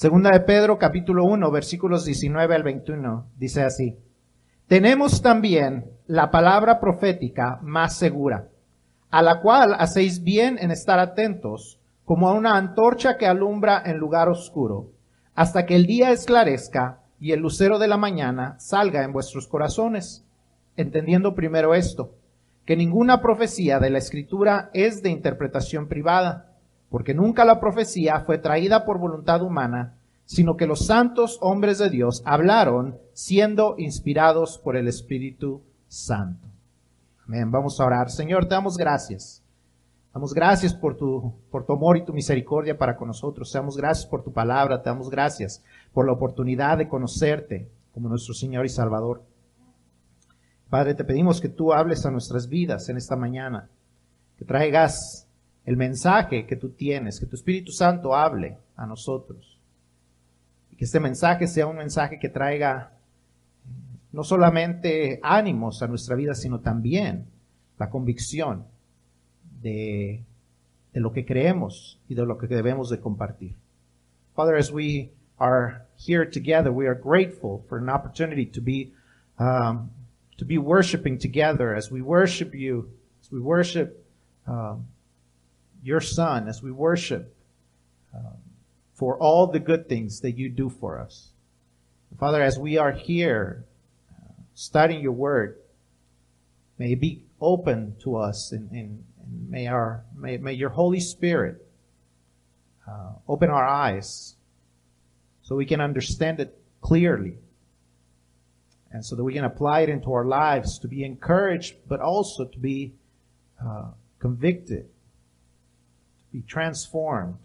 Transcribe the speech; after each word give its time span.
Segunda 0.00 0.30
de 0.30 0.40
Pedro 0.40 0.78
capítulo 0.78 1.26
1 1.26 1.50
versículos 1.50 2.06
19 2.06 2.54
al 2.54 2.62
21 2.62 3.32
dice 3.36 3.62
así. 3.64 3.98
Tenemos 4.66 5.20
también 5.20 5.90
la 6.06 6.30
palabra 6.30 6.80
profética 6.80 7.58
más 7.60 7.98
segura, 7.98 8.48
a 9.10 9.20
la 9.20 9.42
cual 9.42 9.76
hacéis 9.78 10.22
bien 10.24 10.56
en 10.58 10.70
estar 10.70 10.98
atentos, 10.98 11.78
como 12.06 12.30
a 12.30 12.32
una 12.32 12.56
antorcha 12.56 13.18
que 13.18 13.26
alumbra 13.26 13.82
en 13.84 13.98
lugar 13.98 14.30
oscuro, 14.30 14.88
hasta 15.34 15.66
que 15.66 15.76
el 15.76 15.84
día 15.84 16.12
esclarezca 16.12 17.02
y 17.20 17.32
el 17.32 17.40
lucero 17.40 17.78
de 17.78 17.88
la 17.88 17.98
mañana 17.98 18.58
salga 18.58 19.04
en 19.04 19.12
vuestros 19.12 19.48
corazones, 19.48 20.24
entendiendo 20.78 21.34
primero 21.34 21.74
esto, 21.74 22.14
que 22.64 22.74
ninguna 22.74 23.20
profecía 23.20 23.78
de 23.78 23.90
la 23.90 23.98
Escritura 23.98 24.70
es 24.72 25.02
de 25.02 25.10
interpretación 25.10 25.88
privada, 25.88 26.49
porque 26.90 27.14
nunca 27.14 27.44
la 27.44 27.60
profecía 27.60 28.20
fue 28.20 28.38
traída 28.38 28.84
por 28.84 28.98
voluntad 28.98 29.42
humana, 29.42 29.94
sino 30.26 30.56
que 30.56 30.66
los 30.66 30.86
santos 30.86 31.38
hombres 31.40 31.78
de 31.78 31.88
Dios 31.88 32.22
hablaron 32.24 32.98
siendo 33.12 33.76
inspirados 33.78 34.58
por 34.58 34.76
el 34.76 34.88
Espíritu 34.88 35.62
Santo. 35.88 36.46
Amén. 37.26 37.50
Vamos 37.50 37.80
a 37.80 37.84
orar. 37.84 38.10
Señor, 38.10 38.46
te 38.46 38.54
damos 38.54 38.76
gracias. 38.76 39.42
Damos 40.12 40.34
gracias 40.34 40.74
por 40.74 40.96
tu, 40.96 41.32
por 41.50 41.64
tu 41.64 41.72
amor 41.72 41.96
y 41.96 42.04
tu 42.04 42.12
misericordia 42.12 42.76
para 42.76 42.96
con 42.96 43.06
nosotros. 43.06 43.50
Te 43.50 43.58
damos 43.58 43.76
gracias 43.76 44.06
por 44.06 44.24
tu 44.24 44.32
palabra. 44.32 44.82
Te 44.82 44.90
damos 44.90 45.08
gracias 45.08 45.62
por 45.92 46.06
la 46.06 46.12
oportunidad 46.12 46.78
de 46.78 46.88
conocerte 46.88 47.70
como 47.92 48.08
nuestro 48.08 48.34
Señor 48.34 48.66
y 48.66 48.68
Salvador. 48.68 49.22
Padre, 50.68 50.94
te 50.94 51.04
pedimos 51.04 51.40
que 51.40 51.48
tú 51.48 51.72
hables 51.72 52.04
a 52.06 52.10
nuestras 52.10 52.48
vidas 52.48 52.88
en 52.88 52.96
esta 52.96 53.16
mañana, 53.16 53.68
que 54.36 54.44
traigas 54.44 55.28
el 55.64 55.76
mensaje 55.76 56.46
que 56.46 56.56
tú 56.56 56.70
tienes, 56.70 57.20
que 57.20 57.26
tu 57.26 57.36
Espíritu 57.36 57.72
Santo 57.72 58.14
hable 58.14 58.58
a 58.76 58.86
nosotros. 58.86 59.58
Y 60.70 60.76
que 60.76 60.84
este 60.84 61.00
mensaje 61.00 61.46
sea 61.46 61.66
un 61.66 61.76
mensaje 61.76 62.18
que 62.18 62.28
traiga 62.28 62.92
no 64.12 64.24
solamente 64.24 65.20
ánimos 65.22 65.82
a 65.82 65.86
nuestra 65.86 66.16
vida, 66.16 66.34
sino 66.34 66.60
también 66.60 67.26
la 67.78 67.90
convicción 67.90 68.64
de, 69.62 70.24
de 70.92 71.00
lo 71.00 71.12
que 71.12 71.24
creemos 71.24 72.00
y 72.08 72.14
de 72.14 72.26
lo 72.26 72.36
que 72.38 72.46
debemos 72.46 72.90
de 72.90 73.00
compartir. 73.00 73.54
Father, 74.34 74.56
as 74.56 74.72
we 74.72 75.10
are 75.38 75.86
here 75.96 76.24
together, 76.24 76.72
we 76.72 76.86
are 76.86 76.98
grateful 76.98 77.64
for 77.68 77.78
an 77.78 77.88
opportunity 77.88 78.46
to 78.46 78.60
be 78.60 78.92
um, 79.38 79.90
to 80.36 80.44
be 80.44 80.58
worshiping 80.58 81.18
together 81.18 81.74
as 81.74 81.90
we 81.90 82.00
worship 82.00 82.54
you, 82.54 82.88
as 83.22 83.30
we 83.30 83.40
worship 83.40 84.04
um, 84.46 84.86
your 85.82 86.00
Son, 86.00 86.48
as 86.48 86.62
we 86.62 86.70
worship 86.70 87.34
um, 88.14 88.36
for 88.94 89.16
all 89.18 89.46
the 89.46 89.60
good 89.60 89.88
things 89.88 90.20
that 90.20 90.32
you 90.32 90.48
do 90.48 90.68
for 90.68 90.98
us. 90.98 91.30
Father, 92.18 92.42
as 92.42 92.58
we 92.58 92.76
are 92.76 92.92
here 92.92 93.64
uh, 94.10 94.32
studying 94.54 95.00
your 95.00 95.12
word, 95.12 95.56
may 96.78 96.92
it 96.92 97.00
be 97.00 97.22
open 97.40 97.96
to 98.02 98.16
us 98.16 98.52
and, 98.52 98.70
and, 98.72 99.04
and 99.22 99.50
may 99.50 99.66
our 99.66 100.04
may, 100.14 100.36
may 100.36 100.52
your 100.52 100.70
Holy 100.70 101.00
Spirit 101.00 101.64
uh, 102.88 103.12
open 103.28 103.48
our 103.48 103.64
eyes 103.66 104.34
so 105.42 105.56
we 105.56 105.66
can 105.66 105.80
understand 105.80 106.40
it 106.40 106.58
clearly 106.80 107.36
and 108.92 109.04
so 109.04 109.14
that 109.16 109.24
we 109.24 109.34
can 109.34 109.44
apply 109.44 109.80
it 109.80 109.88
into 109.88 110.12
our 110.12 110.24
lives 110.24 110.78
to 110.80 110.88
be 110.88 111.04
encouraged, 111.04 111.76
but 111.88 112.00
also 112.00 112.44
to 112.44 112.58
be 112.58 112.92
uh, 113.64 113.90
convicted, 114.18 114.88
be 116.32 116.42
transformed, 116.42 117.36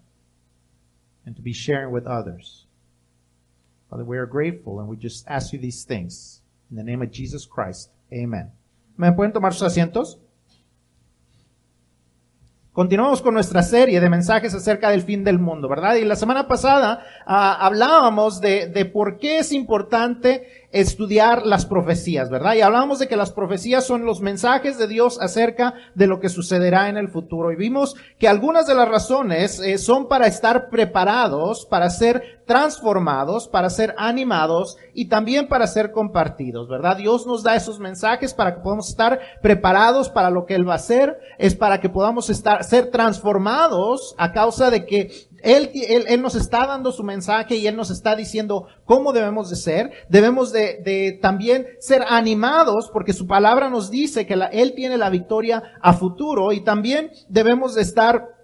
and 1.26 1.36
to 1.36 1.42
be 1.42 1.54
sharing 1.54 1.92
with 1.92 2.06
others. 2.06 2.66
Father, 3.90 4.04
we 4.04 4.18
are 4.18 4.26
grateful 4.26 4.80
and 4.80 4.88
we 4.88 4.96
just 4.96 5.26
ask 5.28 5.54
you 5.54 5.60
these 5.60 5.84
things. 5.84 6.42
In 6.70 6.78
the 6.78 6.84
name 6.84 7.02
of 7.02 7.12
Jesus 7.12 7.46
Christ. 7.46 7.90
Amen. 8.12 8.52
¿Me 8.98 9.12
pueden 9.12 9.34
tomar 9.34 9.54
sus 9.54 9.64
asientos? 9.64 10.20
Continuamos 12.74 13.22
con 13.22 13.34
nuestra 13.34 13.64
serie 13.64 14.02
de 14.02 14.10
mensajes 14.10 14.54
acerca 14.54 14.90
del 14.90 15.02
fin 15.02 15.24
del 15.24 15.40
mundo, 15.40 15.70
¿verdad? 15.70 15.96
Y 15.96 16.04
la 16.04 16.18
semana 16.18 16.46
pasada 16.46 17.06
uh, 17.22 17.64
hablábamos 17.64 18.42
de, 18.42 18.68
de, 18.68 18.84
por 18.84 19.18
qué 19.18 19.40
es 19.40 19.54
importante 19.54 20.65
estudiar 20.76 21.46
las 21.46 21.66
profecías, 21.66 22.30
¿verdad? 22.30 22.56
Y 22.56 22.62
hablábamos 22.62 23.00
de 23.00 23.08
que 23.08 23.16
las 23.16 23.32
profecías 23.32 23.86
son 23.86 24.06
los 24.06 24.20
mensajes 24.20 24.78
de 24.78 24.88
Dios 24.88 25.18
acerca 25.22 25.74
de 25.96 26.06
lo 26.06 26.20
que 26.20 26.28
sucederá 26.28 26.90
en 26.90 26.98
el 26.98 27.08
futuro. 27.08 27.54
Y 27.54 27.56
vimos 27.56 27.96
que 28.20 28.28
algunas 28.28 28.68
de 28.68 28.76
las 28.76 28.90
razones 28.90 29.62
eh, 29.62 29.78
son 29.78 30.10
para 30.10 30.28
estar 30.28 30.70
preparados, 30.70 31.66
para 31.66 31.90
ser 31.90 32.44
transformados, 32.46 33.48
para 33.48 33.70
ser 33.70 33.96
animados 33.98 34.76
y 34.94 35.08
también 35.08 35.48
para 35.48 35.66
ser 35.66 35.94
compartidos, 35.94 36.68
¿verdad? 36.68 36.98
Dios 36.98 37.26
nos 37.26 37.42
da 37.42 37.56
esos 37.56 37.80
mensajes 37.80 38.34
para 38.34 38.56
que 38.56 38.62
podamos 38.62 38.90
estar 38.90 39.20
preparados 39.42 40.10
para 40.10 40.30
lo 40.30 40.46
que 40.46 40.56
Él 40.56 40.68
va 40.68 40.74
a 40.74 40.76
hacer, 40.76 41.18
es 41.38 41.56
para 41.56 41.80
que 41.80 41.90
podamos 41.90 42.30
estar, 42.30 42.66
ser 42.66 42.92
transformados 42.92 44.14
a 44.18 44.34
causa 44.34 44.70
de 44.70 44.86
que 44.86 45.10
él, 45.46 45.70
él, 45.74 46.06
él, 46.08 46.22
nos 46.22 46.36
está 46.36 46.66
dando 46.66 46.92
su 46.92 47.04
mensaje 47.04 47.56
y 47.56 47.68
Él 47.68 47.76
nos 47.76 47.92
está 47.92 48.16
diciendo 48.16 48.68
cómo 48.84 49.14
debemos 49.14 49.50
de 49.50 49.56
ser. 49.56 49.92
Debemos 50.10 50.52
de, 50.52 50.82
de 50.84 51.20
también 51.22 51.68
ser 51.80 52.04
animados 52.10 52.90
porque 52.92 53.14
su 53.14 53.28
palabra 53.28 53.70
nos 53.70 53.92
dice 53.92 54.26
que 54.26 54.34
Él 54.52 54.74
tiene 54.76 54.98
la 54.98 55.12
victoria 55.12 55.62
a 55.82 55.94
futuro 55.94 56.52
y 56.52 56.64
también 56.64 57.12
debemos 57.30 57.76
de 57.76 57.84
estar 57.84 58.36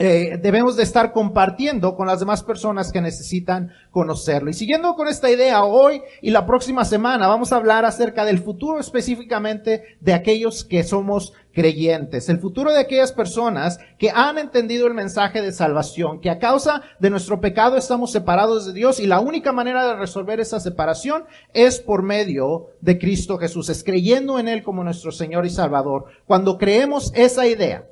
eh, 0.00 0.38
debemos 0.40 0.76
de 0.76 0.84
estar 0.84 1.12
compartiendo 1.12 1.96
con 1.96 2.06
las 2.06 2.20
demás 2.20 2.44
personas 2.44 2.92
que 2.92 3.00
necesitan 3.00 3.72
conocerlo. 3.90 4.48
Y 4.48 4.54
siguiendo 4.54 4.94
con 4.94 5.08
esta 5.08 5.28
idea, 5.28 5.64
hoy 5.64 6.02
y 6.22 6.30
la 6.30 6.46
próxima 6.46 6.84
semana 6.84 7.26
vamos 7.26 7.52
a 7.52 7.56
hablar 7.56 7.84
acerca 7.84 8.24
del 8.24 8.38
futuro 8.38 8.78
específicamente 8.78 9.82
de 10.00 10.14
aquellos 10.14 10.64
que 10.64 10.84
somos 10.84 11.32
creyentes, 11.58 12.28
el 12.28 12.38
futuro 12.38 12.72
de 12.72 12.78
aquellas 12.78 13.10
personas 13.10 13.80
que 13.98 14.10
han 14.14 14.38
entendido 14.38 14.86
el 14.86 14.94
mensaje 14.94 15.42
de 15.42 15.50
salvación, 15.50 16.20
que 16.20 16.30
a 16.30 16.38
causa 16.38 16.82
de 17.00 17.10
nuestro 17.10 17.40
pecado 17.40 17.76
estamos 17.76 18.12
separados 18.12 18.64
de 18.64 18.74
Dios 18.74 19.00
y 19.00 19.08
la 19.08 19.18
única 19.18 19.50
manera 19.50 19.84
de 19.84 19.96
resolver 19.96 20.38
esa 20.38 20.60
separación 20.60 21.24
es 21.54 21.80
por 21.80 22.04
medio 22.04 22.68
de 22.80 22.96
Cristo 23.00 23.38
Jesús, 23.38 23.70
es 23.70 23.82
creyendo 23.82 24.38
en 24.38 24.46
Él 24.46 24.62
como 24.62 24.84
nuestro 24.84 25.10
Señor 25.10 25.46
y 25.46 25.50
Salvador. 25.50 26.04
Cuando 26.26 26.58
creemos 26.58 27.10
esa 27.16 27.44
idea, 27.48 27.88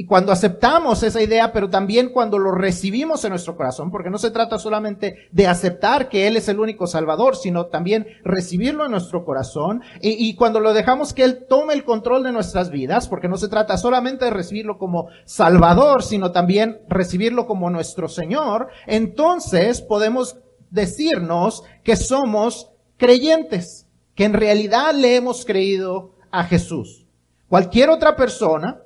y 0.00 0.06
cuando 0.06 0.32
aceptamos 0.32 1.02
esa 1.02 1.20
idea, 1.20 1.52
pero 1.52 1.68
también 1.68 2.08
cuando 2.08 2.38
lo 2.38 2.52
recibimos 2.52 3.22
en 3.22 3.32
nuestro 3.32 3.54
corazón, 3.54 3.90
porque 3.90 4.08
no 4.08 4.16
se 4.16 4.30
trata 4.30 4.58
solamente 4.58 5.28
de 5.30 5.46
aceptar 5.46 6.08
que 6.08 6.26
Él 6.26 6.38
es 6.38 6.48
el 6.48 6.58
único 6.58 6.86
Salvador, 6.86 7.36
sino 7.36 7.66
también 7.66 8.06
recibirlo 8.24 8.86
en 8.86 8.92
nuestro 8.92 9.26
corazón, 9.26 9.82
y, 10.00 10.34
cuando 10.36 10.58
lo 10.58 10.72
dejamos 10.72 11.12
que 11.12 11.22
Él 11.22 11.44
tome 11.46 11.74
el 11.74 11.84
control 11.84 12.22
de 12.22 12.32
nuestras 12.32 12.70
vidas, 12.70 13.08
porque 13.08 13.28
no 13.28 13.36
se 13.36 13.48
trata 13.48 13.76
solamente 13.76 14.24
de 14.24 14.30
recibirlo 14.30 14.78
como 14.78 15.08
Salvador, 15.26 16.02
sino 16.02 16.32
también 16.32 16.80
recibirlo 16.88 17.46
como 17.46 17.68
nuestro 17.68 18.08
Señor, 18.08 18.68
entonces 18.86 19.82
podemos 19.82 20.38
decirnos 20.70 21.62
que 21.84 21.96
somos 21.96 22.70
creyentes, 22.96 23.86
que 24.14 24.24
en 24.24 24.32
realidad 24.32 24.94
le 24.94 25.16
hemos 25.16 25.44
creído 25.44 26.12
a 26.30 26.44
Jesús. 26.44 27.04
Cualquier 27.50 27.90
otra 27.90 28.16
persona, 28.16 28.80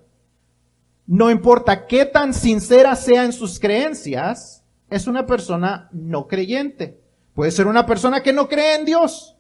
no 1.07 1.31
importa 1.31 1.87
qué 1.87 2.07
tan 2.07 2.33
sincera 2.33 2.97
sea 2.97 3.25
en 3.25 3.33
sus 3.33 3.61
creencias, 3.61 4.65
es 4.91 5.07
una 5.07 5.27
persona 5.27 5.89
no 5.93 6.27
creyente. 6.27 7.01
Puede 7.35 7.51
ser 7.51 7.67
una 7.67 7.85
persona 7.85 8.23
que 8.23 8.33
no 8.33 8.49
cree 8.49 8.77
en 8.77 8.85
Dios. 8.85 9.37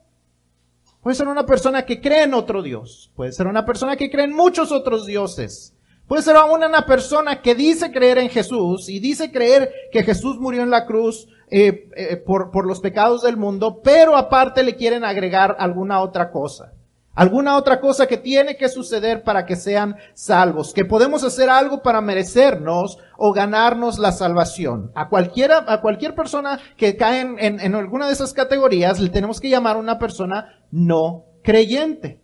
Puede 1.00 1.16
ser 1.16 1.28
una 1.28 1.46
persona 1.46 1.84
que 1.84 2.00
cree 2.00 2.24
en 2.24 2.34
otro 2.34 2.62
Dios. 2.62 3.12
Puede 3.14 3.32
ser 3.32 3.46
una 3.46 3.64
persona 3.64 3.96
que 3.96 4.10
cree 4.10 4.24
en 4.24 4.34
muchos 4.34 4.72
otros 4.72 5.06
dioses. 5.06 5.74
Puede 6.06 6.22
ser 6.22 6.36
aún 6.36 6.62
una 6.62 6.84
persona 6.84 7.40
que 7.40 7.54
dice 7.54 7.90
creer 7.90 8.18
en 8.18 8.28
Jesús 8.28 8.88
y 8.88 8.98
dice 9.00 9.30
creer 9.30 9.72
que 9.90 10.02
Jesús 10.02 10.38
murió 10.38 10.62
en 10.62 10.70
la 10.70 10.86
cruz 10.86 11.28
eh, 11.50 11.88
eh, 11.96 12.16
por, 12.16 12.50
por 12.50 12.66
los 12.66 12.80
pecados 12.80 13.22
del 13.22 13.36
mundo, 13.36 13.80
pero 13.82 14.16
aparte 14.16 14.62
le 14.62 14.76
quieren 14.76 15.04
agregar 15.04 15.56
alguna 15.58 16.00
otra 16.00 16.30
cosa. 16.30 16.72
Alguna 17.14 17.56
otra 17.56 17.80
cosa 17.80 18.06
que 18.08 18.16
tiene 18.16 18.56
que 18.56 18.68
suceder 18.68 19.22
para 19.22 19.46
que 19.46 19.54
sean 19.54 19.96
salvos, 20.14 20.74
que 20.74 20.84
podemos 20.84 21.22
hacer 21.22 21.48
algo 21.48 21.80
para 21.80 22.00
merecernos 22.00 22.98
o 23.16 23.32
ganarnos 23.32 24.00
la 24.00 24.10
salvación. 24.10 24.90
A 24.94 25.08
cualquiera, 25.08 25.64
a 25.68 25.80
cualquier 25.80 26.16
persona 26.16 26.58
que 26.76 26.96
cae 26.96 27.20
en, 27.20 27.38
en, 27.38 27.60
en 27.60 27.74
alguna 27.76 28.08
de 28.08 28.14
esas 28.14 28.32
categorías 28.32 28.98
le 28.98 29.10
tenemos 29.10 29.40
que 29.40 29.48
llamar 29.48 29.76
una 29.76 29.98
persona 29.98 30.60
no 30.72 31.26
creyente. 31.42 32.20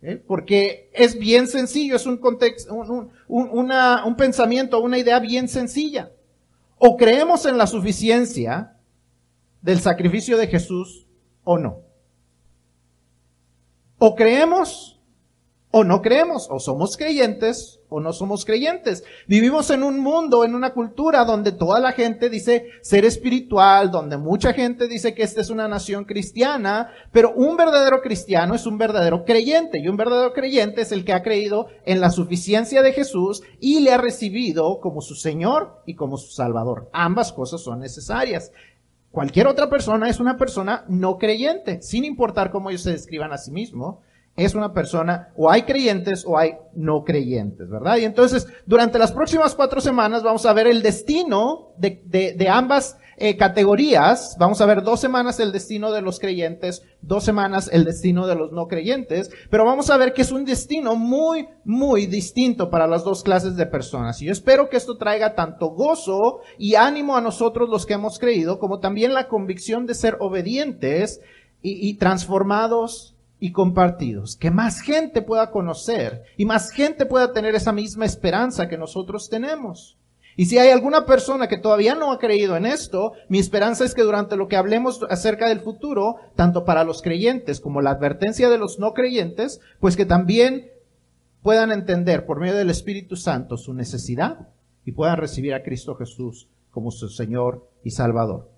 ¿eh? 0.00 0.16
Porque 0.16 0.90
es 0.94 1.18
bien 1.18 1.46
sencillo, 1.46 1.96
es 1.96 2.06
un 2.06 2.16
contexto, 2.16 2.72
un, 2.74 3.10
un, 3.28 3.50
una, 3.52 4.06
un 4.06 4.16
pensamiento, 4.16 4.80
una 4.80 4.96
idea 4.96 5.18
bien 5.18 5.48
sencilla. 5.48 6.12
O 6.78 6.96
creemos 6.96 7.44
en 7.44 7.58
la 7.58 7.66
suficiencia 7.66 8.78
del 9.60 9.80
sacrificio 9.80 10.38
de 10.38 10.46
Jesús 10.46 11.06
o 11.44 11.58
no. 11.58 11.89
O 14.02 14.14
creemos 14.14 14.98
o 15.72 15.84
no 15.84 16.02
creemos, 16.02 16.48
o 16.50 16.58
somos 16.58 16.96
creyentes 16.96 17.80
o 17.90 18.00
no 18.00 18.12
somos 18.12 18.44
creyentes. 18.44 19.04
Vivimos 19.26 19.70
en 19.70 19.82
un 19.82 20.00
mundo, 20.00 20.44
en 20.44 20.54
una 20.54 20.72
cultura 20.72 21.24
donde 21.24 21.52
toda 21.52 21.80
la 21.80 21.92
gente 21.92 22.30
dice 22.30 22.66
ser 22.82 23.04
espiritual, 23.04 23.90
donde 23.90 24.16
mucha 24.16 24.52
gente 24.52 24.88
dice 24.88 25.14
que 25.14 25.22
esta 25.22 25.40
es 25.40 25.50
una 25.50 25.68
nación 25.68 26.04
cristiana, 26.04 26.88
pero 27.12 27.32
un 27.34 27.56
verdadero 27.56 28.00
cristiano 28.00 28.54
es 28.54 28.66
un 28.66 28.78
verdadero 28.78 29.24
creyente 29.24 29.78
y 29.78 29.88
un 29.88 29.96
verdadero 29.96 30.32
creyente 30.32 30.82
es 30.82 30.92
el 30.92 31.04
que 31.04 31.12
ha 31.12 31.22
creído 31.22 31.66
en 31.84 32.00
la 32.00 32.10
suficiencia 32.10 32.82
de 32.82 32.92
Jesús 32.92 33.42
y 33.60 33.80
le 33.80 33.92
ha 33.92 33.98
recibido 33.98 34.80
como 34.80 35.02
su 35.02 35.14
Señor 35.14 35.82
y 35.84 35.94
como 35.94 36.16
su 36.16 36.32
Salvador. 36.32 36.88
Ambas 36.92 37.32
cosas 37.32 37.60
son 37.60 37.80
necesarias. 37.80 38.52
Cualquier 39.10 39.46
otra 39.46 39.68
persona 39.68 40.08
es 40.08 40.20
una 40.20 40.36
persona 40.36 40.84
no 40.88 41.18
creyente, 41.18 41.82
sin 41.82 42.04
importar 42.04 42.50
cómo 42.50 42.70
ellos 42.70 42.82
se 42.82 42.92
describan 42.92 43.32
a 43.32 43.38
sí 43.38 43.50
mismos 43.50 43.96
es 44.36 44.54
una 44.54 44.72
persona, 44.72 45.28
o 45.36 45.50
hay 45.50 45.62
creyentes 45.62 46.24
o 46.26 46.38
hay 46.38 46.54
no 46.74 47.04
creyentes, 47.04 47.68
¿verdad? 47.68 47.98
Y 47.98 48.04
entonces, 48.04 48.46
durante 48.64 48.98
las 48.98 49.12
próximas 49.12 49.54
cuatro 49.54 49.80
semanas 49.80 50.22
vamos 50.22 50.46
a 50.46 50.52
ver 50.52 50.66
el 50.66 50.82
destino 50.82 51.72
de, 51.76 52.02
de, 52.36 52.48
ambas 52.48 52.96
eh, 53.22 53.36
categorías. 53.36 54.34
Vamos 54.38 54.62
a 54.62 54.66
ver 54.66 54.82
dos 54.82 54.98
semanas 54.98 55.38
el 55.40 55.52
destino 55.52 55.92
de 55.92 56.00
los 56.00 56.18
creyentes, 56.18 56.82
dos 57.02 57.22
semanas 57.22 57.68
el 57.70 57.84
destino 57.84 58.26
de 58.26 58.34
los 58.34 58.50
no 58.50 58.66
creyentes, 58.66 59.30
pero 59.50 59.66
vamos 59.66 59.90
a 59.90 59.98
ver 59.98 60.14
que 60.14 60.22
es 60.22 60.32
un 60.32 60.46
destino 60.46 60.96
muy, 60.96 61.46
muy 61.66 62.06
distinto 62.06 62.70
para 62.70 62.86
las 62.86 63.04
dos 63.04 63.22
clases 63.22 63.56
de 63.56 63.66
personas. 63.66 64.22
Y 64.22 64.24
yo 64.24 64.32
espero 64.32 64.70
que 64.70 64.78
esto 64.78 64.96
traiga 64.96 65.34
tanto 65.34 65.66
gozo 65.66 66.40
y 66.56 66.76
ánimo 66.76 67.14
a 67.14 67.20
nosotros 67.20 67.68
los 67.68 67.84
que 67.84 67.92
hemos 67.92 68.18
creído, 68.18 68.58
como 68.58 68.80
también 68.80 69.12
la 69.12 69.28
convicción 69.28 69.84
de 69.84 69.94
ser 69.94 70.16
obedientes 70.20 71.20
y, 71.60 71.90
y 71.90 71.98
transformados 71.98 73.14
y 73.38 73.52
compartidos, 73.52 74.34
que 74.34 74.50
más 74.50 74.80
gente 74.80 75.20
pueda 75.20 75.50
conocer 75.50 76.22
y 76.38 76.46
más 76.46 76.70
gente 76.70 77.04
pueda 77.04 77.32
tener 77.32 77.54
esa 77.54 77.72
misma 77.72 78.06
esperanza 78.06 78.66
que 78.66 78.78
nosotros 78.78 79.28
tenemos. 79.28 79.99
Y 80.36 80.46
si 80.46 80.58
hay 80.58 80.70
alguna 80.70 81.04
persona 81.06 81.48
que 81.48 81.58
todavía 81.58 81.94
no 81.94 82.12
ha 82.12 82.18
creído 82.18 82.56
en 82.56 82.66
esto, 82.66 83.12
mi 83.28 83.38
esperanza 83.38 83.84
es 83.84 83.94
que 83.94 84.02
durante 84.02 84.36
lo 84.36 84.48
que 84.48 84.56
hablemos 84.56 85.00
acerca 85.10 85.48
del 85.48 85.60
futuro, 85.60 86.16
tanto 86.36 86.64
para 86.64 86.84
los 86.84 87.02
creyentes 87.02 87.60
como 87.60 87.82
la 87.82 87.90
advertencia 87.90 88.48
de 88.48 88.58
los 88.58 88.78
no 88.78 88.94
creyentes, 88.94 89.60
pues 89.80 89.96
que 89.96 90.06
también 90.06 90.70
puedan 91.42 91.72
entender 91.72 92.26
por 92.26 92.40
medio 92.40 92.56
del 92.56 92.70
Espíritu 92.70 93.16
Santo 93.16 93.56
su 93.56 93.74
necesidad 93.74 94.48
y 94.84 94.92
puedan 94.92 95.16
recibir 95.16 95.54
a 95.54 95.62
Cristo 95.62 95.94
Jesús 95.94 96.48
como 96.70 96.90
su 96.90 97.08
Señor 97.08 97.68
y 97.82 97.90
Salvador. 97.90 98.48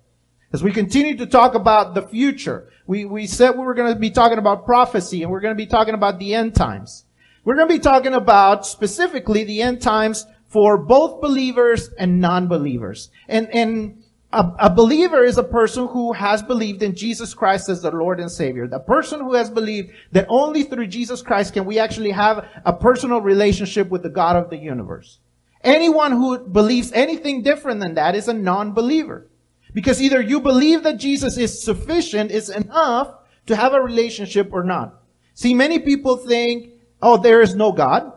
As 0.53 0.61
we 0.61 0.71
continue 0.71 1.17
to 1.17 1.25
talk 1.25 1.55
about 1.55 1.95
the 1.95 2.03
future, 2.03 2.69
we, 2.85 3.05
we 3.05 3.25
said 3.25 3.57
we 3.57 3.65
were 3.65 3.73
going 3.73 3.91
to 3.91 3.99
be 3.99 4.11
talking 4.11 4.37
about 4.37 4.65
prophecy 4.65 5.23
and 5.23 5.31
we're 5.31 5.41
going 5.41 5.55
to 5.55 5.57
be 5.57 5.65
talking 5.65 5.95
about 5.95 6.19
the 6.19 6.35
end 6.35 6.53
times. 6.53 7.05
We're 7.43 7.55
going 7.55 7.67
to 7.67 7.73
be 7.73 7.79
talking 7.79 8.13
about 8.13 8.65
specifically 8.65 9.43
the 9.43 9.63
end 9.63 9.81
times 9.81 10.27
for 10.53 10.77
both 10.77 11.19
believers 11.19 11.89
and 11.97 12.21
non-believers. 12.21 13.09
And, 13.27 13.49
and 13.49 14.03
a, 14.31 14.45
a, 14.59 14.69
believer 14.69 15.23
is 15.23 15.39
a 15.39 15.43
person 15.43 15.87
who 15.87 16.13
has 16.13 16.43
believed 16.43 16.83
in 16.83 16.93
Jesus 16.93 17.33
Christ 17.33 17.69
as 17.69 17.81
the 17.81 17.89
Lord 17.89 18.19
and 18.19 18.31
Savior. 18.31 18.67
The 18.67 18.77
person 18.77 19.19
who 19.19 19.33
has 19.33 19.49
believed 19.49 19.93
that 20.11 20.27
only 20.29 20.61
through 20.61 20.87
Jesus 20.87 21.23
Christ 21.23 21.53
can 21.53 21.65
we 21.65 21.79
actually 21.79 22.11
have 22.11 22.47
a 22.65 22.71
personal 22.71 23.19
relationship 23.19 23.89
with 23.89 24.03
the 24.03 24.11
God 24.11 24.35
of 24.35 24.51
the 24.51 24.57
universe. 24.57 25.17
Anyone 25.63 26.11
who 26.11 26.37
believes 26.37 26.91
anything 26.91 27.41
different 27.41 27.79
than 27.79 27.95
that 27.95 28.13
is 28.13 28.27
a 28.27 28.33
non-believer. 28.33 29.25
Because 29.73 29.99
either 30.03 30.21
you 30.21 30.39
believe 30.39 30.83
that 30.83 30.97
Jesus 30.97 31.35
is 31.35 31.63
sufficient, 31.63 32.29
is 32.29 32.51
enough 32.51 33.11
to 33.47 33.55
have 33.55 33.73
a 33.73 33.81
relationship 33.81 34.53
or 34.53 34.63
not. 34.63 35.01
See, 35.33 35.55
many 35.55 35.79
people 35.79 36.17
think, 36.17 36.73
oh, 37.01 37.17
there 37.17 37.41
is 37.41 37.55
no 37.55 37.71
God. 37.71 38.13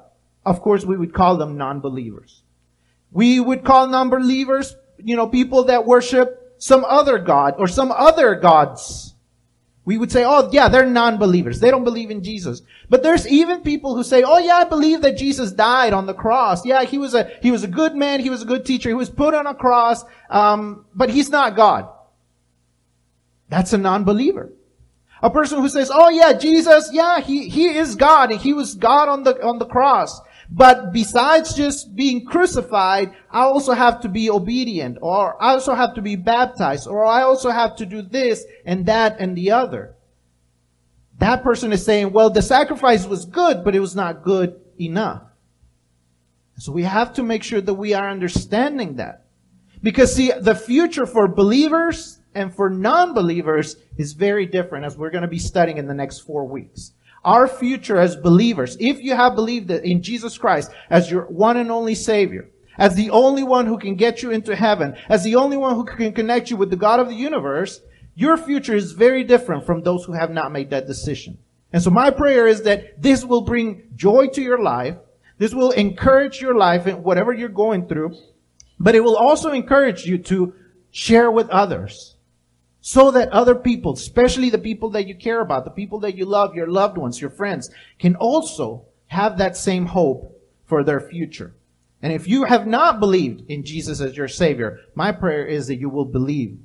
Of 0.46 0.62
course, 0.62 0.84
we 0.84 0.96
would 0.96 1.12
call 1.12 1.36
them 1.36 1.56
non-believers. 1.56 2.42
We 3.10 3.40
would 3.40 3.64
call 3.64 3.88
non-believers, 3.88 4.76
you 4.98 5.16
know, 5.16 5.26
people 5.26 5.64
that 5.64 5.84
worship 5.84 6.54
some 6.58 6.84
other 6.84 7.18
God 7.18 7.56
or 7.58 7.66
some 7.66 7.90
other 7.90 8.36
gods. 8.36 9.14
We 9.84 9.98
would 9.98 10.12
say, 10.12 10.24
oh 10.24 10.48
yeah, 10.52 10.68
they're 10.68 10.86
non-believers. 10.86 11.58
They 11.58 11.70
don't 11.72 11.82
believe 11.82 12.12
in 12.12 12.22
Jesus. 12.22 12.62
But 12.88 13.02
there's 13.02 13.26
even 13.26 13.62
people 13.62 13.96
who 13.96 14.04
say, 14.04 14.22
oh 14.22 14.38
yeah, 14.38 14.54
I 14.54 14.64
believe 14.64 15.00
that 15.02 15.16
Jesus 15.16 15.50
died 15.50 15.92
on 15.92 16.06
the 16.06 16.14
cross. 16.14 16.64
Yeah, 16.64 16.84
he 16.84 16.98
was 16.98 17.14
a, 17.14 17.28
he 17.42 17.50
was 17.50 17.64
a 17.64 17.68
good 17.68 17.96
man. 17.96 18.20
He 18.20 18.30
was 18.30 18.42
a 18.42 18.46
good 18.46 18.64
teacher. 18.64 18.88
He 18.88 18.94
was 18.94 19.10
put 19.10 19.34
on 19.34 19.48
a 19.48 19.54
cross. 19.54 20.04
Um, 20.30 20.86
but 20.94 21.10
he's 21.10 21.28
not 21.28 21.56
God. 21.56 21.88
That's 23.48 23.72
a 23.72 23.78
non-believer. 23.78 24.52
A 25.22 25.30
person 25.30 25.60
who 25.60 25.68
says, 25.68 25.90
oh 25.92 26.08
yeah, 26.08 26.34
Jesus, 26.34 26.90
yeah, 26.92 27.20
he, 27.20 27.48
he 27.48 27.66
is 27.68 27.96
God 27.96 28.30
and 28.30 28.40
he 28.40 28.52
was 28.52 28.74
God 28.74 29.08
on 29.08 29.24
the, 29.24 29.42
on 29.44 29.58
the 29.58 29.66
cross. 29.66 30.20
But 30.50 30.92
besides 30.92 31.54
just 31.54 31.96
being 31.96 32.24
crucified, 32.24 33.14
I 33.30 33.40
also 33.40 33.72
have 33.72 34.00
to 34.02 34.08
be 34.08 34.30
obedient, 34.30 34.98
or 35.00 35.40
I 35.42 35.52
also 35.52 35.74
have 35.74 35.94
to 35.94 36.02
be 36.02 36.16
baptized, 36.16 36.86
or 36.86 37.04
I 37.04 37.22
also 37.22 37.50
have 37.50 37.76
to 37.76 37.86
do 37.86 38.02
this 38.02 38.44
and 38.64 38.86
that 38.86 39.16
and 39.18 39.36
the 39.36 39.50
other. 39.50 39.96
That 41.18 41.42
person 41.42 41.72
is 41.72 41.84
saying, 41.84 42.12
well, 42.12 42.30
the 42.30 42.42
sacrifice 42.42 43.06
was 43.06 43.24
good, 43.24 43.64
but 43.64 43.74
it 43.74 43.80
was 43.80 43.96
not 43.96 44.22
good 44.22 44.60
enough. 44.78 45.22
So 46.58 46.72
we 46.72 46.84
have 46.84 47.14
to 47.14 47.22
make 47.22 47.42
sure 47.42 47.60
that 47.60 47.74
we 47.74 47.94
are 47.94 48.08
understanding 48.08 48.96
that. 48.96 49.24
Because 49.82 50.14
see, 50.14 50.32
the 50.38 50.54
future 50.54 51.06
for 51.06 51.28
believers 51.28 52.20
and 52.34 52.54
for 52.54 52.70
non-believers 52.70 53.76
is 53.96 54.12
very 54.12 54.46
different 54.46 54.84
as 54.84 54.96
we're 54.96 55.10
going 55.10 55.22
to 55.22 55.28
be 55.28 55.38
studying 55.38 55.78
in 55.78 55.86
the 55.86 55.94
next 55.94 56.20
four 56.20 56.46
weeks 56.46 56.92
our 57.26 57.48
future 57.48 57.98
as 57.98 58.16
believers, 58.16 58.76
if 58.78 59.02
you 59.02 59.14
have 59.14 59.34
believed 59.34 59.70
in 59.70 60.00
Jesus 60.00 60.38
Christ 60.38 60.70
as 60.88 61.10
your 61.10 61.26
one 61.26 61.56
and 61.56 61.70
only 61.70 61.94
Savior, 61.94 62.48
as 62.78 62.94
the 62.94 63.10
only 63.10 63.42
one 63.42 63.66
who 63.66 63.78
can 63.78 63.96
get 63.96 64.22
you 64.22 64.30
into 64.30 64.54
heaven, 64.54 64.96
as 65.08 65.24
the 65.24 65.34
only 65.34 65.56
one 65.56 65.74
who 65.74 65.84
can 65.84 66.12
connect 66.12 66.50
you 66.50 66.56
with 66.56 66.70
the 66.70 66.76
God 66.76 67.00
of 67.00 67.08
the 67.08 67.14
universe, 67.14 67.80
your 68.14 68.36
future 68.36 68.74
is 68.74 68.92
very 68.92 69.24
different 69.24 69.66
from 69.66 69.82
those 69.82 70.04
who 70.04 70.12
have 70.12 70.30
not 70.30 70.52
made 70.52 70.70
that 70.70 70.86
decision. 70.86 71.36
And 71.72 71.82
so 71.82 71.90
my 71.90 72.10
prayer 72.10 72.46
is 72.46 72.62
that 72.62 73.02
this 73.02 73.24
will 73.24 73.42
bring 73.42 73.82
joy 73.96 74.28
to 74.28 74.40
your 74.40 74.62
life. 74.62 74.96
This 75.38 75.52
will 75.52 75.72
encourage 75.72 76.40
your 76.40 76.54
life 76.54 76.86
in 76.86 77.02
whatever 77.02 77.32
you're 77.32 77.48
going 77.48 77.88
through, 77.88 78.16
but 78.78 78.94
it 78.94 79.00
will 79.00 79.16
also 79.16 79.50
encourage 79.50 80.06
you 80.06 80.18
to 80.18 80.54
share 80.92 81.30
with 81.30 81.50
others 81.50 82.15
so 82.88 83.10
that 83.10 83.28
other 83.30 83.56
people, 83.56 83.94
especially 83.94 84.48
the 84.48 84.58
people 84.58 84.90
that 84.90 85.08
you 85.08 85.14
care 85.16 85.40
about, 85.40 85.64
the 85.64 85.72
people 85.72 85.98
that 85.98 86.16
you 86.16 86.24
love, 86.24 86.54
your 86.54 86.68
loved 86.68 86.96
ones, 86.96 87.20
your 87.20 87.30
friends, 87.30 87.68
can 87.98 88.14
also 88.14 88.84
have 89.08 89.38
that 89.38 89.56
same 89.56 89.86
hope 89.86 90.40
for 90.66 90.84
their 90.84 91.00
future. 91.00 91.52
And 92.00 92.12
if 92.12 92.28
you 92.28 92.44
have 92.44 92.64
not 92.64 93.00
believed 93.00 93.50
in 93.50 93.64
Jesus 93.64 94.00
as 94.00 94.16
your 94.16 94.28
Savior, 94.28 94.78
my 94.94 95.10
prayer 95.10 95.44
is 95.44 95.66
that 95.66 95.80
you 95.80 95.88
will 95.88 96.04
believe 96.04 96.60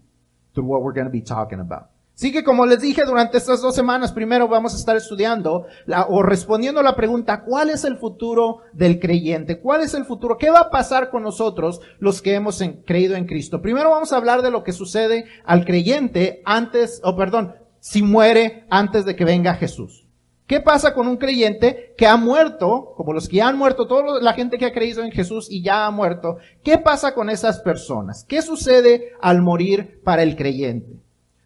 through 0.54 0.66
what 0.66 0.84
we're 0.84 0.92
going 0.92 1.08
to 1.08 1.12
be 1.12 1.22
talking 1.22 1.60
about. 1.60 1.90
Así 2.16 2.32
que 2.32 2.44
como 2.44 2.66
les 2.66 2.82
dije 2.82 3.04
durante 3.06 3.38
estas 3.38 3.62
dos 3.62 3.74
semanas, 3.74 4.12
primero 4.12 4.48
vamos 4.48 4.74
a 4.74 4.78
estar 4.78 4.96
estudiando 4.96 5.66
la, 5.86 6.06
o 6.06 6.22
respondiendo 6.22 6.84
la 6.84 6.96
pregunta, 6.96 7.44
¿cuál 7.44 7.70
es 7.70 7.84
el 7.84 7.98
futuro 7.98 8.60
del 8.74 9.00
creyente? 9.00 9.60
¿Cuál 9.60 9.82
es 9.82 9.94
el 9.94 10.06
futuro? 10.06 10.38
¿Qué 10.38 10.50
va 10.50 10.60
a 10.60 10.70
pasar 10.70 11.10
con 11.10 11.24
nosotros 11.24 11.82
los 12.00 12.22
que 12.22 12.36
hemos 12.36 12.62
creído 12.86 13.16
en 13.16 13.26
Cristo? 13.26 13.62
Primero 13.62 13.90
vamos 13.90 14.14
a 14.14 14.18
hablar 14.18 14.42
de 14.42 14.52
lo 14.52 14.64
que 14.64 14.72
sucede 14.72 15.26
al 15.46 15.66
creyente 15.66 16.42
antes, 16.46 17.02
o 17.04 17.16
perdón, 17.16 17.56
si 17.80 18.04
muere 18.04 18.66
antes 18.70 19.06
de 19.06 19.16
que 19.16 19.26
venga 19.26 19.56
Jesús. 19.56 20.06
¿Qué 20.46 20.60
pasa 20.60 20.94
con 20.94 21.08
un 21.08 21.16
creyente 21.16 21.96
que 21.98 22.06
ha 22.06 22.18
muerto, 22.18 22.94
como 22.98 23.14
los 23.14 23.30
que 23.30 23.38
ya 23.38 23.48
han 23.48 23.58
muerto, 23.58 23.88
toda 23.88 24.20
la 24.22 24.34
gente 24.34 24.58
que 24.58 24.66
ha 24.66 24.74
creído 24.74 25.02
en 25.02 25.12
Jesús 25.12 25.48
y 25.50 25.64
ya 25.64 25.86
ha 25.86 25.92
muerto? 25.92 26.38
¿Qué 26.62 26.78
pasa 26.78 27.14
con 27.14 27.30
esas 27.30 27.62
personas? 27.62 28.26
¿Qué 28.28 28.42
sucede 28.42 29.14
al 29.22 29.42
morir 29.42 30.02
para 30.04 30.24
el 30.24 30.36
creyente? 30.36 31.01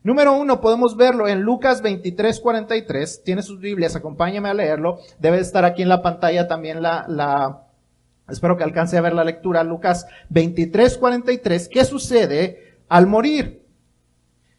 Número 0.06 0.38
uno, 0.38 0.62
podemos 0.62 0.96
verlo 0.96 1.28
en 1.28 1.42
Lucas 1.42 1.82
23, 1.82 2.40
43. 2.40 3.24
Tiene 3.24 3.42
sus 3.42 3.60
Biblias, 3.60 3.96
acompáñame 3.96 4.50
a 4.50 4.54
leerlo. 4.54 5.00
Debe 5.18 5.40
estar 5.40 5.66
aquí 5.66 5.82
en 5.82 5.90
la 5.90 6.04
pantalla 6.04 6.48
también 6.48 6.84
la, 6.84 7.08
la, 7.08 7.64
espero 8.30 8.56
que 8.56 8.64
alcance 8.64 9.00
a 9.00 9.02
ver 9.02 9.16
la 9.16 9.24
lectura. 9.24 9.64
Lucas 9.64 10.06
23, 10.30 11.00
43. 11.00 11.70
¿Qué 11.70 11.84
sucede 11.86 12.78
al 12.88 13.08
morir? 13.08 13.66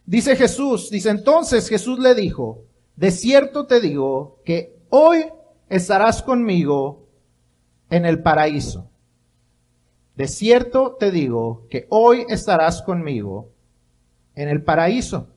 Dice 0.05 0.35
Jesús, 0.35 0.89
dice 0.89 1.11
entonces 1.11 1.69
Jesús 1.69 1.97
le 1.97 2.13
dijo, 2.13 2.65
de 2.97 3.11
cierto 3.11 3.67
te 3.67 3.79
digo 3.79 4.41
que 4.43 4.75
hoy 4.89 5.27
estarás 5.69 6.21
conmigo 6.21 7.07
en 7.89 8.05
el 8.05 8.21
paraíso. 8.21 8.89
De 10.17 10.27
cierto 10.27 10.97
te 10.99 11.09
digo 11.09 11.67
que 11.69 11.87
hoy 11.87 12.25
estarás 12.27 12.81
conmigo 12.81 13.53
en 14.35 14.49
el 14.49 14.61
paraíso. 14.61 15.29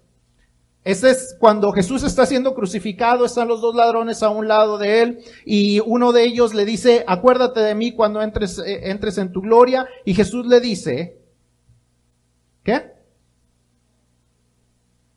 Ese 0.83 1.11
es 1.11 1.37
cuando 1.39 1.73
Jesús 1.73 2.03
está 2.03 2.25
siendo 2.25 2.55
crucificado, 2.55 3.27
están 3.27 3.49
los 3.49 3.61
dos 3.61 3.75
ladrones 3.75 4.23
a 4.23 4.31
un 4.31 4.49
lado 4.49 4.79
de 4.79 5.03
él 5.03 5.19
y 5.45 5.81
uno 5.81 6.13
de 6.13 6.25
ellos 6.25 6.55
le 6.55 6.65
dice, 6.65 7.05
acuérdate 7.07 7.61
de 7.61 7.75
mí 7.75 7.93
cuando 7.93 8.23
entres, 8.23 8.59
eh, 8.59 8.91
entres 8.91 9.19
en 9.19 9.31
tu 9.31 9.43
gloria. 9.43 9.87
Y 10.07 10.15
Jesús 10.15 10.47
le 10.47 10.59
dice, 10.61 11.19
¿qué? 12.63 12.93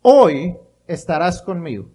Hoy 0.01 0.57
estarás 0.85 1.41
conmigo. 1.41 1.89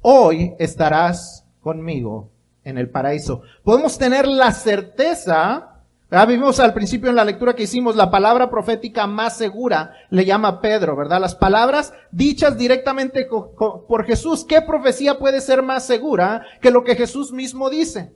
Hoy 0.00 0.54
estarás 0.58 1.44
conmigo 1.60 2.30
en 2.64 2.78
el 2.78 2.88
paraíso. 2.88 3.42
Podemos 3.62 3.98
tener 3.98 4.26
la 4.26 4.52
certeza 4.52 5.67
¿verdad? 6.10 6.28
Vimos 6.28 6.58
al 6.60 6.74
principio 6.74 7.10
en 7.10 7.16
la 7.16 7.24
lectura 7.24 7.54
que 7.54 7.64
hicimos 7.64 7.96
la 7.96 8.10
palabra 8.10 8.50
profética 8.50 9.06
más 9.06 9.36
segura, 9.36 9.92
le 10.10 10.24
llama 10.24 10.60
Pedro, 10.60 10.96
¿verdad? 10.96 11.20
Las 11.20 11.34
palabras 11.34 11.92
dichas 12.10 12.56
directamente 12.56 13.26
por 13.26 14.04
Jesús. 14.06 14.44
¿Qué 14.44 14.62
profecía 14.62 15.18
puede 15.18 15.40
ser 15.40 15.62
más 15.62 15.86
segura 15.86 16.46
que 16.60 16.70
lo 16.70 16.82
que 16.84 16.96
Jesús 16.96 17.32
mismo 17.32 17.68
dice? 17.68 18.12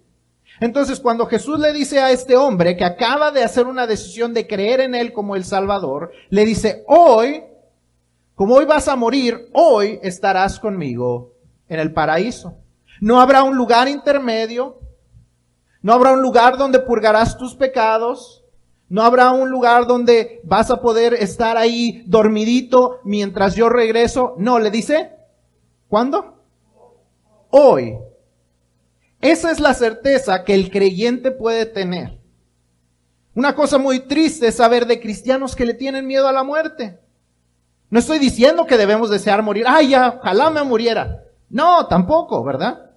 Entonces, 0.61 1.01
cuando 1.01 1.27
Jesús 1.27 1.59
le 1.59 1.73
dice 1.73 2.01
a 2.01 2.11
este 2.11 2.37
hombre 2.37 2.77
que 2.77 2.85
acaba 2.85 3.31
de 3.31 3.43
hacer 3.43 3.67
una 3.67 3.87
decisión 3.87 4.33
de 4.33 4.47
creer 4.47 4.81
en 4.81 4.95
él 4.95 5.13
como 5.13 5.35
el 5.35 5.45
Salvador, 5.45 6.13
le 6.31 6.45
dice, 6.45 6.85
hoy, 6.87 7.43
como 8.35 8.55
hoy 8.55 8.65
vas 8.65 8.87
a 8.89 8.97
morir, 8.97 9.49
hoy 9.53 9.99
estarás 10.03 10.61
conmigo 10.61 11.33
en 11.69 11.81
el 11.81 11.93
paraíso. 11.93 12.55
No 13.01 13.21
habrá 13.21 13.43
un 13.43 13.57
lugar 13.57 13.89
intermedio, 13.89 14.79
no 15.83 15.93
habrá 15.93 16.13
un 16.13 16.23
lugar 16.23 16.57
donde 16.57 16.79
purgarás 16.79 17.37
tus 17.37 17.55
pecados. 17.55 18.45
No 18.89 19.03
habrá 19.03 19.33
un 19.33 19.51
lugar 19.51 19.87
donde 19.87 20.41
vas 20.45 20.71
a 20.71 20.81
poder 20.81 21.15
estar 21.15 21.57
ahí 21.57 22.05
dormidito 22.07 23.01
mientras 23.05 23.55
yo 23.57 23.69
regreso. 23.69 24.35
No, 24.39 24.59
le 24.59 24.71
dice, 24.71 25.13
¿cuándo? 25.89 26.37
Hoy. 27.51 27.99
Esa 29.21 29.51
es 29.51 29.61
la 29.61 29.75
certeza 29.75 30.45
que 30.45 30.55
el 30.55 30.71
creyente 30.71 31.31
puede 31.31 31.67
tener. 31.67 32.21
Una 33.35 33.55
cosa 33.55 33.79
muy 33.79 34.01
triste 34.01 34.49
es 34.49 34.57
saber 34.57 34.87
de 34.87 35.01
cristianos 35.01 35.57
que 35.57 35.65
le 35.65 35.75
tienen 35.75 36.07
miedo 36.07 36.29
a 36.29 36.33
la 36.33 36.45
muerte. 36.45 37.01
No 37.89 37.99
estoy 37.99 38.19
diciendo 38.19 38.67
que 38.67 38.77
debemos 38.77 39.11
desear 39.11 39.43
morir. 39.43 39.65
Ay, 39.67 39.91
ya, 39.91 40.19
ojalá 40.21 40.51
me 40.51 40.63
muriera. 40.63 41.25
No, 41.49 41.87
tampoco, 41.87 42.45
¿verdad? 42.45 42.92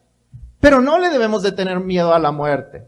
Pero 0.59 0.81
no 0.81 0.97
le 0.97 1.09
debemos 1.09 1.43
de 1.43 1.51
tener 1.51 1.79
miedo 1.79 2.13
a 2.13 2.19
la 2.19 2.31
muerte. 2.31 2.87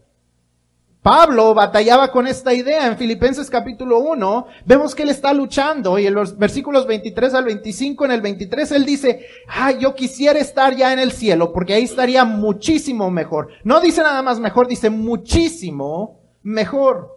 Pablo 1.07 1.53
batallaba 1.53 2.11
con 2.11 2.27
esta 2.27 2.53
idea 2.53 2.85
en 2.85 2.97
Filipenses 2.97 3.49
capítulo 3.49 3.99
1. 3.99 4.47
Vemos 4.65 4.93
que 4.93 5.03
él 5.03 5.09
está 5.09 5.31
luchando 5.33 5.97
y 5.97 6.05
en 6.05 6.13
los 6.13 6.37
versículos 6.37 6.85
23 6.85 7.33
al 7.33 7.45
25, 7.45 8.03
en 8.03 8.11
el 8.11 8.19
23 8.19 8.71
él 8.73 8.83
dice, 8.83 9.25
ah, 9.47 9.71
yo 9.71 9.95
quisiera 9.95 10.37
estar 10.37 10.75
ya 10.75 10.91
en 10.91 10.99
el 10.99 11.13
cielo 11.13 11.53
porque 11.53 11.75
ahí 11.75 11.83
estaría 11.83 12.25
muchísimo 12.25 13.09
mejor. 13.09 13.47
No 13.63 13.79
dice 13.79 14.01
nada 14.01 14.21
más 14.21 14.41
mejor, 14.41 14.67
dice 14.67 14.89
muchísimo 14.89 16.19
mejor. 16.43 17.15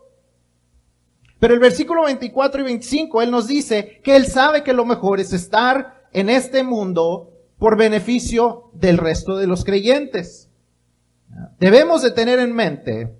Pero 1.40 1.54
el 1.54 1.58
versículo 1.58 2.04
24 2.04 2.60
y 2.60 2.64
25 2.64 3.22
él 3.22 3.30
nos 3.32 3.48
dice 3.48 4.00
que 4.04 4.14
él 4.14 4.26
sabe 4.26 4.62
que 4.62 4.72
lo 4.72 4.84
mejor 4.84 5.18
es 5.18 5.32
estar 5.32 6.04
en 6.12 6.30
este 6.30 6.62
mundo 6.62 7.32
por 7.60 7.76
beneficio 7.76 8.70
del 8.72 8.96
resto 8.96 9.36
de 9.36 9.46
los 9.46 9.64
creyentes. 9.64 10.50
Debemos 11.60 12.02
de 12.02 12.10
tener 12.10 12.38
en 12.38 12.54
mente 12.54 13.14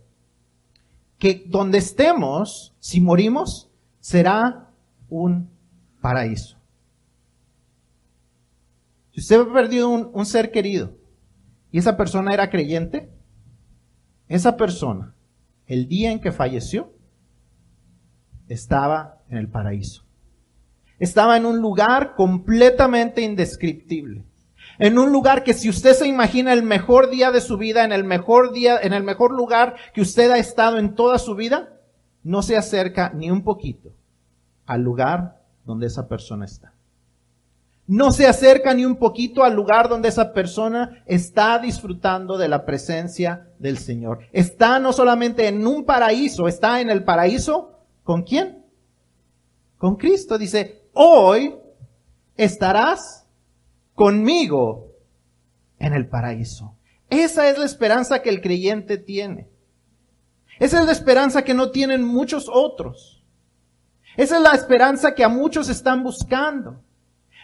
que 1.18 1.44
donde 1.46 1.76
estemos, 1.76 2.74
si 2.80 3.02
morimos, 3.02 3.70
será 4.00 4.70
un 5.10 5.50
paraíso. 6.00 6.56
Si 9.12 9.20
usted 9.20 9.40
ha 9.42 9.52
perdido 9.52 9.90
un, 9.90 10.10
un, 10.14 10.24
ser 10.24 10.50
querido 10.50 10.96
y 11.70 11.78
esa 11.78 11.98
persona 11.98 12.32
era 12.32 12.48
creyente, 12.48 13.10
esa 14.26 14.56
persona, 14.56 15.14
el 15.66 15.86
día 15.86 16.12
en 16.12 16.18
que 16.18 16.32
falleció, 16.32 16.94
estaba 18.48 19.20
en 19.28 19.36
el 19.36 19.48
paraíso. 19.48 20.02
Estaba 20.98 21.36
en 21.36 21.44
un 21.44 21.58
lugar 21.58 22.14
completamente 22.14 23.20
indescriptible 23.20 24.24
en 24.80 24.98
un 24.98 25.12
lugar 25.12 25.44
que 25.44 25.52
si 25.52 25.68
usted 25.68 25.92
se 25.92 26.08
imagina 26.08 26.54
el 26.54 26.62
mejor 26.62 27.10
día 27.10 27.30
de 27.30 27.42
su 27.42 27.58
vida, 27.58 27.84
en 27.84 27.92
el 27.92 28.02
mejor 28.02 28.50
día, 28.50 28.78
en 28.80 28.94
el 28.94 29.04
mejor 29.04 29.30
lugar 29.30 29.76
que 29.92 30.00
usted 30.00 30.30
ha 30.30 30.38
estado 30.38 30.78
en 30.78 30.94
toda 30.94 31.18
su 31.18 31.34
vida, 31.34 31.80
no 32.22 32.40
se 32.40 32.56
acerca 32.56 33.12
ni 33.14 33.30
un 33.30 33.44
poquito 33.44 33.92
al 34.64 34.80
lugar 34.80 35.42
donde 35.66 35.86
esa 35.86 36.08
persona 36.08 36.46
está. 36.46 36.72
No 37.86 38.10
se 38.10 38.26
acerca 38.26 38.72
ni 38.72 38.86
un 38.86 38.96
poquito 38.96 39.44
al 39.44 39.54
lugar 39.54 39.90
donde 39.90 40.08
esa 40.08 40.32
persona 40.32 41.02
está 41.04 41.58
disfrutando 41.58 42.38
de 42.38 42.48
la 42.48 42.64
presencia 42.64 43.48
del 43.58 43.76
Señor. 43.76 44.20
Está 44.32 44.78
no 44.78 44.94
solamente 44.94 45.46
en 45.46 45.66
un 45.66 45.84
paraíso, 45.84 46.48
está 46.48 46.80
en 46.80 46.88
el 46.88 47.04
paraíso 47.04 47.80
con 48.02 48.22
quién? 48.22 48.64
Con 49.76 49.96
Cristo. 49.96 50.38
Dice, 50.38 50.84
hoy 50.94 51.54
estarás 52.34 53.19
conmigo 54.00 54.94
en 55.78 55.92
el 55.92 56.08
paraíso. 56.08 56.74
Esa 57.10 57.50
es 57.50 57.58
la 57.58 57.66
esperanza 57.66 58.22
que 58.22 58.30
el 58.30 58.40
creyente 58.40 58.96
tiene. 58.96 59.46
Esa 60.58 60.80
es 60.80 60.86
la 60.86 60.92
esperanza 60.92 61.44
que 61.44 61.52
no 61.52 61.70
tienen 61.70 62.02
muchos 62.02 62.48
otros. 62.50 63.22
Esa 64.16 64.38
es 64.38 64.42
la 64.42 64.52
esperanza 64.52 65.14
que 65.14 65.22
a 65.22 65.28
muchos 65.28 65.68
están 65.68 66.02
buscando. 66.02 66.80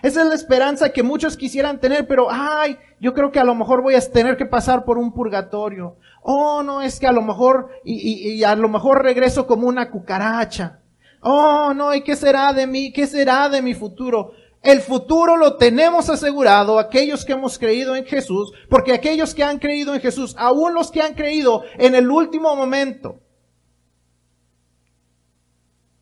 Esa 0.02 0.22
es 0.22 0.28
la 0.28 0.34
esperanza 0.34 0.94
que 0.94 1.02
muchos 1.02 1.36
quisieran 1.36 1.78
tener, 1.78 2.06
pero 2.06 2.28
ay, 2.30 2.78
yo 3.02 3.12
creo 3.12 3.30
que 3.30 3.38
a 3.38 3.44
lo 3.44 3.54
mejor 3.54 3.82
voy 3.82 3.94
a 3.94 4.00
tener 4.00 4.38
que 4.38 4.46
pasar 4.46 4.86
por 4.86 4.96
un 4.96 5.12
purgatorio. 5.12 5.98
Oh, 6.22 6.62
no, 6.62 6.80
es 6.80 6.98
que 6.98 7.06
a 7.06 7.12
lo 7.12 7.20
mejor, 7.20 7.68
y, 7.84 8.30
y 8.30 8.44
a 8.44 8.56
lo 8.56 8.70
mejor 8.70 9.02
regreso 9.02 9.46
como 9.46 9.68
una 9.68 9.90
cucaracha. 9.90 10.80
Oh, 11.20 11.74
no, 11.74 11.94
¿y 11.94 12.00
qué 12.00 12.16
será 12.16 12.54
de 12.54 12.66
mí? 12.66 12.94
¿Qué 12.94 13.06
será 13.06 13.50
de 13.50 13.60
mi 13.60 13.74
futuro? 13.74 14.32
El 14.66 14.80
futuro 14.80 15.36
lo 15.36 15.58
tenemos 15.58 16.10
asegurado 16.10 16.80
aquellos 16.80 17.24
que 17.24 17.34
hemos 17.34 17.56
creído 17.56 17.94
en 17.94 18.04
Jesús, 18.04 18.52
porque 18.68 18.92
aquellos 18.92 19.32
que 19.32 19.44
han 19.44 19.60
creído 19.60 19.94
en 19.94 20.00
Jesús, 20.00 20.34
aún 20.36 20.74
los 20.74 20.90
que 20.90 21.00
han 21.00 21.14
creído 21.14 21.62
en 21.78 21.94
el 21.94 22.10
último 22.10 22.56
momento, 22.56 23.20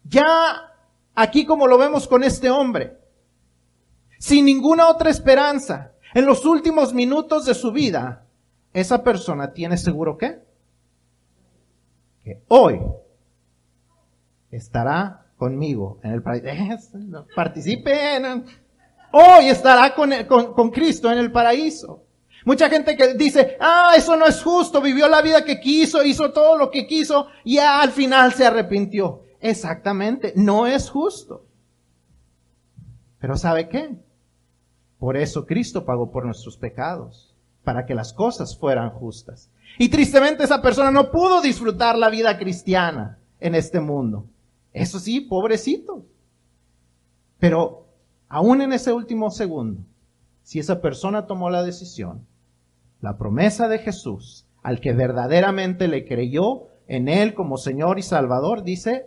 ya 0.04 0.72
aquí 1.14 1.44
como 1.44 1.66
lo 1.66 1.76
vemos 1.76 2.08
con 2.08 2.24
este 2.24 2.48
hombre, 2.48 2.96
sin 4.18 4.46
ninguna 4.46 4.88
otra 4.88 5.10
esperanza, 5.10 5.92
en 6.14 6.24
los 6.24 6.46
últimos 6.46 6.94
minutos 6.94 7.44
de 7.44 7.52
su 7.52 7.70
vida, 7.70 8.24
esa 8.72 9.04
persona 9.04 9.52
tiene 9.52 9.76
seguro 9.76 10.16
que, 10.16 10.38
que 12.24 12.42
hoy 12.48 12.80
estará 14.50 15.23
conmigo 15.44 15.98
en 16.02 16.12
el 16.12 16.22
paraíso. 16.22 17.26
Participen. 17.36 18.46
Hoy 19.12 19.48
estará 19.48 19.94
con, 19.94 20.10
con, 20.54 20.70
Cristo 20.70 21.12
en 21.12 21.18
el 21.18 21.30
paraíso. 21.30 22.02
Mucha 22.46 22.70
gente 22.70 22.96
que 22.96 23.12
dice, 23.12 23.58
ah, 23.60 23.92
eso 23.94 24.16
no 24.16 24.26
es 24.26 24.42
justo, 24.42 24.80
vivió 24.80 25.06
la 25.06 25.20
vida 25.20 25.44
que 25.44 25.60
quiso, 25.60 26.02
hizo 26.02 26.32
todo 26.32 26.56
lo 26.56 26.70
que 26.70 26.86
quiso 26.86 27.26
y 27.44 27.58
al 27.58 27.90
final 27.90 28.32
se 28.32 28.46
arrepintió. 28.46 29.22
Exactamente, 29.38 30.32
no 30.34 30.66
es 30.66 30.88
justo. 30.88 31.44
Pero 33.18 33.36
¿sabe 33.36 33.68
qué? 33.68 33.96
Por 34.98 35.18
eso 35.18 35.44
Cristo 35.44 35.84
pagó 35.84 36.10
por 36.10 36.24
nuestros 36.24 36.56
pecados, 36.56 37.34
para 37.64 37.84
que 37.84 37.94
las 37.94 38.14
cosas 38.14 38.56
fueran 38.58 38.90
justas. 38.90 39.50
Y 39.78 39.90
tristemente 39.90 40.44
esa 40.44 40.62
persona 40.62 40.90
no 40.90 41.10
pudo 41.10 41.42
disfrutar 41.42 41.98
la 41.98 42.08
vida 42.08 42.38
cristiana 42.38 43.18
en 43.40 43.54
este 43.54 43.80
mundo. 43.80 44.26
Eso 44.74 44.98
sí, 44.98 45.20
pobrecito. 45.22 46.04
Pero 47.38 47.86
aún 48.28 48.60
en 48.60 48.72
ese 48.72 48.92
último 48.92 49.30
segundo, 49.30 49.80
si 50.42 50.58
esa 50.58 50.82
persona 50.82 51.26
tomó 51.26 51.48
la 51.48 51.62
decisión, 51.62 52.26
la 53.00 53.16
promesa 53.16 53.68
de 53.68 53.78
Jesús, 53.78 54.46
al 54.62 54.80
que 54.80 54.92
verdaderamente 54.92 55.88
le 55.88 56.04
creyó 56.04 56.68
en 56.88 57.08
Él 57.08 57.34
como 57.34 57.56
Señor 57.56 57.98
y 57.98 58.02
Salvador, 58.02 58.64
dice, 58.64 59.06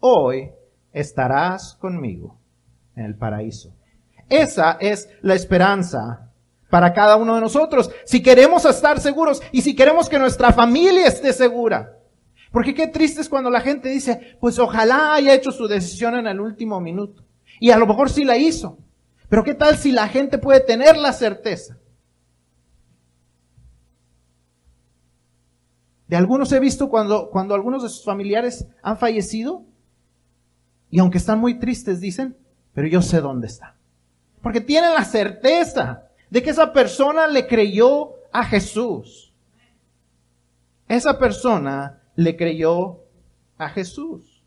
hoy 0.00 0.52
estarás 0.92 1.74
conmigo 1.74 2.38
en 2.94 3.04
el 3.04 3.16
paraíso. 3.16 3.74
Esa 4.28 4.72
es 4.80 5.08
la 5.22 5.34
esperanza 5.34 6.30
para 6.70 6.92
cada 6.92 7.16
uno 7.16 7.34
de 7.34 7.40
nosotros. 7.40 7.90
Si 8.04 8.22
queremos 8.22 8.64
estar 8.64 9.00
seguros 9.00 9.42
y 9.50 9.62
si 9.62 9.74
queremos 9.74 10.08
que 10.08 10.18
nuestra 10.18 10.52
familia 10.52 11.06
esté 11.06 11.32
segura, 11.32 11.97
porque 12.52 12.74
qué 12.74 12.86
triste 12.86 13.20
es 13.20 13.28
cuando 13.28 13.50
la 13.50 13.60
gente 13.60 13.88
dice, 13.88 14.36
pues 14.40 14.58
ojalá 14.58 15.14
haya 15.14 15.34
hecho 15.34 15.52
su 15.52 15.68
decisión 15.68 16.14
en 16.16 16.26
el 16.26 16.40
último 16.40 16.80
minuto. 16.80 17.24
Y 17.60 17.70
a 17.70 17.78
lo 17.78 17.86
mejor 17.86 18.10
sí 18.10 18.24
la 18.24 18.36
hizo. 18.36 18.78
Pero 19.28 19.44
qué 19.44 19.54
tal 19.54 19.76
si 19.76 19.92
la 19.92 20.08
gente 20.08 20.38
puede 20.38 20.60
tener 20.60 20.96
la 20.96 21.12
certeza. 21.12 21.78
De 26.06 26.16
algunos 26.16 26.50
he 26.52 26.60
visto 26.60 26.88
cuando, 26.88 27.28
cuando 27.28 27.54
algunos 27.54 27.82
de 27.82 27.90
sus 27.90 28.04
familiares 28.04 28.66
han 28.82 28.96
fallecido 28.96 29.66
y 30.90 31.00
aunque 31.00 31.18
están 31.18 31.38
muy 31.38 31.58
tristes 31.58 32.00
dicen, 32.00 32.34
pero 32.72 32.88
yo 32.88 33.02
sé 33.02 33.20
dónde 33.20 33.46
está. 33.46 33.76
Porque 34.40 34.62
tienen 34.62 34.94
la 34.94 35.04
certeza 35.04 36.08
de 36.30 36.42
que 36.42 36.50
esa 36.50 36.72
persona 36.72 37.26
le 37.26 37.46
creyó 37.46 38.14
a 38.32 38.44
Jesús. 38.44 39.34
Esa 40.88 41.18
persona 41.18 42.02
le 42.18 42.36
creyó 42.36 43.04
a 43.58 43.68
Jesús. 43.68 44.44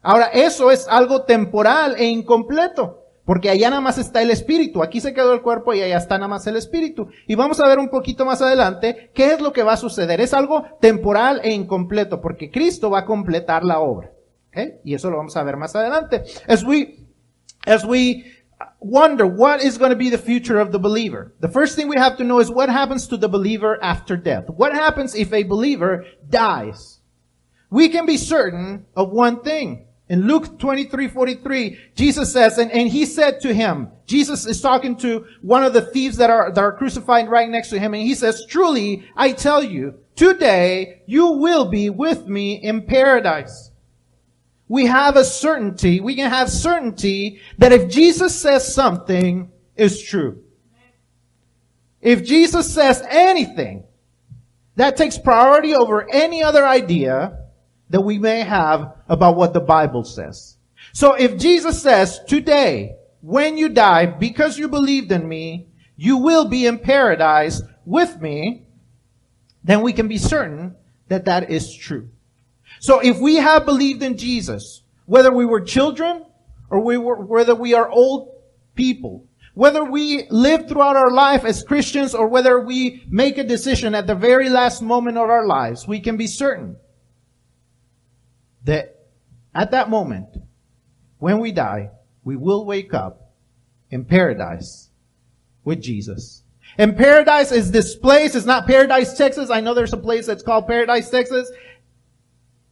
Ahora, 0.00 0.26
eso 0.32 0.70
es 0.70 0.88
algo 0.88 1.24
temporal 1.24 1.94
e 1.98 2.06
incompleto, 2.06 3.02
Porque 3.26 3.50
allá 3.50 3.68
nada 3.68 3.82
más 3.82 3.98
está 3.98 4.22
el 4.22 4.30
espíritu. 4.30 4.82
Aquí 4.82 5.00
se 5.00 5.12
quedó 5.12 5.34
el 5.34 5.42
cuerpo 5.42 5.74
y 5.74 5.82
allá 5.82 5.98
está 5.98 6.16
nada 6.16 6.28
más 6.28 6.46
el 6.46 6.56
espíritu. 6.56 7.08
Y 7.26 7.34
vamos 7.34 7.60
a 7.60 7.68
ver 7.68 7.78
un 7.78 7.90
poquito 7.90 8.24
más 8.24 8.40
adelante 8.40 9.10
qué 9.12 9.32
es 9.32 9.40
lo 9.40 9.52
que 9.52 9.62
va 9.62 9.74
a 9.74 9.76
suceder. 9.76 10.22
Es 10.22 10.32
algo 10.32 10.64
temporal 10.80 11.40
e 11.42 11.52
incompleto 11.52 12.22
porque 12.22 12.50
Cristo 12.50 12.88
va 12.88 13.00
a 13.00 13.04
completar 13.04 13.62
la 13.62 13.80
obra. 13.80 14.12
¿Okay? 14.48 14.76
Y 14.84 14.94
eso 14.94 15.10
lo 15.10 15.18
vamos 15.18 15.36
a 15.36 15.42
ver 15.42 15.56
más 15.58 15.76
adelante. 15.76 16.22
As 16.46 16.62
we, 16.62 17.04
as 17.66 17.84
we 17.84 18.24
wonder 18.80 19.26
what 19.26 19.62
is 19.62 19.78
going 19.78 19.90
to 19.90 19.96
be 19.96 20.10
the 20.10 20.18
future 20.18 20.60
of 20.60 20.72
the 20.72 20.78
believer. 20.78 21.34
The 21.40 21.48
first 21.48 21.76
thing 21.76 21.88
we 21.88 21.98
have 21.98 22.16
to 22.18 22.24
know 22.24 22.40
is 22.40 22.50
what 22.50 22.68
happens 22.68 23.08
to 23.08 23.16
the 23.16 23.28
believer 23.28 23.82
after 23.82 24.16
death. 24.16 24.48
What 24.48 24.72
happens 24.72 25.14
if 25.14 25.32
a 25.32 25.42
believer 25.42 26.06
dies? 26.28 27.00
We 27.70 27.88
can 27.88 28.06
be 28.06 28.16
certain 28.16 28.86
of 28.94 29.10
one 29.10 29.42
thing. 29.42 29.86
In 30.08 30.28
Luke 30.28 30.60
23, 30.60 31.08
43, 31.08 31.78
Jesus 31.96 32.32
says, 32.32 32.58
and, 32.58 32.70
and 32.70 32.88
he 32.88 33.04
said 33.04 33.40
to 33.40 33.52
him, 33.52 33.88
Jesus 34.06 34.46
is 34.46 34.60
talking 34.60 34.94
to 34.98 35.26
one 35.42 35.64
of 35.64 35.72
the 35.72 35.82
thieves 35.82 36.18
that 36.18 36.30
are, 36.30 36.52
that 36.52 36.60
are 36.60 36.76
crucified 36.76 37.28
right 37.28 37.48
next 37.48 37.70
to 37.70 37.78
him, 37.80 37.92
and 37.92 38.04
he 38.04 38.14
says, 38.14 38.46
truly, 38.46 39.04
I 39.16 39.32
tell 39.32 39.64
you, 39.64 39.94
today 40.14 41.02
you 41.06 41.32
will 41.32 41.68
be 41.68 41.90
with 41.90 42.28
me 42.28 42.54
in 42.54 42.82
paradise. 42.82 43.72
We 44.68 44.86
have 44.86 45.16
a 45.16 45.24
certainty, 45.24 46.00
we 46.00 46.16
can 46.16 46.30
have 46.30 46.50
certainty 46.50 47.40
that 47.58 47.72
if 47.72 47.88
Jesus 47.88 48.40
says 48.40 48.74
something, 48.74 49.50
is 49.76 50.02
true. 50.02 50.42
If 52.00 52.24
Jesus 52.24 52.72
says 52.72 53.02
anything, 53.08 53.84
that 54.76 54.96
takes 54.96 55.18
priority 55.18 55.74
over 55.74 56.08
any 56.10 56.42
other 56.42 56.66
idea, 56.66 57.38
that 57.90 58.00
we 58.00 58.18
may 58.18 58.40
have 58.40 58.94
about 59.08 59.36
what 59.36 59.52
the 59.54 59.60
Bible 59.60 60.04
says. 60.04 60.56
So 60.92 61.14
if 61.14 61.38
Jesus 61.38 61.82
says, 61.82 62.20
today, 62.26 62.96
when 63.20 63.56
you 63.56 63.68
die, 63.68 64.06
because 64.06 64.58
you 64.58 64.68
believed 64.68 65.12
in 65.12 65.26
me, 65.28 65.68
you 65.96 66.18
will 66.18 66.46
be 66.46 66.66
in 66.66 66.78
paradise 66.78 67.62
with 67.84 68.20
me, 68.20 68.66
then 69.64 69.82
we 69.82 69.92
can 69.92 70.08
be 70.08 70.18
certain 70.18 70.76
that 71.08 71.24
that 71.24 71.50
is 71.50 71.74
true. 71.74 72.10
So 72.86 73.00
if 73.00 73.18
we 73.18 73.34
have 73.34 73.64
believed 73.66 74.04
in 74.04 74.16
Jesus, 74.16 74.82
whether 75.06 75.32
we 75.32 75.44
were 75.44 75.60
children 75.60 76.24
or 76.70 76.78
we 76.78 76.96
were, 76.96 77.16
whether 77.16 77.52
we 77.52 77.74
are 77.74 77.90
old 77.90 78.32
people, 78.76 79.26
whether 79.54 79.82
we 79.82 80.28
live 80.30 80.68
throughout 80.68 80.94
our 80.94 81.10
life 81.10 81.44
as 81.44 81.64
Christians 81.64 82.14
or 82.14 82.28
whether 82.28 82.60
we 82.60 83.02
make 83.08 83.38
a 83.38 83.42
decision 83.42 83.96
at 83.96 84.06
the 84.06 84.14
very 84.14 84.48
last 84.48 84.82
moment 84.82 85.18
of 85.18 85.28
our 85.28 85.44
lives, 85.44 85.88
we 85.88 85.98
can 85.98 86.16
be 86.16 86.28
certain 86.28 86.76
that 88.62 89.04
at 89.52 89.72
that 89.72 89.90
moment, 89.90 90.28
when 91.18 91.40
we 91.40 91.50
die, 91.50 91.90
we 92.22 92.36
will 92.36 92.64
wake 92.64 92.94
up 92.94 93.32
in 93.90 94.04
paradise 94.04 94.90
with 95.64 95.82
Jesus. 95.82 96.44
And 96.78 96.96
paradise 96.96 97.52
is 97.52 97.70
this 97.70 97.96
place. 97.96 98.34
It's 98.34 98.46
not 98.46 98.66
Paradise, 98.66 99.16
Texas. 99.16 99.50
I 99.50 99.60
know 99.60 99.72
there's 99.72 99.92
a 99.92 99.98
place 99.98 100.26
that's 100.26 100.42
called 100.42 100.66
Paradise, 100.66 101.08
Texas. 101.08 101.50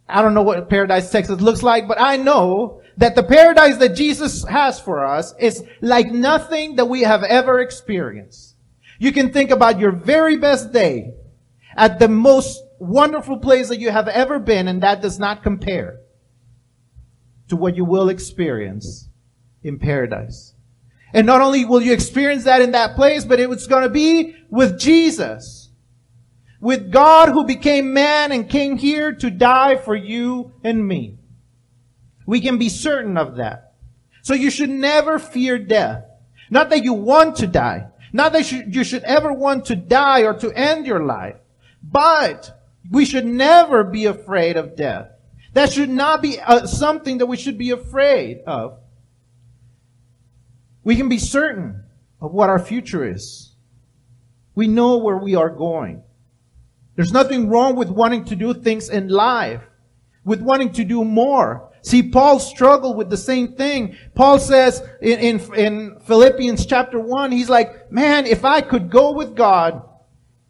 I 0.09 0.23
don't 0.23 0.35
know 0.35 0.43
what 0.43 0.69
Paradise, 0.69 1.11
Texas 1.11 1.41
looks 1.41 1.63
like, 1.63 1.89
but 1.89 2.01
I 2.01 2.17
know 2.17 2.83
that 2.97 3.15
the 3.15 3.23
paradise 3.23 3.79
that 3.79 3.97
Jesus 3.97 4.45
has 4.45 4.79
for 4.79 5.05
us 5.05 5.35
is 5.39 5.65
like 5.81 6.13
nothing 6.13 6.77
that 6.77 6.87
we 6.87 7.03
have 7.03 7.23
ever 7.25 7.61
experienced. 7.61 8.55
You 8.99 9.13
can 9.13 9.33
think 9.33 9.51
about 9.51 9.81
your 9.81 9.93
very 9.93 10.37
best 10.37 10.73
day 10.73 11.15
at 11.77 11.99
the 11.99 12.09
most 12.09 12.63
wonderful 12.79 13.39
place 13.39 13.69
that 13.69 13.81
you 13.81 13.91
have 13.91 14.09
ever 14.09 14.39
been, 14.39 14.69
and 14.69 14.83
that 14.83 15.03
does 15.03 15.19
not 15.19 15.43
compare 15.43 16.01
to 17.49 17.57
what 17.57 17.77
you 17.77 17.85
will 17.85 18.09
experience 18.09 19.09
in 19.63 19.79
paradise. 19.79 20.55
And 21.13 21.27
not 21.27 21.41
only 21.41 21.65
will 21.65 21.83
you 21.83 21.93
experience 21.93 22.45
that 22.45 22.63
in 22.63 22.73
that 22.73 22.97
place, 22.97 23.25
but 23.25 23.41
it's 23.41 23.67
going 23.67 23.85
to 23.85 23.89
be 23.89 24.35
with 24.51 24.79
Jesus. 24.79 25.64
With 26.65 26.91
God 26.91 27.29
who 27.29 27.45
became 27.45 27.93
man 27.93 28.33
and 28.33 28.49
came 28.49 28.79
here 28.79 29.13
to 29.13 29.31
die 29.31 29.77
for 29.77 29.95
you 29.95 30.55
and 30.65 30.89
me. 30.89 31.19
We 32.25 32.41
can 32.41 32.57
be 32.57 32.71
certain 32.71 33.19
of 33.19 33.37
that. 33.37 33.75
So 34.23 34.33
you 34.33 34.49
should 34.49 34.71
never 34.71 35.19
fear 35.19 35.59
death. 35.59 36.05
Not 36.49 36.71
that 36.71 36.83
you 36.83 36.95
want 36.95 37.37
to 37.37 37.47
die. 37.47 37.89
Not 38.15 38.33
that 38.33 38.51
you 38.51 38.83
should 38.83 39.03
ever 39.03 39.31
want 39.31 39.67
to 39.67 39.77
die 39.77 40.23
or 40.23 40.33
to 40.39 40.51
end 40.53 40.87
your 40.87 41.05
life. 41.05 41.37
But 41.83 42.59
we 42.91 43.05
should 43.05 43.27
never 43.27 43.85
be 43.85 44.07
afraid 44.07 44.57
of 44.57 44.75
death. 44.75 45.11
That 45.53 45.71
should 45.71 45.91
not 45.91 46.23
be 46.23 46.41
uh, 46.41 46.65
something 46.65 47.19
that 47.19 47.27
we 47.27 47.37
should 47.37 47.59
be 47.59 47.73
afraid 47.73 48.41
of. 48.47 48.79
We 50.83 50.97
can 50.97 51.11
be 51.11 51.19
certain 51.19 51.85
of 52.23 52.33
what 52.33 52.49
our 52.49 52.59
future 52.59 53.07
is. 53.07 53.55
We 54.55 54.67
know 54.67 54.97
where 54.97 55.19
we 55.19 55.35
are 55.35 55.51
going. 55.51 56.05
There's 56.97 57.13
nothing 57.13 57.49
wrong 57.49 57.77
with 57.77 57.91
wanting 57.91 58.25
to 58.27 58.37
do 58.37 58.55
things 58.55 58.89
in 58.89 59.09
life, 59.09 59.63
with 60.25 60.41
wanting 60.41 60.73
to 60.73 60.85
do 60.85 61.05
more. 61.05 61.71
See, 61.83 62.03
Paul 62.03 62.39
struggled 62.39 62.97
with 62.97 63.11
the 63.11 63.17
same 63.17 63.57
thing. 63.57 63.97
Paul 64.15 64.39
says 64.39 64.83
in, 65.03 65.19
in, 65.19 65.55
in 65.55 66.01
Philippians 66.01 66.65
chapter 66.67 66.99
1, 66.99 67.33
he's 67.33 67.51
like, 67.51 67.93
man, 67.93 68.27
if 68.27 68.45
I 68.45 68.61
could 68.61 68.91
go 68.91 69.13
with 69.13 69.35
God, 69.35 69.83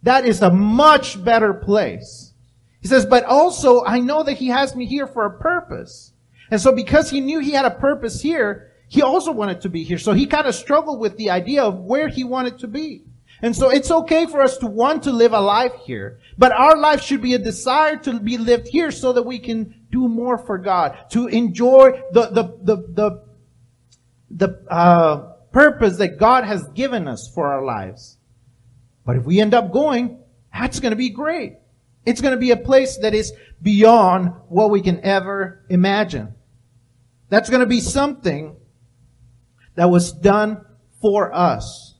that 0.04 0.26
is 0.26 0.42
a 0.42 0.50
much 0.50 1.22
better 1.24 1.54
place. 1.54 2.34
He 2.80 2.88
says, 2.88 3.06
but 3.06 3.24
also 3.24 3.84
I 3.84 3.98
know 3.98 4.22
that 4.22 4.34
he 4.34 4.48
has 4.48 4.76
me 4.76 4.86
here 4.86 5.06
for 5.06 5.24
a 5.24 5.38
purpose. 5.38 6.12
And 6.50 6.60
so 6.60 6.72
because 6.72 7.10
he 7.10 7.20
knew 7.20 7.40
he 7.40 7.52
had 7.52 7.64
a 7.64 7.70
purpose 7.70 8.20
here, 8.20 8.72
he 8.88 9.02
also 9.02 9.32
wanted 9.32 9.62
to 9.62 9.68
be 9.70 9.82
here. 9.82 9.98
So 9.98 10.12
he 10.12 10.26
kind 10.26 10.46
of 10.46 10.54
struggled 10.54 11.00
with 11.00 11.16
the 11.16 11.30
idea 11.30 11.64
of 11.64 11.80
where 11.80 12.08
he 12.08 12.22
wanted 12.22 12.58
to 12.58 12.68
be. 12.68 13.06
And 13.44 13.54
so 13.54 13.68
it's 13.68 13.90
okay 13.90 14.24
for 14.24 14.40
us 14.40 14.56
to 14.56 14.66
want 14.66 15.02
to 15.02 15.12
live 15.12 15.34
a 15.34 15.38
life 15.38 15.74
here, 15.84 16.18
but 16.38 16.50
our 16.50 16.78
life 16.78 17.02
should 17.02 17.20
be 17.20 17.34
a 17.34 17.38
desire 17.38 17.94
to 17.98 18.18
be 18.18 18.38
lived 18.38 18.68
here 18.68 18.90
so 18.90 19.12
that 19.12 19.24
we 19.24 19.38
can 19.38 19.82
do 19.90 20.08
more 20.08 20.38
for 20.38 20.56
God, 20.56 20.96
to 21.10 21.26
enjoy 21.26 21.90
the, 22.12 22.28
the, 22.28 22.42
the, 22.62 22.76
the, 22.94 23.24
the 24.30 24.72
uh, 24.72 25.34
purpose 25.52 25.98
that 25.98 26.18
God 26.18 26.44
has 26.44 26.66
given 26.68 27.06
us 27.06 27.30
for 27.34 27.52
our 27.52 27.62
lives. 27.62 28.16
But 29.04 29.16
if 29.16 29.26
we 29.26 29.42
end 29.42 29.52
up 29.52 29.72
going, 29.72 30.22
that's 30.50 30.80
going 30.80 30.92
to 30.92 30.96
be 30.96 31.10
great. 31.10 31.58
It's 32.06 32.22
going 32.22 32.32
to 32.32 32.40
be 32.40 32.52
a 32.52 32.56
place 32.56 32.96
that 33.02 33.12
is 33.12 33.34
beyond 33.60 34.32
what 34.48 34.70
we 34.70 34.80
can 34.80 35.04
ever 35.04 35.66
imagine. 35.68 36.34
That's 37.28 37.50
going 37.50 37.60
to 37.60 37.66
be 37.66 37.80
something 37.80 38.56
that 39.74 39.90
was 39.90 40.12
done 40.12 40.64
for 41.02 41.30
us 41.34 41.93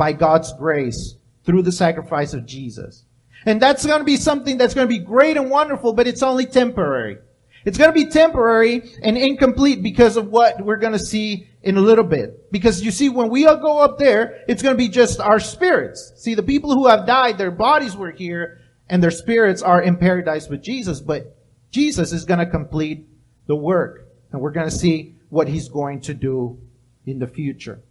by 0.00 0.14
God's 0.14 0.50
grace 0.54 1.14
through 1.44 1.60
the 1.60 1.70
sacrifice 1.70 2.32
of 2.32 2.46
Jesus. 2.46 3.04
And 3.44 3.60
that's 3.60 3.84
going 3.84 3.98
to 3.98 4.04
be 4.04 4.16
something 4.16 4.56
that's 4.56 4.72
going 4.72 4.88
to 4.88 4.98
be 4.98 5.04
great 5.04 5.36
and 5.36 5.50
wonderful, 5.50 5.92
but 5.92 6.06
it's 6.06 6.22
only 6.22 6.46
temporary. 6.46 7.18
It's 7.66 7.76
going 7.76 7.90
to 7.90 8.04
be 8.04 8.10
temporary 8.10 8.94
and 9.02 9.18
incomplete 9.18 9.82
because 9.82 10.16
of 10.16 10.28
what 10.28 10.64
we're 10.64 10.78
going 10.78 10.94
to 10.94 10.98
see 10.98 11.50
in 11.62 11.76
a 11.76 11.82
little 11.82 12.04
bit. 12.04 12.50
Because 12.50 12.80
you 12.80 12.90
see, 12.90 13.10
when 13.10 13.28
we 13.28 13.44
all 13.44 13.58
go 13.58 13.80
up 13.80 13.98
there, 13.98 14.42
it's 14.48 14.62
going 14.62 14.74
to 14.74 14.78
be 14.78 14.88
just 14.88 15.20
our 15.20 15.38
spirits. 15.38 16.14
See, 16.16 16.34
the 16.34 16.42
people 16.42 16.72
who 16.72 16.86
have 16.86 17.06
died, 17.06 17.36
their 17.36 17.50
bodies 17.50 17.94
were 17.94 18.10
here 18.10 18.62
and 18.88 19.02
their 19.02 19.10
spirits 19.10 19.60
are 19.60 19.82
in 19.82 19.98
paradise 19.98 20.48
with 20.48 20.62
Jesus, 20.62 21.02
but 21.02 21.36
Jesus 21.70 22.14
is 22.14 22.24
going 22.24 22.40
to 22.40 22.46
complete 22.46 23.06
the 23.48 23.54
work. 23.54 24.08
And 24.32 24.40
we're 24.40 24.52
going 24.52 24.70
to 24.70 24.74
see 24.74 25.16
what 25.28 25.46
he's 25.46 25.68
going 25.68 26.00
to 26.02 26.14
do 26.14 26.58
in 27.04 27.18
the 27.18 27.26
future. 27.26 27.82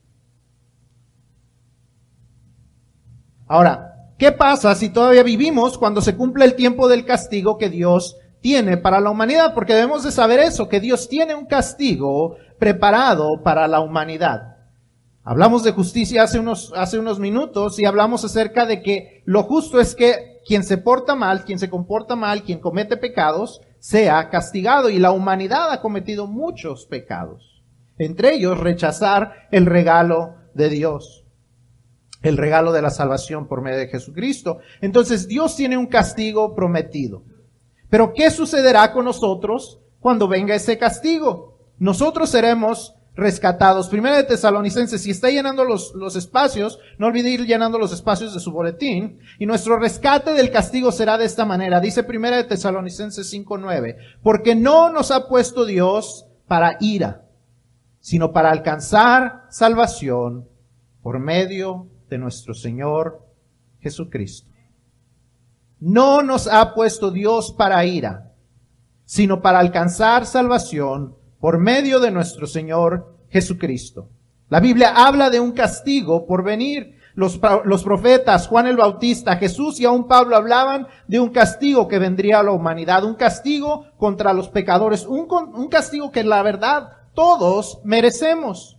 Ahora, 3.49 4.13
¿qué 4.19 4.31
pasa 4.31 4.75
si 4.75 4.89
todavía 4.89 5.23
vivimos 5.23 5.79
cuando 5.79 6.01
se 6.01 6.15
cumple 6.15 6.45
el 6.45 6.53
tiempo 6.53 6.87
del 6.87 7.03
castigo 7.03 7.57
que 7.57 7.67
Dios 7.67 8.15
tiene 8.41 8.77
para 8.77 8.99
la 8.99 9.09
humanidad? 9.09 9.55
Porque 9.55 9.73
debemos 9.73 10.03
de 10.03 10.11
saber 10.11 10.39
eso, 10.39 10.69
que 10.69 10.79
Dios 10.79 11.09
tiene 11.09 11.33
un 11.33 11.47
castigo 11.47 12.37
preparado 12.59 13.41
para 13.43 13.67
la 13.67 13.79
humanidad. 13.79 14.57
Hablamos 15.23 15.63
de 15.63 15.71
justicia 15.71 16.21
hace 16.21 16.37
unos, 16.37 16.71
hace 16.75 16.99
unos 16.99 17.17
minutos 17.17 17.79
y 17.79 17.85
hablamos 17.85 18.23
acerca 18.23 18.67
de 18.67 18.83
que 18.83 19.23
lo 19.25 19.41
justo 19.41 19.79
es 19.79 19.95
que 19.95 20.41
quien 20.45 20.63
se 20.63 20.77
porta 20.77 21.15
mal, 21.15 21.43
quien 21.43 21.57
se 21.57 21.71
comporta 21.71 22.15
mal, 22.15 22.43
quien 22.43 22.59
comete 22.59 22.97
pecados, 22.97 23.61
sea 23.79 24.29
castigado. 24.29 24.91
Y 24.91 24.99
la 24.99 25.11
humanidad 25.11 25.71
ha 25.71 25.81
cometido 25.81 26.27
muchos 26.27 26.85
pecados. 26.85 27.63
Entre 27.97 28.35
ellos, 28.35 28.59
rechazar 28.59 29.47
el 29.49 29.65
regalo 29.65 30.35
de 30.53 30.69
Dios. 30.69 31.25
El 32.21 32.37
regalo 32.37 32.71
de 32.71 32.81
la 32.81 32.89
salvación 32.89 33.47
por 33.47 33.61
medio 33.61 33.77
de 33.77 33.87
Jesucristo. 33.87 34.59
Entonces, 34.81 35.27
Dios 35.27 35.55
tiene 35.55 35.77
un 35.77 35.87
castigo 35.87 36.53
prometido. 36.55 37.23
Pero, 37.89 38.13
¿qué 38.13 38.29
sucederá 38.29 38.91
con 38.91 39.05
nosotros 39.05 39.79
cuando 39.99 40.27
venga 40.27 40.55
ese 40.55 40.77
castigo? 40.77 41.57
Nosotros 41.77 42.29
seremos 42.29 42.95
rescatados. 43.15 43.89
Primera 43.89 44.17
de 44.17 44.23
Tesalonicenses, 44.23 45.01
si 45.01 45.11
está 45.11 45.29
llenando 45.29 45.63
los, 45.63 45.93
los 45.93 46.15
espacios, 46.15 46.79
no 46.97 47.07
olvide 47.07 47.29
ir 47.29 47.45
llenando 47.45 47.77
los 47.77 47.93
espacios 47.93 48.33
de 48.33 48.39
su 48.39 48.51
boletín. 48.51 49.19
Y 49.37 49.45
nuestro 49.45 49.77
rescate 49.77 50.33
del 50.33 50.51
castigo 50.51 50.91
será 50.91 51.17
de 51.17 51.25
esta 51.25 51.45
manera. 51.45 51.79
Dice 51.79 52.03
Primera 52.03 52.37
de 52.37 52.45
Tesalonicenses 52.45 53.31
5.9. 53.33 53.97
Porque 54.23 54.55
no 54.55 54.89
nos 54.89 55.11
ha 55.11 55.27
puesto 55.27 55.65
Dios 55.65 56.25
para 56.47 56.77
ira, 56.79 57.25
sino 57.99 58.31
para 58.31 58.51
alcanzar 58.51 59.45
salvación 59.49 60.47
por 61.03 61.19
medio 61.19 61.83
de 61.83 61.98
nuestro 62.17 62.53
Señor 62.53 63.25
Jesucristo. 63.79 64.49
No 65.79 66.23
nos 66.23 66.47
ha 66.47 66.73
puesto 66.73 67.11
Dios 67.11 67.53
para 67.57 67.85
ira, 67.85 68.33
sino 69.05 69.41
para 69.41 69.59
alcanzar 69.59 70.25
salvación 70.25 71.15
por 71.39 71.57
medio 71.57 71.99
de 71.99 72.11
nuestro 72.11 72.47
Señor 72.47 73.15
Jesucristo. 73.29 74.09
La 74.49 74.59
Biblia 74.59 74.93
habla 74.95 75.29
de 75.29 75.39
un 75.39 75.51
castigo 75.51 76.25
por 76.25 76.43
venir. 76.43 76.97
Los, 77.15 77.39
los, 77.65 77.83
profetas, 77.83 78.47
Juan 78.47 78.67
el 78.67 78.77
Bautista, 78.77 79.35
Jesús 79.35 79.79
y 79.79 79.85
aún 79.85 80.07
Pablo 80.07 80.37
hablaban 80.37 80.87
de 81.07 81.19
un 81.19 81.29
castigo 81.29 81.87
que 81.87 81.99
vendría 81.99 82.39
a 82.39 82.43
la 82.43 82.51
humanidad, 82.51 83.03
un 83.03 83.15
castigo 83.15 83.87
contra 83.97 84.31
los 84.31 84.47
pecadores, 84.47 85.05
un, 85.05 85.27
un 85.29 85.67
castigo 85.67 86.11
que 86.11 86.23
la 86.23 86.41
verdad 86.43 86.89
todos 87.13 87.81
merecemos. 87.83 88.78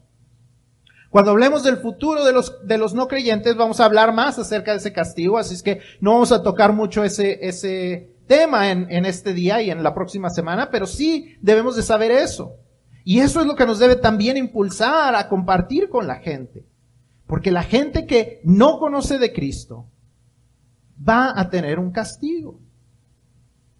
Cuando 1.10 1.32
hablemos 1.32 1.64
del 1.64 1.78
futuro 1.78 2.24
de 2.24 2.32
los, 2.32 2.64
de 2.64 2.78
los 2.78 2.94
no 2.94 3.08
creyentes, 3.08 3.56
vamos 3.56 3.80
a 3.80 3.84
hablar 3.84 4.14
más 4.14 4.38
acerca 4.38 4.70
de 4.70 4.78
ese 4.78 4.92
castigo, 4.92 5.38
así 5.38 5.54
es 5.54 5.62
que 5.62 5.80
no 6.00 6.12
vamos 6.12 6.30
a 6.30 6.42
tocar 6.42 6.72
mucho 6.72 7.02
ese, 7.02 7.46
ese 7.46 8.14
tema 8.28 8.70
en, 8.70 8.86
en 8.90 9.04
este 9.04 9.34
día 9.34 9.60
y 9.60 9.70
en 9.70 9.82
la 9.82 9.92
próxima 9.92 10.30
semana, 10.30 10.70
pero 10.70 10.86
sí 10.86 11.36
debemos 11.40 11.74
de 11.74 11.82
saber 11.82 12.12
eso. 12.12 12.54
Y 13.02 13.20
eso 13.20 13.40
es 13.40 13.46
lo 13.46 13.56
que 13.56 13.66
nos 13.66 13.80
debe 13.80 13.96
también 13.96 14.36
impulsar 14.36 15.16
a 15.16 15.28
compartir 15.28 15.88
con 15.88 16.06
la 16.06 16.16
gente. 16.16 16.64
Porque 17.26 17.50
la 17.50 17.64
gente 17.64 18.06
que 18.06 18.40
no 18.44 18.78
conoce 18.78 19.18
de 19.18 19.32
Cristo 19.32 19.86
va 21.08 21.32
a 21.34 21.50
tener 21.50 21.80
un 21.80 21.90
castigo. 21.90 22.60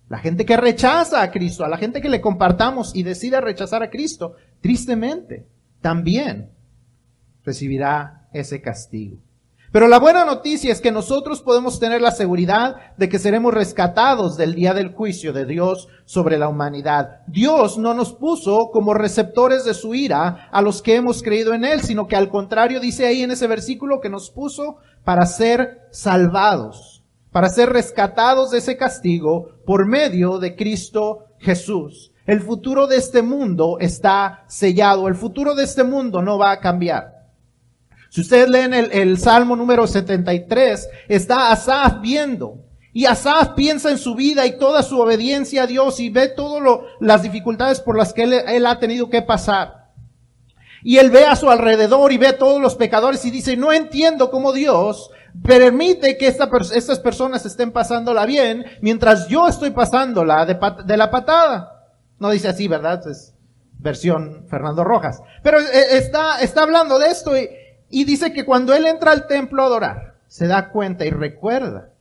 La 0.09 0.19
gente 0.19 0.45
que 0.45 0.57
rechaza 0.57 1.23
a 1.23 1.31
Cristo, 1.31 1.65
a 1.65 1.69
la 1.69 1.77
gente 1.77 2.01
que 2.01 2.09
le 2.09 2.21
compartamos 2.21 2.97
y 2.97 3.05
decide 3.05 3.41
rechazar 3.41 3.85
a 3.85 3.91
Cristo, 3.91 4.35
tristemente, 4.61 5.47
también 5.81 6.51
recibirá 7.45 8.29
ese 8.33 8.61
castigo. 8.61 9.19
Pero 9.73 9.87
la 9.87 10.01
buena 10.01 10.25
noticia 10.25 10.73
es 10.73 10.81
que 10.81 10.91
nosotros 10.91 11.43
podemos 11.43 11.79
tener 11.79 12.01
la 12.01 12.11
seguridad 12.11 12.97
de 12.97 13.09
que 13.09 13.21
seremos 13.21 13.55
rescatados 13.55 14.37
del 14.37 14.57
día 14.57 14.75
del 14.75 14.93
juicio 14.93 15.33
de 15.33 15.47
Dios 15.47 15.87
sobre 16.07 16.39
la 16.39 16.49
humanidad. 16.49 17.21
Dios 17.29 17.79
no 17.79 17.95
nos 17.95 18.13
puso 18.13 18.71
como 18.73 18.95
receptores 18.95 19.65
de 19.65 19.75
su 19.75 19.95
ira 19.95 20.49
a 20.51 20.61
los 20.61 20.83
que 20.83 20.97
hemos 20.97 21.23
creído 21.23 21.55
en 21.55 21.65
Él, 21.65 21.83
sino 21.83 22.09
que 22.09 22.17
al 22.17 22.31
contrario 22.31 22.81
dice 22.81 23.07
ahí 23.07 23.23
en 23.23 23.31
ese 23.31 23.47
versículo 23.47 24.01
que 24.01 24.09
nos 24.09 24.33
puso 24.33 24.79
para 25.05 25.25
ser 25.25 25.83
salvados, 25.93 27.05
para 27.31 27.49
ser 27.49 27.71
rescatados 27.71 28.51
de 28.51 28.59
ese 28.59 28.77
castigo 28.77 29.51
por 29.65 29.87
medio 29.87 30.41
de 30.41 30.57
Cristo 30.57 31.27
Jesús. 31.39 32.11
El 32.27 32.41
futuro 32.41 32.89
de 32.89 32.97
este 32.97 33.23
mundo 33.23 33.79
está 33.79 34.43
sellado, 34.49 35.07
el 35.07 35.15
futuro 35.15 35.55
de 35.55 35.63
este 35.63 35.85
mundo 35.85 36.23
no 36.23 36.39
va 36.39 36.51
a 36.51 36.59
cambiar. 36.59 37.20
Si 38.11 38.21
ustedes 38.21 38.51
leen 38.51 38.75
el, 38.75 38.91
el 38.93 39.19
Salmo 39.19 39.57
número 39.57 39.87
73, 39.87 40.89
está 41.09 41.53
Asaf 41.53 42.01
viendo. 42.03 42.59
Y 42.93 43.07
Asaf 43.07 43.51
piensa 43.51 43.91
en 43.91 43.99
su 43.99 44.17
vida 44.17 44.45
y 44.47 44.59
toda 44.59 44.83
su 44.83 45.01
obediencia 45.01 45.63
a 45.63 45.67
Dios 45.69 46.01
y 46.01 46.11
ve 46.11 46.29
todas 46.29 46.81
las 46.99 47.23
dificultades 47.23 47.81
por 47.81 47.97
las 47.97 48.13
que 48.13 48.25
él, 48.25 48.33
él 48.33 48.67
ha 48.67 48.81
tenido 48.81 49.09
que 49.09 49.23
pasar. 49.23 49.91
Y 50.83 50.97
él 50.99 51.11
ve 51.11 51.25
a 51.25 51.37
su 51.37 51.51
alrededor 51.51 52.11
y 52.11 52.19
ve 52.19 52.29
a 52.29 52.39
todos 52.39 52.61
los 52.61 52.75
pecadores 52.75 53.25
y 53.25 53.31
dice, 53.31 53.57
no 53.57 53.73
entiendo 53.73 54.31
cómo 54.31 54.53
Dios 54.53 55.11
permite 55.45 56.19
que 56.19 56.27
esta, 56.27 56.51
estas 56.75 56.99
personas 56.99 57.47
estén 57.47 57.71
pasándola 57.71 58.27
bien 58.27 58.65
mientras 58.81 59.29
yo 59.29 59.47
estoy 59.47 59.71
pasándola 59.71 60.45
de, 60.47 60.59
de 60.85 60.97
la 60.97 61.11
patada. 61.13 61.87
No 62.19 62.31
dice 62.31 62.49
así, 62.49 62.67
¿verdad? 62.67 63.07
Es 63.07 63.35
versión 63.79 64.47
Fernando 64.49 64.83
Rojas. 64.83 65.23
Pero 65.43 65.61
eh, 65.61 65.97
está, 65.99 66.41
está 66.41 66.63
hablando 66.63 66.99
de 66.99 67.09
esto 67.09 67.37
y, 67.37 67.49
y 67.91 68.05
dice 68.05 68.33
que 68.33 68.47
cuando 68.47 68.73
él 68.73 68.87
entra 68.87 69.11
al 69.11 69.27
templo 69.27 69.63
a 69.63 69.67
adorar, 69.67 70.21
se 70.29 70.47
da 70.47 70.71
cuenta 70.71 71.05
y 71.05 71.11
recuerda 71.11 71.93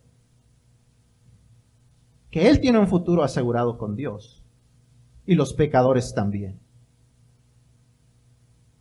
que 2.29 2.47
él 2.47 2.59
tiene 2.61 2.77
un 2.77 2.87
futuro 2.87 3.23
asegurado 3.23 3.77
con 3.77 3.95
Dios 3.95 4.43
y 5.25 5.33
los 5.33 5.53
pecadores 5.53 6.13
también. 6.13 6.59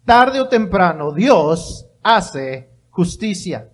Tarde 0.05 0.40
o 0.40 0.49
temprano 0.49 1.12
Dios 1.12 1.88
hace 2.03 2.71
justicia. 2.90 3.71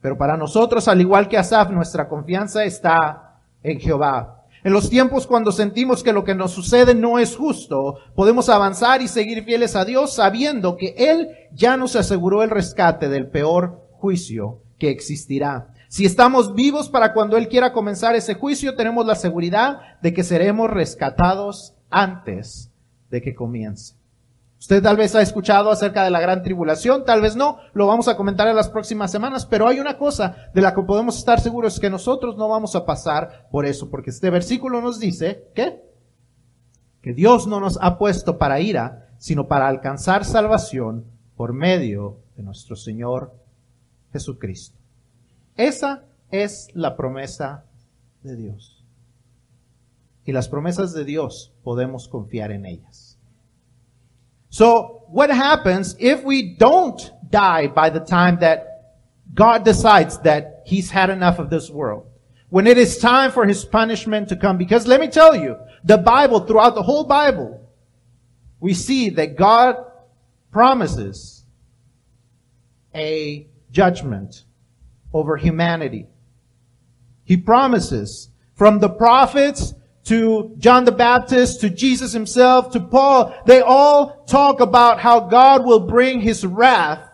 Pero 0.00 0.16
para 0.16 0.36
nosotros, 0.36 0.88
al 0.88 1.00
igual 1.00 1.28
que 1.28 1.38
Asaf, 1.38 1.70
nuestra 1.70 2.08
confianza 2.08 2.64
está 2.64 3.40
en 3.62 3.80
Jehová. 3.80 4.33
En 4.64 4.72
los 4.72 4.88
tiempos 4.88 5.26
cuando 5.26 5.52
sentimos 5.52 6.02
que 6.02 6.14
lo 6.14 6.24
que 6.24 6.34
nos 6.34 6.52
sucede 6.52 6.94
no 6.94 7.18
es 7.18 7.36
justo, 7.36 7.98
podemos 8.14 8.48
avanzar 8.48 9.02
y 9.02 9.08
seguir 9.08 9.44
fieles 9.44 9.76
a 9.76 9.84
Dios 9.84 10.14
sabiendo 10.14 10.78
que 10.78 10.94
Él 10.96 11.28
ya 11.52 11.76
nos 11.76 11.96
aseguró 11.96 12.42
el 12.42 12.48
rescate 12.48 13.10
del 13.10 13.28
peor 13.28 13.86
juicio 13.92 14.62
que 14.78 14.88
existirá. 14.88 15.68
Si 15.88 16.06
estamos 16.06 16.54
vivos 16.54 16.88
para 16.88 17.12
cuando 17.12 17.36
Él 17.36 17.48
quiera 17.48 17.74
comenzar 17.74 18.16
ese 18.16 18.34
juicio, 18.34 18.74
tenemos 18.74 19.04
la 19.04 19.16
seguridad 19.16 20.00
de 20.00 20.14
que 20.14 20.24
seremos 20.24 20.70
rescatados 20.70 21.74
antes 21.90 22.72
de 23.10 23.20
que 23.20 23.34
comience. 23.34 23.96
Usted 24.64 24.82
tal 24.82 24.96
vez 24.96 25.14
ha 25.14 25.20
escuchado 25.20 25.70
acerca 25.70 26.04
de 26.04 26.10
la 26.10 26.20
gran 26.20 26.42
tribulación, 26.42 27.04
tal 27.04 27.20
vez 27.20 27.36
no, 27.36 27.58
lo 27.74 27.86
vamos 27.86 28.08
a 28.08 28.16
comentar 28.16 28.48
en 28.48 28.56
las 28.56 28.70
próximas 28.70 29.10
semanas, 29.10 29.44
pero 29.44 29.68
hay 29.68 29.78
una 29.78 29.98
cosa 29.98 30.48
de 30.54 30.62
la 30.62 30.74
que 30.74 30.80
podemos 30.80 31.18
estar 31.18 31.38
seguros, 31.38 31.78
que 31.78 31.90
nosotros 31.90 32.38
no 32.38 32.48
vamos 32.48 32.74
a 32.74 32.86
pasar 32.86 33.46
por 33.50 33.66
eso, 33.66 33.90
porque 33.90 34.08
este 34.08 34.30
versículo 34.30 34.80
nos 34.80 34.98
dice, 34.98 35.50
¿qué? 35.54 35.82
Que 37.02 37.12
Dios 37.12 37.46
no 37.46 37.60
nos 37.60 37.78
ha 37.82 37.98
puesto 37.98 38.38
para 38.38 38.58
ira, 38.58 39.10
sino 39.18 39.48
para 39.48 39.68
alcanzar 39.68 40.24
salvación 40.24 41.04
por 41.36 41.52
medio 41.52 42.20
de 42.34 42.42
nuestro 42.42 42.74
Señor 42.74 43.34
Jesucristo. 44.14 44.78
Esa 45.56 46.04
es 46.30 46.68
la 46.72 46.96
promesa 46.96 47.66
de 48.22 48.34
Dios. 48.34 48.82
Y 50.24 50.32
las 50.32 50.48
promesas 50.48 50.94
de 50.94 51.04
Dios 51.04 51.52
podemos 51.62 52.08
confiar 52.08 52.50
en 52.50 52.64
ellas. 52.64 53.13
So 54.54 55.02
what 55.08 55.30
happens 55.30 55.96
if 55.98 56.22
we 56.22 56.54
don't 56.54 57.10
die 57.28 57.66
by 57.66 57.90
the 57.90 57.98
time 57.98 58.38
that 58.38 58.92
God 59.34 59.64
decides 59.64 60.20
that 60.20 60.62
he's 60.64 60.92
had 60.92 61.10
enough 61.10 61.40
of 61.40 61.50
this 61.50 61.68
world? 61.68 62.06
When 62.50 62.68
it 62.68 62.78
is 62.78 62.98
time 62.98 63.32
for 63.32 63.44
his 63.44 63.64
punishment 63.64 64.28
to 64.28 64.36
come. 64.36 64.56
Because 64.56 64.86
let 64.86 65.00
me 65.00 65.08
tell 65.08 65.34
you, 65.34 65.56
the 65.82 65.98
Bible, 65.98 66.38
throughout 66.38 66.76
the 66.76 66.84
whole 66.84 67.02
Bible, 67.02 67.68
we 68.60 68.74
see 68.74 69.10
that 69.10 69.34
God 69.34 69.74
promises 70.52 71.44
a 72.94 73.48
judgment 73.72 74.44
over 75.12 75.36
humanity. 75.36 76.06
He 77.24 77.38
promises 77.38 78.28
from 78.54 78.78
the 78.78 78.88
prophets 78.88 79.74
to 80.04 80.54
John 80.58 80.84
the 80.84 80.92
Baptist, 80.92 81.60
to 81.60 81.70
Jesus 81.70 82.12
himself, 82.12 82.72
to 82.72 82.80
Paul, 82.80 83.34
they 83.46 83.60
all 83.60 84.24
talk 84.24 84.60
about 84.60 85.00
how 85.00 85.20
God 85.20 85.64
will 85.64 85.80
bring 85.80 86.20
his 86.20 86.44
wrath 86.44 87.08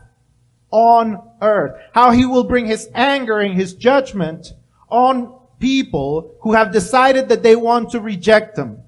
on 0.71 1.23
earth, 1.41 1.81
how 1.93 2.11
he 2.11 2.27
will 2.27 2.45
bring 2.45 2.67
his 2.67 2.89
anger 2.95 3.39
and 3.39 3.55
his 3.55 3.75
judgment 3.75 4.53
on 4.89 5.39
people 5.61 6.35
who 6.41 6.53
have 6.53 6.73
decided 6.73 7.29
that 7.29 7.43
they 7.43 7.55
want 7.55 7.91
to 7.91 8.01
reject 8.01 8.59
him. 8.59 8.83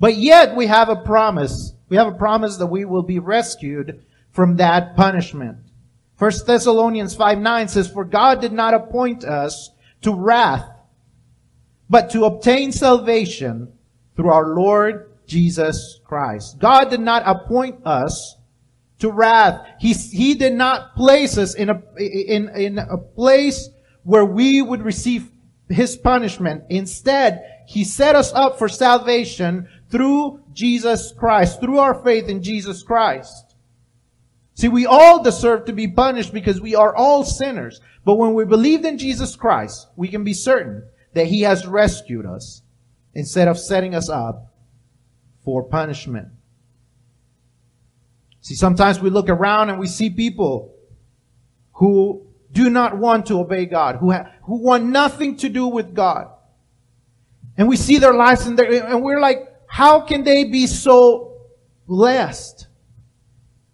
But 0.00 0.16
yet 0.16 0.56
we 0.56 0.66
have 0.66 0.88
a 0.88 0.96
promise. 0.96 1.74
We 1.88 1.96
have 1.96 2.08
a 2.08 2.16
promise 2.16 2.56
that 2.56 2.66
we 2.66 2.84
will 2.84 3.02
be 3.02 3.18
rescued 3.18 4.04
from 4.32 4.56
that 4.56 4.96
punishment. 4.96 5.58
First 6.16 6.46
Thessalonians 6.46 7.14
5 7.14 7.38
9 7.38 7.68
says, 7.68 7.90
For 7.90 8.04
God 8.04 8.40
did 8.40 8.52
not 8.52 8.74
appoint 8.74 9.24
us 9.24 9.70
to 10.02 10.14
wrath, 10.14 10.68
but 11.90 12.08
to 12.10 12.24
obtain 12.24 12.70
salvation 12.70 13.70
through 14.14 14.30
our 14.30 14.54
Lord 14.54 15.10
Jesus 15.26 16.00
Christ. 16.04 16.58
God 16.60 16.88
did 16.88 17.00
not 17.00 17.24
appoint 17.26 17.84
us 17.84 18.36
to 19.00 19.10
wrath. 19.10 19.66
He, 19.80 19.92
he 19.92 20.34
did 20.34 20.54
not 20.54 20.94
place 20.94 21.36
us 21.36 21.54
in 21.54 21.68
a, 21.68 21.82
in, 21.98 22.48
in 22.50 22.78
a 22.78 22.96
place 22.96 23.68
where 24.04 24.24
we 24.24 24.62
would 24.62 24.82
receive 24.82 25.30
his 25.68 25.96
punishment. 25.96 26.64
Instead, 26.68 27.44
he 27.66 27.84
set 27.84 28.14
us 28.14 28.32
up 28.32 28.58
for 28.58 28.68
salvation 28.68 29.68
through 29.90 30.40
Jesus 30.52 31.12
Christ, 31.16 31.60
through 31.60 31.78
our 31.78 32.02
faith 32.02 32.28
in 32.28 32.42
Jesus 32.42 32.82
Christ. 32.82 33.56
See, 34.54 34.68
we 34.68 34.86
all 34.86 35.22
deserve 35.22 35.64
to 35.64 35.72
be 35.72 35.88
punished 35.88 36.32
because 36.32 36.60
we 36.60 36.74
are 36.74 36.94
all 36.94 37.24
sinners. 37.24 37.80
But 38.04 38.16
when 38.16 38.34
we 38.34 38.44
believed 38.44 38.84
in 38.84 38.98
Jesus 38.98 39.34
Christ, 39.34 39.88
we 39.96 40.08
can 40.08 40.22
be 40.22 40.34
certain 40.34 40.84
that 41.12 41.26
he 41.26 41.42
has 41.42 41.66
rescued 41.66 42.26
us 42.26 42.62
instead 43.14 43.48
of 43.48 43.58
setting 43.58 43.94
us 43.94 44.08
up 44.08 44.54
for 45.44 45.62
punishment. 45.62 46.28
See, 48.40 48.54
sometimes 48.54 49.00
we 49.00 49.10
look 49.10 49.28
around 49.28 49.70
and 49.70 49.78
we 49.78 49.86
see 49.86 50.10
people 50.10 50.74
who 51.74 52.26
do 52.52 52.70
not 52.70 52.96
want 52.96 53.26
to 53.26 53.38
obey 53.38 53.66
God, 53.66 53.96
who, 53.96 54.12
ha- 54.12 54.30
who 54.44 54.62
want 54.62 54.84
nothing 54.84 55.36
to 55.38 55.48
do 55.48 55.66
with 55.66 55.94
God. 55.94 56.28
And 57.56 57.68
we 57.68 57.76
see 57.76 57.98
their 57.98 58.14
lives 58.14 58.46
and, 58.46 58.58
and 58.58 59.02
we're 59.02 59.20
like, 59.20 59.46
how 59.66 60.00
can 60.00 60.24
they 60.24 60.44
be 60.44 60.66
so 60.66 61.38
blessed? 61.86 62.66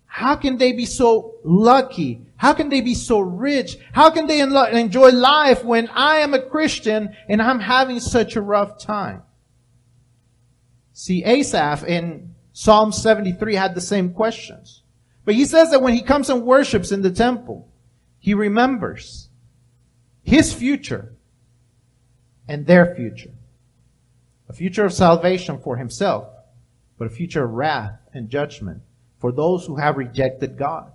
How 0.04 0.36
can 0.36 0.58
they 0.58 0.72
be 0.72 0.86
so 0.86 1.36
lucky? 1.44 2.25
How 2.36 2.52
can 2.52 2.68
they 2.68 2.80
be 2.80 2.94
so 2.94 3.18
rich? 3.20 3.76
How 3.92 4.10
can 4.10 4.26
they 4.26 4.40
enjoy 4.40 5.10
life 5.10 5.64
when 5.64 5.88
I 5.88 6.18
am 6.18 6.34
a 6.34 6.42
Christian 6.42 7.16
and 7.28 7.40
I'm 7.40 7.60
having 7.60 8.00
such 8.00 8.36
a 8.36 8.42
rough 8.42 8.78
time? 8.78 9.22
See, 10.92 11.24
Asaph 11.24 11.84
in 11.84 12.34
Psalm 12.52 12.92
73 12.92 13.54
had 13.54 13.74
the 13.74 13.80
same 13.80 14.12
questions. 14.12 14.82
But 15.24 15.34
he 15.34 15.44
says 15.44 15.70
that 15.70 15.82
when 15.82 15.94
he 15.94 16.02
comes 16.02 16.30
and 16.30 16.44
worships 16.44 16.92
in 16.92 17.02
the 17.02 17.10
temple, 17.10 17.68
he 18.18 18.32
remembers 18.32 19.28
his 20.22 20.52
future 20.52 21.14
and 22.48 22.66
their 22.66 22.94
future. 22.94 23.32
A 24.48 24.52
future 24.52 24.84
of 24.84 24.92
salvation 24.92 25.58
for 25.58 25.76
himself, 25.76 26.28
but 26.98 27.06
a 27.08 27.10
future 27.10 27.44
of 27.44 27.50
wrath 27.50 27.98
and 28.14 28.30
judgment 28.30 28.82
for 29.18 29.32
those 29.32 29.66
who 29.66 29.76
have 29.76 29.96
rejected 29.96 30.56
God. 30.56 30.92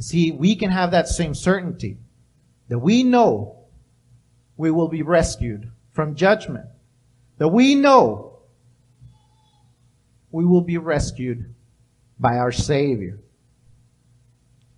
See, 0.00 0.32
we 0.32 0.56
can 0.56 0.70
have 0.70 0.90
that 0.92 1.08
same 1.08 1.34
certainty 1.34 1.98
that 2.68 2.78
we 2.78 3.02
know 3.02 3.66
we 4.56 4.70
will 4.70 4.88
be 4.88 5.02
rescued 5.02 5.70
from 5.92 6.14
judgment. 6.14 6.66
That 7.38 7.48
we 7.48 7.74
know 7.74 8.40
we 10.30 10.44
will 10.44 10.62
be 10.62 10.78
rescued 10.78 11.54
by 12.18 12.38
our 12.38 12.52
Savior. 12.52 13.18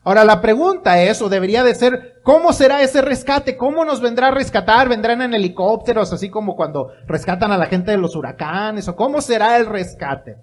Ahora 0.04 0.24
la 0.24 0.40
pregunta 0.40 1.00
es, 1.00 1.22
o 1.22 1.28
debería 1.28 1.62
de 1.62 1.76
ser, 1.76 2.20
¿cómo 2.24 2.52
será 2.52 2.82
ese 2.82 3.02
rescate? 3.02 3.56
¿Cómo 3.56 3.84
nos 3.84 4.00
vendrá 4.00 4.28
a 4.28 4.30
rescatar? 4.32 4.88
¿Vendrán 4.88 5.22
en 5.22 5.34
helicópteros, 5.34 6.12
así 6.12 6.28
como 6.28 6.56
cuando 6.56 6.90
rescatan 7.06 7.52
a 7.52 7.58
la 7.58 7.66
gente 7.66 7.92
de 7.92 7.98
los 7.98 8.16
huracanes? 8.16 8.88
¿O 8.88 8.96
cómo 8.96 9.20
será 9.20 9.56
el 9.56 9.66
rescate? 9.66 10.38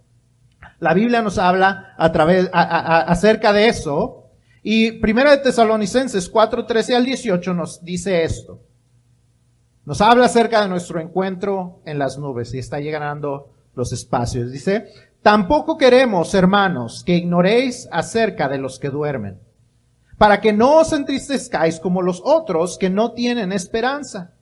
La 0.79 0.93
Biblia 0.93 1.21
nos 1.21 1.37
habla 1.37 1.93
a 1.97 2.09
través, 2.13 2.49
acerca 2.53 3.51
de 3.51 3.67
eso. 3.67 4.28
Y 4.61 4.93
primero 4.93 5.31
de 5.31 5.37
Tesalonicenses 5.37 6.29
4, 6.29 6.65
13 6.65 6.95
al 6.95 7.05
18 7.05 7.53
nos 7.53 7.83
dice 7.83 8.23
esto. 8.23 8.61
Nos 9.85 10.01
habla 10.01 10.25
acerca 10.25 10.61
de 10.61 10.67
nuestro 10.67 10.99
encuentro 10.99 11.81
en 11.85 11.97
las 11.97 12.17
nubes 12.17 12.53
y 12.53 12.59
está 12.59 12.79
llegando 12.79 13.53
los 13.73 13.91
espacios. 13.93 14.51
Dice, 14.51 14.87
tampoco 15.21 15.77
queremos, 15.77 16.33
hermanos, 16.33 17.03
que 17.03 17.15
ignoréis 17.15 17.87
acerca 17.91 18.49
de 18.49 18.57
los 18.57 18.77
que 18.77 18.89
duermen, 18.89 19.39
para 20.17 20.41
que 20.41 20.53
no 20.53 20.77
os 20.79 20.93
entristezcáis 20.93 21.79
como 21.79 22.01
los 22.01 22.21
otros 22.23 22.77
que 22.77 22.89
no 22.89 23.13
tienen 23.13 23.51
esperanza. 23.51 24.33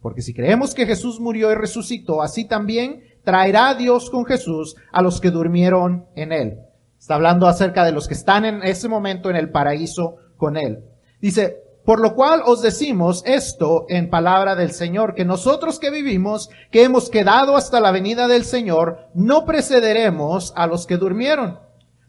Porque 0.00 0.22
si 0.22 0.32
creemos 0.32 0.74
que 0.74 0.86
Jesús 0.86 1.20
murió 1.20 1.52
y 1.52 1.54
resucitó, 1.54 2.22
así 2.22 2.44
también 2.44 3.02
traerá 3.22 3.74
Dios 3.74 4.08
con 4.08 4.24
Jesús 4.24 4.76
a 4.90 5.02
los 5.02 5.20
que 5.20 5.30
durmieron 5.30 6.06
en 6.14 6.32
él. 6.32 6.58
Está 7.06 7.14
hablando 7.14 7.46
acerca 7.46 7.84
de 7.84 7.92
los 7.92 8.08
que 8.08 8.14
están 8.14 8.44
en 8.44 8.64
ese 8.64 8.88
momento 8.88 9.30
en 9.30 9.36
el 9.36 9.50
paraíso 9.50 10.16
con 10.36 10.56
él. 10.56 10.80
Dice, 11.20 11.62
por 11.84 12.00
lo 12.00 12.16
cual 12.16 12.42
os 12.44 12.62
decimos 12.62 13.22
esto 13.24 13.86
en 13.88 14.10
palabra 14.10 14.56
del 14.56 14.72
Señor, 14.72 15.14
que 15.14 15.24
nosotros 15.24 15.78
que 15.78 15.92
vivimos, 15.92 16.50
que 16.72 16.82
hemos 16.82 17.08
quedado 17.08 17.54
hasta 17.54 17.78
la 17.78 17.92
venida 17.92 18.26
del 18.26 18.44
Señor, 18.44 19.06
no 19.14 19.44
precederemos 19.44 20.52
a 20.56 20.66
los 20.66 20.84
que 20.84 20.96
durmieron, 20.96 21.60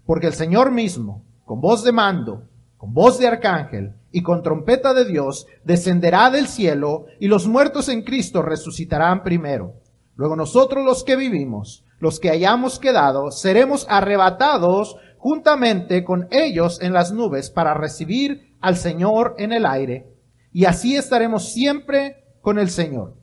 porque 0.07 0.25
el 0.25 0.33
Señor 0.33 0.71
mismo, 0.71 1.23
con 1.45 1.61
voz 1.61 1.83
de 1.83 1.91
mando, 1.91 2.45
con 2.77 2.91
voz 2.91 3.19
de 3.19 3.27
arcángel 3.27 3.93
y 4.11 4.23
con 4.23 4.41
trompeta 4.41 4.95
de 4.95 5.05
Dios, 5.05 5.45
descenderá 5.63 6.31
del 6.31 6.47
cielo 6.47 7.05
y 7.19 7.27
los 7.27 7.45
muertos 7.47 7.87
en 7.89 8.01
Cristo 8.01 8.41
resucitarán 8.41 9.21
primero. 9.21 9.75
Luego 10.15 10.35
nosotros 10.35 10.83
los 10.83 11.03
que 11.03 11.15
vivimos, 11.15 11.83
los 11.99 12.19
que 12.19 12.29
hayamos 12.29 12.79
quedado, 12.79 13.31
seremos 13.31 13.85
arrebatados 13.89 14.97
juntamente 15.17 16.03
con 16.03 16.27
ellos 16.31 16.79
en 16.81 16.93
las 16.93 17.11
nubes 17.11 17.49
para 17.49 17.73
recibir 17.73 18.55
al 18.61 18.77
Señor 18.77 19.35
en 19.37 19.51
el 19.51 19.65
aire, 19.65 20.13
y 20.51 20.65
así 20.65 20.95
estaremos 20.95 21.51
siempre 21.51 22.23
con 22.41 22.59
el 22.59 22.69
Señor. 22.69 23.15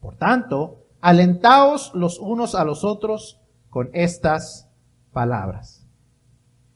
Por 0.00 0.16
tanto, 0.16 0.86
alentaos 1.00 1.92
los 1.94 2.18
unos 2.18 2.54
a 2.54 2.64
los 2.64 2.84
otros 2.84 3.40
con 3.68 3.90
estas 3.92 4.68
palabras. 5.12 5.86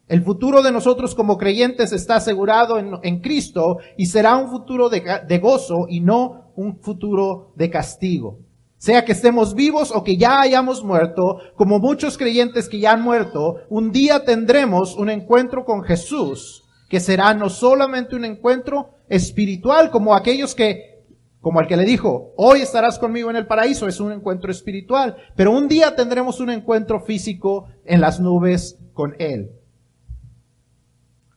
El 0.07 0.23
futuro 0.23 0.63
de 0.63 0.71
nosotros 0.71 1.15
como 1.15 1.39
creyentes 1.39 1.93
está 1.93 2.17
asegurado 2.17 2.79
en, 2.79 3.21
Cristo 3.21 3.79
y 3.97 4.07
será 4.07 4.37
un 4.37 4.51
futuro 4.51 4.91
de 4.91 5.39
gozo 5.39 5.87
y 5.89 6.01
no 6.01 6.53
un 6.57 6.79
futuro 6.81 7.53
de 7.57 7.71
castigo 7.71 8.41
sea 8.85 9.07
que 9.07 9.13
estemos 9.13 9.55
vivos 9.55 9.91
o 9.95 10.05
que 10.05 10.19
ya 10.19 10.43
hayamos 10.43 10.85
muerto, 10.85 11.39
como 11.57 11.79
muchos 11.79 12.19
creyentes 12.19 12.69
que 12.69 12.81
ya 12.81 12.93
han 12.93 13.01
muerto, 13.01 13.63
un 13.71 13.93
día 13.93 14.27
tendremos 14.27 14.95
un 14.97 15.09
encuentro 15.09 15.65
con 15.65 15.85
Jesús, 15.85 16.65
que 16.91 17.01
será 17.01 17.33
no 17.33 17.49
solamente 17.49 18.15
un 18.15 18.27
encuentro 18.27 18.91
espiritual, 19.09 19.91
como 19.91 20.15
aquellos 20.15 20.55
que, 20.55 21.03
como 21.41 21.63
el 21.63 21.67
que 21.67 21.79
le 21.79 21.87
dijo, 21.87 22.35
hoy 22.37 22.61
estarás 22.61 22.99
conmigo 22.99 23.31
en 23.31 23.37
el 23.37 23.47
paraíso, 23.47 23.89
es 23.89 24.01
un 24.01 24.13
encuentro 24.13 24.51
espiritual, 24.51 25.17
pero 25.35 25.51
un 25.53 25.67
día 25.67 25.97
tendremos 25.97 26.39
un 26.41 26.51
encuentro 26.51 27.01
físico 27.01 27.69
en 27.87 28.03
las 28.03 28.21
nubes 28.21 28.79
con 28.93 29.17
Él. 29.19 29.53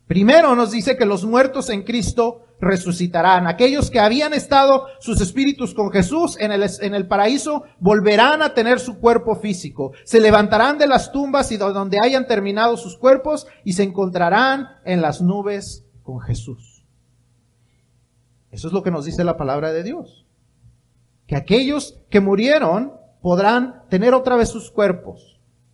Primero 0.06 0.54
nos 0.54 0.72
dice 0.72 0.98
que 0.98 1.06
los 1.06 1.24
muertos 1.24 1.70
en 1.70 1.84
Cristo 1.84 2.42
resucitarán. 2.60 3.48
Aquellos 3.48 3.92
que 3.92 4.00
habían 4.00 4.34
estado 4.34 4.88
sus 5.00 5.22
espíritus 5.22 5.74
con 5.74 5.92
Jesús 5.92 6.38
en 6.40 6.52
el, 6.52 6.66
en 6.82 6.96
el 6.96 7.08
paraíso 7.08 7.64
volverán 7.80 8.42
a 8.42 8.54
tener 8.54 8.80
su 8.80 9.00
cuerpo 9.00 9.36
físico. 9.36 9.92
Se 10.04 10.20
levantarán 10.20 10.78
de 10.78 10.88
las 10.88 11.12
tumbas 11.12 11.52
y 11.52 11.58
donde 11.58 12.00
hayan 12.02 12.28
terminado 12.28 12.78
sus 12.78 12.98
cuerpos 12.98 13.48
y 13.64 13.74
se 13.74 13.84
encontrarán 13.84 14.68
en 14.86 15.02
las 15.02 15.22
nubes 15.22 15.86
con 16.04 16.20
Jesús. 16.20 16.86
Eso 18.52 18.68
es 18.68 18.74
lo 18.74 18.82
que 18.82 18.92
nos 18.92 19.06
dice 19.06 19.24
la 19.24 19.38
palabra 19.38 19.72
de 19.72 19.84
Dios. 19.84 20.26
Que 21.28 21.36
aquellos 21.36 22.00
que 22.10 22.22
murieron 22.22 22.94
podrán 23.22 23.84
tener 23.90 24.14
otra 24.14 24.36
vez 24.36 24.50
sus 24.50 24.72
cuerpos 24.72 25.27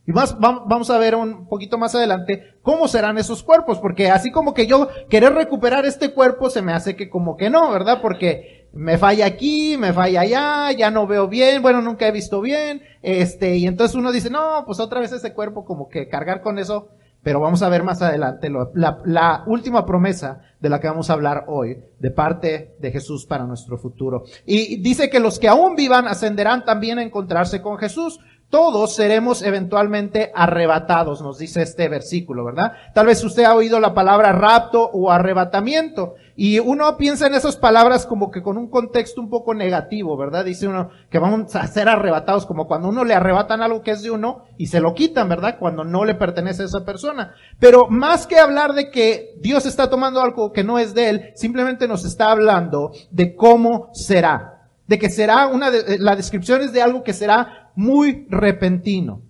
y 0.05 0.11
más, 0.11 0.37
vamos 0.37 0.89
a 0.89 0.97
ver 0.97 1.15
un 1.15 1.47
poquito 1.47 1.77
más 1.77 1.95
adelante 1.95 2.57
cómo 2.61 2.87
serán 2.89 3.17
esos 3.17 3.41
cuerpos, 3.41 3.79
porque 3.79 4.11
así 4.11 4.31
como 4.31 4.53
que 4.53 4.67
yo 4.67 4.89
querer 5.09 5.33
recuperar 5.33 5.85
este 5.85 6.13
cuerpo 6.13 6.49
se 6.49 6.61
me 6.61 6.73
hace 6.73 6.95
que 6.95 7.09
como 7.09 7.37
que 7.37 7.49
no, 7.49 7.71
¿verdad? 7.71 7.99
Porque 8.01 8.67
me 8.73 8.97
falla 8.97 9.25
aquí, 9.25 9.77
me 9.77 9.93
falla 9.93 10.21
allá, 10.21 10.71
ya 10.71 10.91
no 10.91 11.07
veo 11.07 11.27
bien, 11.29 11.61
bueno, 11.61 11.81
nunca 11.81 12.07
he 12.07 12.11
visto 12.11 12.41
bien, 12.41 12.81
este, 13.01 13.55
y 13.55 13.65
entonces 13.65 13.95
uno 13.95 14.11
dice, 14.11 14.29
no, 14.29 14.63
pues 14.65 14.79
otra 14.81 14.99
vez 14.99 15.13
ese 15.13 15.33
cuerpo 15.33 15.63
como 15.63 15.87
que 15.87 16.09
cargar 16.09 16.41
con 16.41 16.59
eso, 16.59 16.89
pero 17.21 17.39
vamos 17.39 17.61
a 17.61 17.69
ver 17.69 17.83
más 17.83 18.01
adelante 18.01 18.49
la, 18.49 18.97
la 19.05 19.43
última 19.47 19.85
promesa 19.85 20.41
de 20.59 20.69
la 20.69 20.81
que 20.81 20.87
vamos 20.87 21.09
a 21.09 21.13
hablar 21.13 21.45
hoy, 21.47 21.77
de 21.99 22.11
parte 22.11 22.75
de 22.79 22.91
Jesús 22.91 23.25
para 23.25 23.45
nuestro 23.45 23.77
futuro. 23.77 24.25
Y 24.45 24.81
dice 24.81 25.09
que 25.09 25.21
los 25.21 25.39
que 25.39 25.47
aún 25.47 25.75
vivan 25.75 26.07
ascenderán 26.07 26.65
también 26.65 26.99
a 26.99 27.03
encontrarse 27.03 27.61
con 27.61 27.77
Jesús 27.77 28.19
todos 28.53 28.93
seremos 28.93 29.41
eventualmente 29.41 30.31
arrebatados, 30.35 31.23
nos 31.23 31.39
dice 31.39 31.63
este 31.63 31.89
versículo, 31.89 32.45
¿verdad? 32.45 32.73
Tal 32.93 33.07
vez 33.07 33.23
usted 33.23 33.45
ha 33.45 33.55
oído 33.55 33.79
la 33.79 33.95
palabra 33.95 34.31
rapto 34.31 34.91
o 34.93 35.09
arrebatamiento 35.09 36.13
y 36.35 36.59
uno 36.59 36.95
piensa 36.95 37.25
en 37.25 37.33
esas 37.33 37.57
palabras 37.57 38.05
como 38.05 38.29
que 38.29 38.43
con 38.43 38.59
un 38.59 38.69
contexto 38.69 39.21
un 39.21 39.31
poco 39.31 39.55
negativo, 39.55 40.15
¿verdad? 40.17 40.45
Dice 40.45 40.67
uno 40.67 40.91
que 41.09 41.17
vamos 41.17 41.55
a 41.55 41.65
ser 41.65 41.89
arrebatados 41.89 42.45
como 42.45 42.67
cuando 42.67 42.89
uno 42.89 43.03
le 43.03 43.15
arrebatan 43.15 43.63
algo 43.63 43.81
que 43.81 43.89
es 43.89 44.03
de 44.03 44.11
uno 44.11 44.43
y 44.55 44.67
se 44.67 44.81
lo 44.81 44.93
quitan, 44.93 45.29
¿verdad? 45.29 45.57
Cuando 45.57 45.83
no 45.83 46.05
le 46.05 46.13
pertenece 46.13 46.61
a 46.61 46.65
esa 46.65 46.85
persona. 46.85 47.33
Pero 47.59 47.87
más 47.89 48.27
que 48.27 48.37
hablar 48.37 48.73
de 48.73 48.91
que 48.91 49.31
Dios 49.41 49.65
está 49.65 49.89
tomando 49.89 50.21
algo 50.21 50.53
que 50.53 50.63
no 50.63 50.77
es 50.77 50.93
de 50.93 51.09
él, 51.09 51.31
simplemente 51.33 51.87
nos 51.87 52.05
está 52.05 52.29
hablando 52.29 52.91
de 53.09 53.35
cómo 53.35 53.89
será 53.93 54.52
de 54.87 54.99
que 54.99 55.09
será 55.09 55.47
una, 55.47 55.71
de, 55.71 55.97
la 55.99 56.15
descripción 56.15 56.61
es 56.61 56.73
de 56.73 56.81
algo 56.81 57.03
que 57.03 57.13
será 57.13 57.71
muy 57.75 58.25
repentino, 58.29 59.21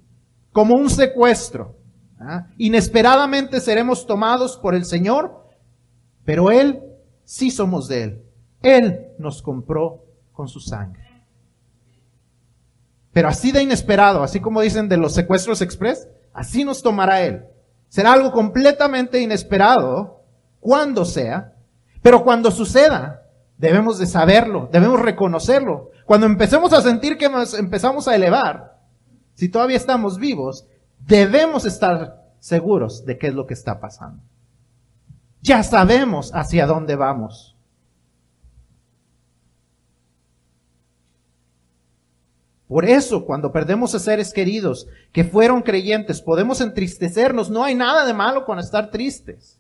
como 0.52 0.76
un 0.76 0.90
secuestro. 0.90 1.78
¿ah? 2.20 2.48
Inesperadamente 2.58 3.60
seremos 3.60 4.06
tomados 4.06 4.58
por 4.58 4.76
el 4.76 4.86
Señor, 4.86 5.46
pero 6.26 6.52
Él 6.52 6.82
sí 7.24 7.52
somos 7.52 7.88
de 7.88 8.04
Él. 8.04 8.24
Él 8.62 9.08
nos 9.20 9.42
compró 9.42 10.06
con 10.32 10.48
su 10.48 10.60
sangre. 10.60 11.04
Pero 13.12 13.28
así 13.28 13.52
de 13.52 13.62
inesperado, 13.62 14.24
así 14.24 14.40
como 14.40 14.62
dicen 14.62 14.90
de 14.90 14.98
los 14.98 15.14
secuestros 15.14 15.62
express, 15.62 16.08
así 16.34 16.64
nos 16.64 16.82
tomará 16.82 17.22
Él. 17.22 17.46
Será 17.90 18.14
algo 18.14 18.32
completamente 18.32 19.22
inesperado, 19.22 20.24
cuando 20.60 21.06
sea, 21.06 21.54
pero 22.02 22.24
cuando 22.24 22.50
suceda, 22.50 23.23
debemos 23.58 23.98
de 24.00 24.06
saberlo, 24.06 24.70
debemos 24.72 25.00
reconocerlo, 25.00 25.92
cuando 26.06 26.26
empecemos 26.26 26.74
a 26.74 26.82
sentir 26.82 27.18
que 27.18 27.30
nos 27.30 27.54
empezamos 27.54 28.08
a 28.08 28.16
elevar, 28.16 28.78
si 29.36 29.50
todavía 29.50 29.78
estamos 29.78 30.18
vivos, 30.18 30.68
debemos 31.00 31.66
estar 31.66 32.24
seguros 32.40 33.06
de 33.06 33.18
qué 33.18 33.28
es 33.28 33.34
lo 33.34 33.48
que 33.48 33.54
está 33.54 33.80
pasando. 33.80 34.22
Ya 35.42 35.64
sabemos 35.64 36.32
hacia 36.34 36.66
dónde 36.66 36.96
vamos. 36.96 37.54
Por 42.68 42.86
eso, 42.86 43.26
cuando 43.26 43.52
perdemos 43.52 43.94
a 43.94 44.00
seres 44.00 44.34
queridos 44.34 44.88
que 45.12 45.24
fueron 45.24 45.62
creyentes, 45.62 46.22
podemos 46.22 46.60
entristecernos. 46.60 47.50
No 47.50 47.64
hay 47.64 47.76
nada 47.76 48.06
de 48.06 48.14
malo 48.14 48.46
con 48.46 48.58
estar 48.58 48.90
tristes. 48.90 49.60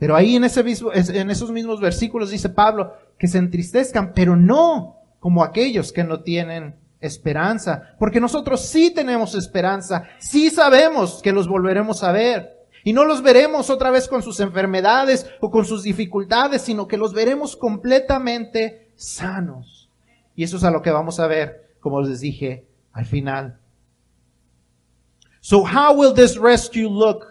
Pero 0.00 0.16
ahí 0.16 0.34
en, 0.34 0.44
ese 0.44 0.64
mismo, 0.64 0.90
en 0.94 1.30
esos 1.30 1.52
mismos 1.52 1.78
versículos 1.78 2.30
dice 2.30 2.48
Pablo 2.48 2.94
que 3.18 3.28
se 3.28 3.36
entristezcan, 3.36 4.14
pero 4.14 4.34
no 4.34 4.96
como 5.20 5.44
aquellos 5.44 5.92
que 5.92 6.02
no 6.02 6.22
tienen 6.22 6.74
esperanza. 7.00 7.94
Porque 7.98 8.18
nosotros 8.18 8.62
sí 8.62 8.90
tenemos 8.92 9.34
esperanza, 9.34 10.04
sí 10.18 10.48
sabemos 10.48 11.20
que 11.22 11.32
los 11.32 11.46
volveremos 11.46 12.02
a 12.02 12.12
ver. 12.12 12.56
Y 12.82 12.94
no 12.94 13.04
los 13.04 13.22
veremos 13.22 13.68
otra 13.68 13.90
vez 13.90 14.08
con 14.08 14.22
sus 14.22 14.40
enfermedades 14.40 15.26
o 15.40 15.50
con 15.50 15.66
sus 15.66 15.82
dificultades, 15.82 16.62
sino 16.62 16.88
que 16.88 16.96
los 16.96 17.12
veremos 17.12 17.54
completamente 17.54 18.88
sanos. 18.96 19.90
Y 20.34 20.44
eso 20.44 20.56
es 20.56 20.64
a 20.64 20.70
lo 20.70 20.80
que 20.80 20.90
vamos 20.90 21.20
a 21.20 21.26
ver, 21.26 21.74
como 21.80 22.00
les 22.00 22.20
dije, 22.20 22.64
al 22.94 23.04
final. 23.04 23.58
So 25.42 25.58
how 25.58 25.92
will 25.94 26.14
this 26.14 26.38
rescue 26.38 26.88
look? 26.88 27.26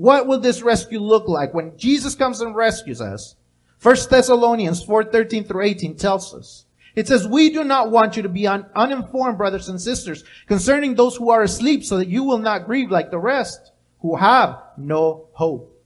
What 0.00 0.26
will 0.26 0.40
this 0.40 0.62
rescue 0.62 0.98
look 0.98 1.28
like 1.28 1.52
when 1.52 1.76
Jesus 1.76 2.14
comes 2.14 2.40
and 2.40 2.56
rescues 2.56 3.02
us? 3.02 3.36
1 3.82 3.96
Thessalonians 4.08 4.82
4, 4.82 5.04
13 5.04 5.44
through 5.44 5.62
18 5.62 5.94
tells 5.96 6.32
us. 6.32 6.64
It 6.94 7.06
says, 7.06 7.28
we 7.28 7.50
do 7.50 7.64
not 7.64 7.90
want 7.90 8.16
you 8.16 8.22
to 8.22 8.30
be 8.30 8.46
un- 8.46 8.64
uninformed, 8.74 9.36
brothers 9.36 9.68
and 9.68 9.78
sisters, 9.78 10.24
concerning 10.46 10.94
those 10.94 11.16
who 11.16 11.28
are 11.28 11.42
asleep 11.42 11.84
so 11.84 11.98
that 11.98 12.08
you 12.08 12.24
will 12.24 12.38
not 12.38 12.64
grieve 12.64 12.90
like 12.90 13.10
the 13.10 13.18
rest 13.18 13.72
who 13.98 14.16
have 14.16 14.62
no 14.78 15.26
hope. 15.32 15.78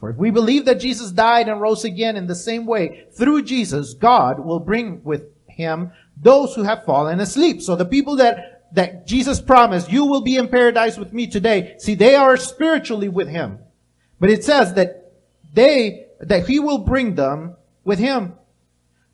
For 0.00 0.10
if 0.10 0.18
we 0.18 0.30
believe 0.30 0.66
that 0.66 0.78
Jesus 0.78 1.10
died 1.10 1.48
and 1.48 1.58
rose 1.58 1.86
again 1.86 2.18
in 2.18 2.26
the 2.26 2.34
same 2.34 2.66
way, 2.66 3.06
through 3.12 3.40
Jesus, 3.40 3.94
God 3.94 4.38
will 4.38 4.60
bring 4.60 5.02
with 5.02 5.22
him 5.48 5.92
those 6.20 6.54
who 6.54 6.64
have 6.64 6.84
fallen 6.84 7.20
asleep. 7.20 7.62
So 7.62 7.74
the 7.74 7.86
people 7.86 8.16
that, 8.16 8.51
that 8.74 9.06
Jesus 9.06 9.40
promised, 9.40 9.92
you 9.92 10.06
will 10.06 10.22
be 10.22 10.36
in 10.36 10.48
paradise 10.48 10.96
with 10.96 11.12
me 11.12 11.26
today. 11.26 11.74
See, 11.78 11.94
they 11.94 12.14
are 12.14 12.36
spiritually 12.36 13.08
with 13.08 13.28
him. 13.28 13.58
But 14.18 14.30
it 14.30 14.44
says 14.44 14.74
that 14.74 15.12
they, 15.52 16.06
that 16.20 16.46
he 16.46 16.58
will 16.58 16.78
bring 16.78 17.14
them 17.14 17.56
with 17.84 17.98
him. 17.98 18.34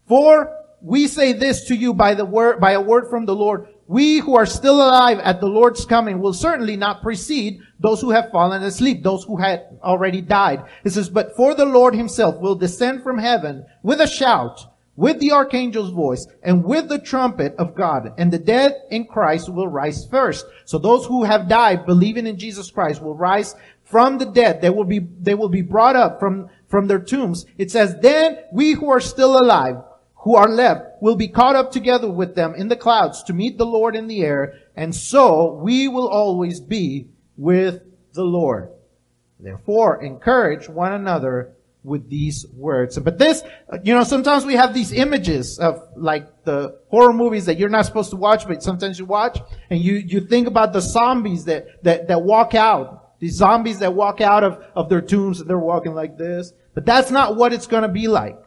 For 0.07 0.55
we 0.81 1.09
say 1.09 1.33
this 1.33 1.65
to 1.67 1.75
you 1.75 1.93
by 1.93 2.15
the 2.15 2.25
word, 2.25 2.61
by 2.61 2.73
a 2.73 2.81
word 2.81 3.09
from 3.11 3.27
the 3.27 3.35
Lord. 3.35 3.69
We 3.87 4.19
who 4.19 4.37
are 4.37 4.47
still 4.47 4.77
alive 4.77 5.19
at 5.19 5.41
the 5.41 5.47
Lord's 5.47 5.87
coming 5.87 6.21
will 6.21 6.35
certainly 6.35 6.77
not 6.77 7.03
precede 7.03 7.61
those 7.81 8.03
who 8.03 8.11
have 8.11 8.31
fallen 8.31 8.63
asleep, 8.63 9.03
those 9.03 9.25
who 9.25 9.39
had 9.39 9.65
already 9.83 10.21
died. 10.21 10.65
It 10.85 10.91
says, 10.91 11.09
but 11.09 11.35
for 11.37 11.55
the 11.55 11.65
Lord 11.65 11.95
himself 11.95 12.39
will 12.39 12.55
descend 12.55 13.03
from 13.03 13.19
heaven 13.19 13.65
with 13.83 14.01
a 14.01 14.07
shout, 14.07 14.61
with 14.99 15.21
the 15.21 15.31
archangel's 15.31 15.91
voice, 15.91 16.27
and 16.43 16.65
with 16.65 16.89
the 16.89 16.99
trumpet 16.99 17.55
of 17.57 17.73
God, 17.77 18.13
and 18.19 18.33
the 18.33 18.39
dead 18.39 18.75
in 18.91 19.07
Christ 19.07 19.49
will 19.49 19.69
rise 19.69 20.05
first. 20.07 20.45
So 20.65 20.77
those 20.77 21.07
who 21.07 21.23
have 21.23 21.49
died 21.49 21.87
believing 21.87 22.27
in 22.27 22.37
Jesus 22.37 22.69
Christ 22.69 23.01
will 23.01 23.15
rise 23.15 23.55
from 23.85 24.19
the 24.19 24.27
dead. 24.27 24.61
They 24.61 24.71
will 24.71 24.83
be, 24.83 24.99
they 24.99 25.37
will 25.37 25.51
be 25.51 25.63
brought 25.63 25.95
up 25.95 26.19
from, 26.19 26.51
from 26.67 26.89
their 26.89 26.99
tombs. 26.99 27.47
It 27.57 27.71
says, 27.71 27.95
then 28.03 28.39
we 28.53 28.73
who 28.73 28.91
are 28.91 28.99
still 28.99 29.39
alive, 29.39 29.77
who 30.17 30.35
are 30.35 30.49
left, 30.49 31.01
will 31.01 31.15
be 31.15 31.29
caught 31.29 31.55
up 31.55 31.71
together 31.71 32.11
with 32.11 32.35
them 32.35 32.57
in 32.57 32.67
the 32.67 32.75
clouds 32.75 33.23
to 33.23 33.33
meet 33.33 33.57
the 33.57 33.65
Lord 33.65 33.95
in 33.95 34.09
the 34.09 34.23
air, 34.23 34.55
and 34.75 34.93
so 34.93 35.53
we 35.63 35.87
will 35.87 36.09
always 36.09 36.59
be 36.59 37.07
with 37.37 37.83
the 38.15 38.25
Lord. 38.25 38.71
Therefore, 39.39 40.03
encourage 40.03 40.69
one 40.69 40.93
another 40.93 41.55
with 41.89 42.09
these 42.09 42.47
words. 42.55 42.99
But 42.99 43.19
this, 43.19 43.43
you 43.83 43.95
know, 43.95 44.05
sometimes 44.05 44.45
we 44.45 44.55
have 44.55 44.75
these 44.75 44.93
images 44.93 45.59
of 45.59 45.83
like 45.97 46.45
the 46.45 46.79
horror 46.91 47.13
movies 47.13 47.47
that 47.47 47.59
you're 47.59 47.69
not 47.69 47.87
supposed 47.87 48.11
to 48.11 48.17
watch, 48.17 48.47
but 48.47 48.63
sometimes 48.63 48.99
you 48.99 49.07
watch 49.07 49.39
and 49.71 49.81
you, 49.81 49.95
you 49.95 50.21
think 50.21 50.47
about 50.47 50.73
the 50.73 50.81
zombies 50.81 51.45
that, 51.47 51.83
that, 51.83 52.09
that 52.09 52.23
walk 52.23 52.55
out. 52.55 53.19
These 53.19 53.35
zombies 53.35 53.81
that 53.81 53.95
walk 53.95 54.21
out 54.21 54.45
of, 54.45 54.63
of 54.77 54.89
their 54.89 55.01
tombs 55.01 55.41
and 55.41 55.51
they're 55.51 55.59
walking 55.59 55.95
like 55.95 56.17
this. 56.17 56.53
But 56.75 56.87
that's 56.87 57.11
not 57.11 57.35
what 57.35 57.53
it's 57.53 57.67
going 57.67 57.83
to 57.83 57.89
be 57.89 58.07
like. 58.07 58.39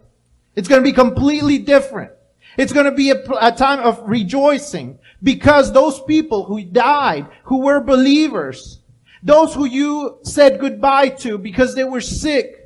It's 0.55 0.67
going 0.67 0.81
to 0.81 0.89
be 0.89 0.93
completely 0.93 1.57
different. 1.57 2.11
It's 2.57 2.73
going 2.73 2.85
to 2.85 2.91
be 2.91 3.11
a, 3.11 3.21
a, 3.39 3.51
time 3.51 3.79
of 3.79 4.01
rejoicing 4.03 4.99
because 5.23 5.71
those 5.71 6.01
people 6.03 6.43
who 6.45 6.63
died, 6.63 7.27
who 7.43 7.61
were 7.61 7.79
believers, 7.79 8.81
those 9.23 9.53
who 9.53 9.65
you 9.65 10.19
said 10.23 10.59
goodbye 10.59 11.09
to 11.09 11.37
because 11.37 11.75
they 11.75 11.83
were 11.83 12.01
sick, 12.01 12.60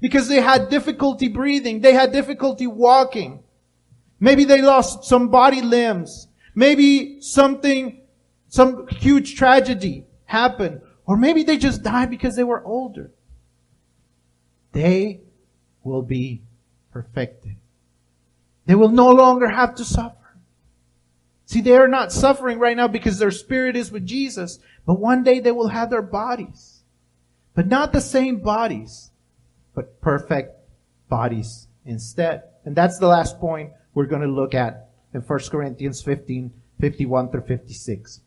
because 0.00 0.28
they 0.28 0.40
had 0.40 0.68
difficulty 0.68 1.28
breathing, 1.28 1.80
they 1.80 1.92
had 1.92 2.12
difficulty 2.12 2.66
walking. 2.66 3.42
Maybe 4.20 4.44
they 4.44 4.62
lost 4.62 5.04
some 5.04 5.28
body 5.28 5.62
limbs. 5.62 6.28
Maybe 6.54 7.20
something, 7.20 8.00
some 8.48 8.88
huge 8.88 9.36
tragedy 9.36 10.06
happened. 10.24 10.80
Or 11.06 11.16
maybe 11.16 11.42
they 11.42 11.56
just 11.56 11.82
died 11.82 12.10
because 12.10 12.36
they 12.36 12.44
were 12.44 12.64
older. 12.64 13.12
They 14.72 15.20
will 15.82 16.02
be 16.02 16.42
perfected. 16.92 17.56
They 18.66 18.74
will 18.74 18.90
no 18.90 19.10
longer 19.10 19.48
have 19.48 19.74
to 19.76 19.84
suffer. 19.84 20.14
See, 21.46 21.62
they 21.62 21.76
are 21.76 21.88
not 21.88 22.12
suffering 22.12 22.58
right 22.58 22.76
now 22.76 22.88
because 22.88 23.18
their 23.18 23.30
spirit 23.30 23.74
is 23.74 23.90
with 23.90 24.04
Jesus, 24.04 24.58
but 24.84 25.00
one 25.00 25.22
day 25.22 25.40
they 25.40 25.52
will 25.52 25.68
have 25.68 25.88
their 25.88 26.02
bodies. 26.02 26.82
But 27.54 27.68
not 27.68 27.92
the 27.92 28.02
same 28.02 28.40
bodies, 28.40 29.07
but 29.78 30.00
perfect 30.00 30.58
bodies 31.08 31.68
instead. 31.84 32.42
And 32.64 32.74
that's 32.74 32.98
the 32.98 33.06
last 33.06 33.38
point 33.38 33.70
we're 33.94 34.06
going 34.06 34.22
to 34.22 34.28
look 34.28 34.52
at 34.52 34.90
in 35.14 35.20
1 35.20 35.38
Corinthians 35.52 36.02
15, 36.02 36.50
51 36.80 37.30
through 37.30 37.46
56. 37.46 38.22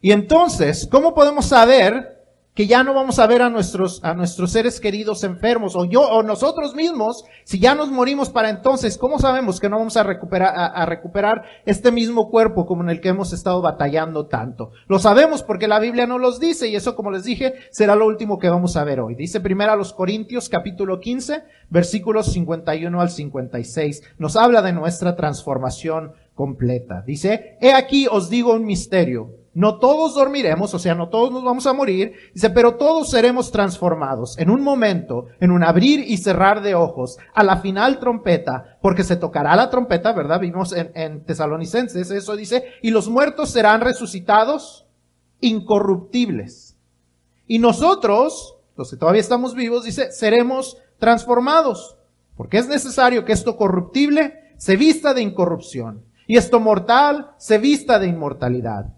Y 0.00 0.10
entonces, 0.12 0.88
¿cómo 0.90 1.14
podemos 1.14 1.44
saber 1.44 2.17
que 2.58 2.66
ya 2.66 2.82
no 2.82 2.92
vamos 2.92 3.20
a 3.20 3.26
ver 3.28 3.40
a 3.42 3.50
nuestros, 3.50 4.00
a 4.02 4.14
nuestros 4.14 4.50
seres 4.50 4.80
queridos 4.80 5.22
enfermos, 5.22 5.76
o 5.76 5.84
yo, 5.84 6.00
o 6.00 6.24
nosotros 6.24 6.74
mismos, 6.74 7.24
si 7.44 7.60
ya 7.60 7.76
nos 7.76 7.88
morimos 7.88 8.30
para 8.30 8.50
entonces, 8.50 8.98
¿cómo 8.98 9.20
sabemos 9.20 9.60
que 9.60 9.68
no 9.68 9.78
vamos 9.78 9.96
a 9.96 10.02
recuperar, 10.02 10.72
a, 10.74 10.84
recuperar 10.84 11.44
este 11.66 11.92
mismo 11.92 12.30
cuerpo 12.30 12.66
como 12.66 12.82
en 12.82 12.90
el 12.90 13.00
que 13.00 13.10
hemos 13.10 13.32
estado 13.32 13.62
batallando 13.62 14.26
tanto? 14.26 14.72
Lo 14.88 14.98
sabemos 14.98 15.44
porque 15.44 15.68
la 15.68 15.78
Biblia 15.78 16.08
no 16.08 16.18
los 16.18 16.40
dice, 16.40 16.66
y 16.66 16.74
eso, 16.74 16.96
como 16.96 17.12
les 17.12 17.22
dije, 17.22 17.54
será 17.70 17.94
lo 17.94 18.08
último 18.08 18.40
que 18.40 18.50
vamos 18.50 18.76
a 18.76 18.82
ver 18.82 18.98
hoy. 18.98 19.14
Dice 19.14 19.38
primero 19.38 19.70
a 19.70 19.76
los 19.76 19.92
Corintios, 19.92 20.48
capítulo 20.48 20.98
15, 20.98 21.44
versículos 21.70 22.32
51 22.32 23.00
al 23.00 23.10
56. 23.10 24.02
Nos 24.18 24.34
habla 24.34 24.62
de 24.62 24.72
nuestra 24.72 25.14
transformación 25.14 26.14
completa. 26.34 27.04
Dice, 27.06 27.56
he 27.60 27.72
aquí 27.72 28.08
os 28.10 28.28
digo 28.28 28.52
un 28.52 28.64
misterio. 28.64 29.37
No 29.58 29.80
todos 29.80 30.14
dormiremos, 30.14 30.72
o 30.72 30.78
sea, 30.78 30.94
no 30.94 31.08
todos 31.08 31.32
nos 31.32 31.42
vamos 31.42 31.66
a 31.66 31.72
morir. 31.72 32.12
Dice, 32.32 32.48
pero 32.50 32.76
todos 32.76 33.10
seremos 33.10 33.50
transformados 33.50 34.38
en 34.38 34.50
un 34.50 34.62
momento, 34.62 35.26
en 35.40 35.50
un 35.50 35.64
abrir 35.64 35.98
y 35.98 36.18
cerrar 36.18 36.62
de 36.62 36.76
ojos, 36.76 37.18
a 37.34 37.42
la 37.42 37.56
final 37.56 37.98
trompeta, 37.98 38.78
porque 38.80 39.02
se 39.02 39.16
tocará 39.16 39.56
la 39.56 39.68
trompeta, 39.68 40.12
¿verdad? 40.12 40.38
Vimos 40.38 40.72
en, 40.72 40.92
en 40.94 41.24
Tesalonicenses, 41.24 42.08
eso 42.12 42.36
dice, 42.36 42.66
y 42.82 42.92
los 42.92 43.08
muertos 43.08 43.50
serán 43.50 43.80
resucitados 43.80 44.86
incorruptibles. 45.40 46.76
Y 47.48 47.58
nosotros, 47.58 48.58
los 48.76 48.88
que 48.88 48.96
todavía 48.96 49.22
estamos 49.22 49.56
vivos, 49.56 49.82
dice, 49.82 50.12
seremos 50.12 50.76
transformados, 51.00 51.96
porque 52.36 52.58
es 52.58 52.68
necesario 52.68 53.24
que 53.24 53.32
esto 53.32 53.56
corruptible 53.56 54.54
se 54.56 54.76
vista 54.76 55.14
de 55.14 55.22
incorrupción 55.22 56.04
y 56.28 56.36
esto 56.36 56.60
mortal 56.60 57.32
se 57.38 57.58
vista 57.58 57.98
de 57.98 58.06
inmortalidad. 58.06 58.97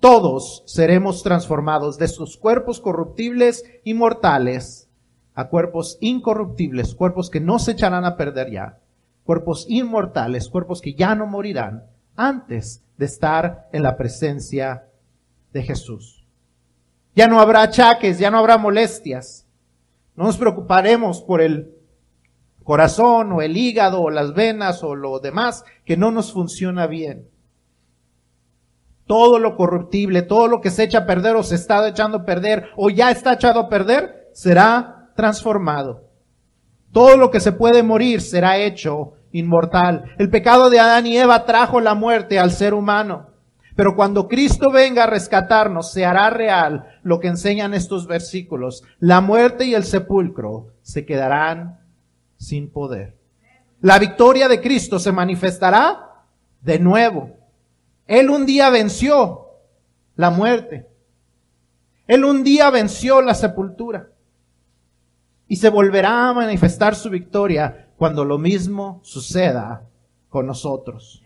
Todos 0.00 0.62
seremos 0.66 1.22
transformados 1.22 1.98
de 1.98 2.08
sus 2.08 2.38
cuerpos 2.38 2.80
corruptibles 2.80 3.64
y 3.84 3.92
mortales 3.92 4.88
a 5.34 5.48
cuerpos 5.48 5.98
incorruptibles, 6.00 6.94
cuerpos 6.94 7.28
que 7.28 7.40
no 7.40 7.58
se 7.58 7.72
echarán 7.72 8.06
a 8.06 8.16
perder 8.16 8.50
ya, 8.50 8.78
cuerpos 9.24 9.66
inmortales, 9.68 10.48
cuerpos 10.48 10.80
que 10.80 10.94
ya 10.94 11.14
no 11.14 11.26
morirán 11.26 11.84
antes 12.16 12.82
de 12.96 13.04
estar 13.04 13.68
en 13.72 13.82
la 13.82 13.96
presencia 13.96 14.86
de 15.52 15.62
Jesús. 15.62 16.26
Ya 17.14 17.28
no 17.28 17.38
habrá 17.38 17.62
achaques, 17.62 18.18
ya 18.18 18.30
no 18.30 18.38
habrá 18.38 18.56
molestias. 18.56 19.46
No 20.16 20.24
nos 20.24 20.38
preocuparemos 20.38 21.20
por 21.22 21.42
el 21.42 21.74
corazón 22.64 23.32
o 23.32 23.42
el 23.42 23.56
hígado 23.56 24.00
o 24.00 24.10
las 24.10 24.32
venas 24.32 24.82
o 24.82 24.94
lo 24.94 25.18
demás 25.18 25.64
que 25.84 25.96
no 25.96 26.10
nos 26.10 26.32
funciona 26.32 26.86
bien 26.86 27.28
todo 29.10 29.40
lo 29.40 29.56
corruptible, 29.56 30.22
todo 30.22 30.46
lo 30.46 30.60
que 30.60 30.70
se 30.70 30.84
echa 30.84 30.98
a 30.98 31.04
perder 31.04 31.34
o 31.34 31.42
se 31.42 31.56
está 31.56 31.88
echando 31.88 32.18
a 32.18 32.24
perder 32.24 32.68
o 32.76 32.90
ya 32.90 33.10
está 33.10 33.32
echado 33.32 33.58
a 33.58 33.68
perder, 33.68 34.28
será 34.32 35.10
transformado. 35.16 36.04
Todo 36.92 37.16
lo 37.16 37.32
que 37.32 37.40
se 37.40 37.50
puede 37.50 37.82
morir 37.82 38.20
será 38.20 38.58
hecho 38.58 39.14
inmortal. 39.32 40.14
El 40.16 40.30
pecado 40.30 40.70
de 40.70 40.78
Adán 40.78 41.08
y 41.08 41.16
Eva 41.16 41.44
trajo 41.44 41.80
la 41.80 41.96
muerte 41.96 42.38
al 42.38 42.52
ser 42.52 42.72
humano. 42.72 43.30
Pero 43.74 43.96
cuando 43.96 44.28
Cristo 44.28 44.70
venga 44.70 45.02
a 45.02 45.10
rescatarnos, 45.10 45.90
se 45.90 46.06
hará 46.06 46.30
real 46.30 46.86
lo 47.02 47.18
que 47.18 47.26
enseñan 47.26 47.74
estos 47.74 48.06
versículos. 48.06 48.84
La 49.00 49.20
muerte 49.20 49.64
y 49.64 49.74
el 49.74 49.82
sepulcro 49.82 50.68
se 50.82 51.04
quedarán 51.04 51.80
sin 52.36 52.70
poder. 52.70 53.16
La 53.80 53.98
victoria 53.98 54.46
de 54.46 54.60
Cristo 54.60 55.00
se 55.00 55.10
manifestará 55.10 56.22
de 56.60 56.78
nuevo. 56.78 57.39
Él 58.10 58.28
un 58.28 58.44
día 58.44 58.70
venció 58.70 59.50
la 60.16 60.30
muerte. 60.30 60.88
Él 62.08 62.24
un 62.24 62.42
día 62.42 62.68
venció 62.70 63.22
la 63.22 63.34
sepultura. 63.34 64.08
Y 65.46 65.56
se 65.56 65.68
volverá 65.68 66.28
a 66.28 66.32
manifestar 66.32 66.96
su 66.96 67.08
victoria 67.08 67.92
cuando 67.96 68.24
lo 68.24 68.36
mismo 68.36 68.98
suceda 69.04 69.84
con 70.28 70.48
nosotros. 70.48 71.22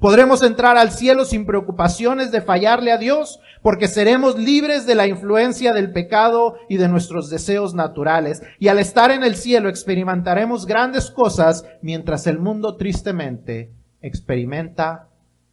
Podremos 0.00 0.42
entrar 0.42 0.76
al 0.76 0.90
cielo 0.90 1.24
sin 1.24 1.46
preocupaciones 1.46 2.32
de 2.32 2.40
fallarle 2.40 2.90
a 2.90 2.98
Dios, 2.98 3.38
porque 3.62 3.86
seremos 3.86 4.36
libres 4.36 4.86
de 4.86 4.96
la 4.96 5.06
influencia 5.06 5.72
del 5.72 5.92
pecado 5.92 6.56
y 6.68 6.78
de 6.78 6.88
nuestros 6.88 7.30
deseos 7.30 7.74
naturales. 7.74 8.42
Y 8.58 8.66
al 8.66 8.80
estar 8.80 9.12
en 9.12 9.22
el 9.22 9.36
cielo 9.36 9.68
experimentaremos 9.68 10.66
grandes 10.66 11.12
cosas, 11.12 11.64
mientras 11.80 12.26
el 12.26 12.40
mundo 12.40 12.74
tristemente 12.74 13.70
experimenta 14.02 15.10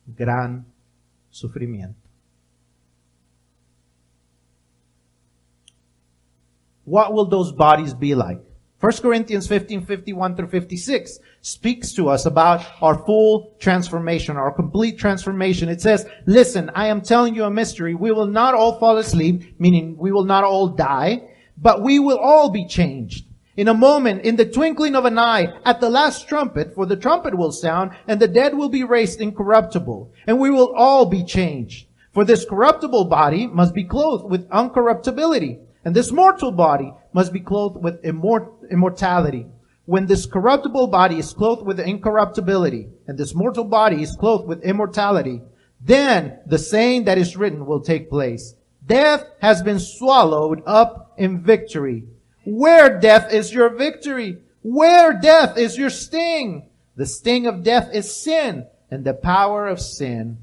gran 0.07 0.70
sufrimiento. 1.31 1.95
What 6.83 7.13
will 7.13 7.25
those 7.25 7.51
bodies 7.51 7.93
be 7.93 8.15
like? 8.15 8.41
1 8.81 8.93
Corinthians 8.93 9.47
15, 9.47 9.85
51 9.85 10.35
through 10.35 10.47
56 10.47 11.19
speaks 11.41 11.93
to 11.93 12.09
us 12.09 12.25
about 12.25 12.65
our 12.81 12.97
full 13.05 13.55
transformation, 13.59 14.37
our 14.37 14.51
complete 14.51 14.97
transformation. 14.97 15.69
It 15.69 15.81
says, 15.81 16.07
listen, 16.25 16.71
I 16.73 16.87
am 16.87 17.01
telling 17.01 17.35
you 17.35 17.43
a 17.43 17.51
mystery. 17.51 17.93
We 17.93 18.11
will 18.11 18.25
not 18.25 18.55
all 18.55 18.79
fall 18.79 18.97
asleep, 18.97 19.59
meaning 19.59 19.95
we 19.97 20.11
will 20.11 20.25
not 20.25 20.43
all 20.43 20.67
die, 20.67 21.29
but 21.57 21.83
we 21.83 21.99
will 21.99 22.17
all 22.17 22.49
be 22.49 22.67
changed. 22.67 23.25
In 23.61 23.67
a 23.67 23.75
moment, 23.75 24.23
in 24.23 24.37
the 24.37 24.45
twinkling 24.45 24.95
of 24.95 25.05
an 25.05 25.19
eye, 25.19 25.53
at 25.63 25.79
the 25.79 25.89
last 25.91 26.27
trumpet, 26.27 26.73
for 26.73 26.87
the 26.87 26.95
trumpet 26.95 27.37
will 27.37 27.51
sound, 27.51 27.91
and 28.07 28.19
the 28.19 28.27
dead 28.27 28.57
will 28.57 28.69
be 28.69 28.83
raised 28.83 29.21
incorruptible, 29.21 30.11
and 30.25 30.39
we 30.39 30.49
will 30.49 30.73
all 30.75 31.05
be 31.05 31.23
changed. 31.23 31.85
For 32.11 32.25
this 32.25 32.43
corruptible 32.43 33.05
body 33.05 33.45
must 33.45 33.75
be 33.75 33.83
clothed 33.83 34.25
with 34.25 34.49
uncorruptibility, 34.49 35.59
and 35.85 35.95
this 35.95 36.11
mortal 36.11 36.51
body 36.51 36.91
must 37.13 37.31
be 37.31 37.39
clothed 37.39 37.83
with 37.83 38.01
immort- 38.01 38.49
immortality. 38.71 39.45
When 39.85 40.07
this 40.07 40.25
corruptible 40.25 40.87
body 40.87 41.19
is 41.19 41.31
clothed 41.31 41.63
with 41.63 41.79
incorruptibility, 41.79 42.87
and 43.05 43.15
this 43.15 43.35
mortal 43.35 43.65
body 43.65 44.01
is 44.01 44.15
clothed 44.15 44.47
with 44.47 44.63
immortality, 44.63 45.39
then 45.79 46.39
the 46.47 46.57
saying 46.57 47.03
that 47.03 47.19
is 47.19 47.37
written 47.37 47.67
will 47.67 47.81
take 47.81 48.09
place. 48.09 48.55
Death 48.83 49.23
has 49.39 49.61
been 49.61 49.77
swallowed 49.77 50.63
up 50.65 51.13
in 51.19 51.43
victory. 51.43 52.05
Where 52.53 52.99
death 52.99 53.31
is 53.31 53.53
your 53.53 53.69
victory? 53.69 54.39
Where 54.61 55.13
death 55.13 55.57
is 55.57 55.77
your 55.77 55.89
sting? 55.89 56.67
The 56.97 57.05
sting 57.05 57.47
of 57.47 57.63
death 57.63 57.89
is 57.93 58.13
sin, 58.13 58.67
and 58.89 59.05
the 59.05 59.13
power 59.13 59.67
of 59.67 59.79
sin 59.79 60.37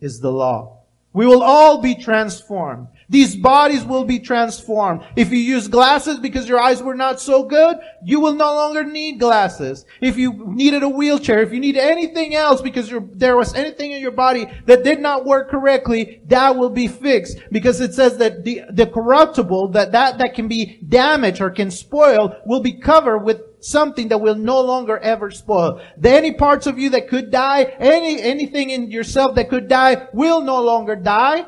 is 0.00 0.18
the 0.18 0.32
law. 0.32 0.80
We 1.12 1.24
will 1.24 1.40
all 1.40 1.80
be 1.80 1.94
transformed. 1.94 2.88
These 3.12 3.36
bodies 3.36 3.84
will 3.84 4.06
be 4.06 4.20
transformed. 4.20 5.02
If 5.16 5.30
you 5.30 5.36
use 5.36 5.68
glasses 5.68 6.18
because 6.18 6.48
your 6.48 6.58
eyes 6.58 6.82
were 6.82 6.94
not 6.94 7.20
so 7.20 7.42
good, 7.44 7.76
you 8.02 8.20
will 8.20 8.32
no 8.32 8.54
longer 8.54 8.84
need 8.84 9.20
glasses. 9.20 9.84
If 10.00 10.16
you 10.16 10.46
needed 10.46 10.82
a 10.82 10.88
wheelchair, 10.88 11.42
if 11.42 11.52
you 11.52 11.60
need 11.60 11.76
anything 11.76 12.34
else 12.34 12.62
because 12.62 12.90
there 13.12 13.36
was 13.36 13.52
anything 13.52 13.92
in 13.92 14.00
your 14.00 14.12
body 14.12 14.46
that 14.64 14.82
did 14.82 14.98
not 14.98 15.26
work 15.26 15.50
correctly, 15.50 16.22
that 16.28 16.56
will 16.56 16.70
be 16.70 16.88
fixed. 16.88 17.38
Because 17.50 17.82
it 17.82 17.92
says 17.92 18.16
that 18.16 18.44
the, 18.44 18.62
the 18.70 18.86
corruptible, 18.86 19.68
that, 19.72 19.92
that, 19.92 20.16
that 20.16 20.32
can 20.32 20.48
be 20.48 20.78
damaged 20.88 21.42
or 21.42 21.50
can 21.50 21.70
spoil, 21.70 22.34
will 22.46 22.62
be 22.62 22.80
covered 22.80 23.18
with 23.18 23.42
something 23.62 24.08
that 24.08 24.22
will 24.22 24.36
no 24.36 24.62
longer 24.62 24.96
ever 24.96 25.30
spoil. 25.30 25.82
The 25.98 26.10
any 26.10 26.32
parts 26.32 26.66
of 26.66 26.78
you 26.78 26.88
that 26.88 27.08
could 27.08 27.30
die, 27.30 27.64
any, 27.78 28.22
anything 28.22 28.70
in 28.70 28.90
yourself 28.90 29.34
that 29.34 29.50
could 29.50 29.68
die 29.68 30.08
will 30.14 30.40
no 30.40 30.62
longer 30.62 30.96
die 30.96 31.44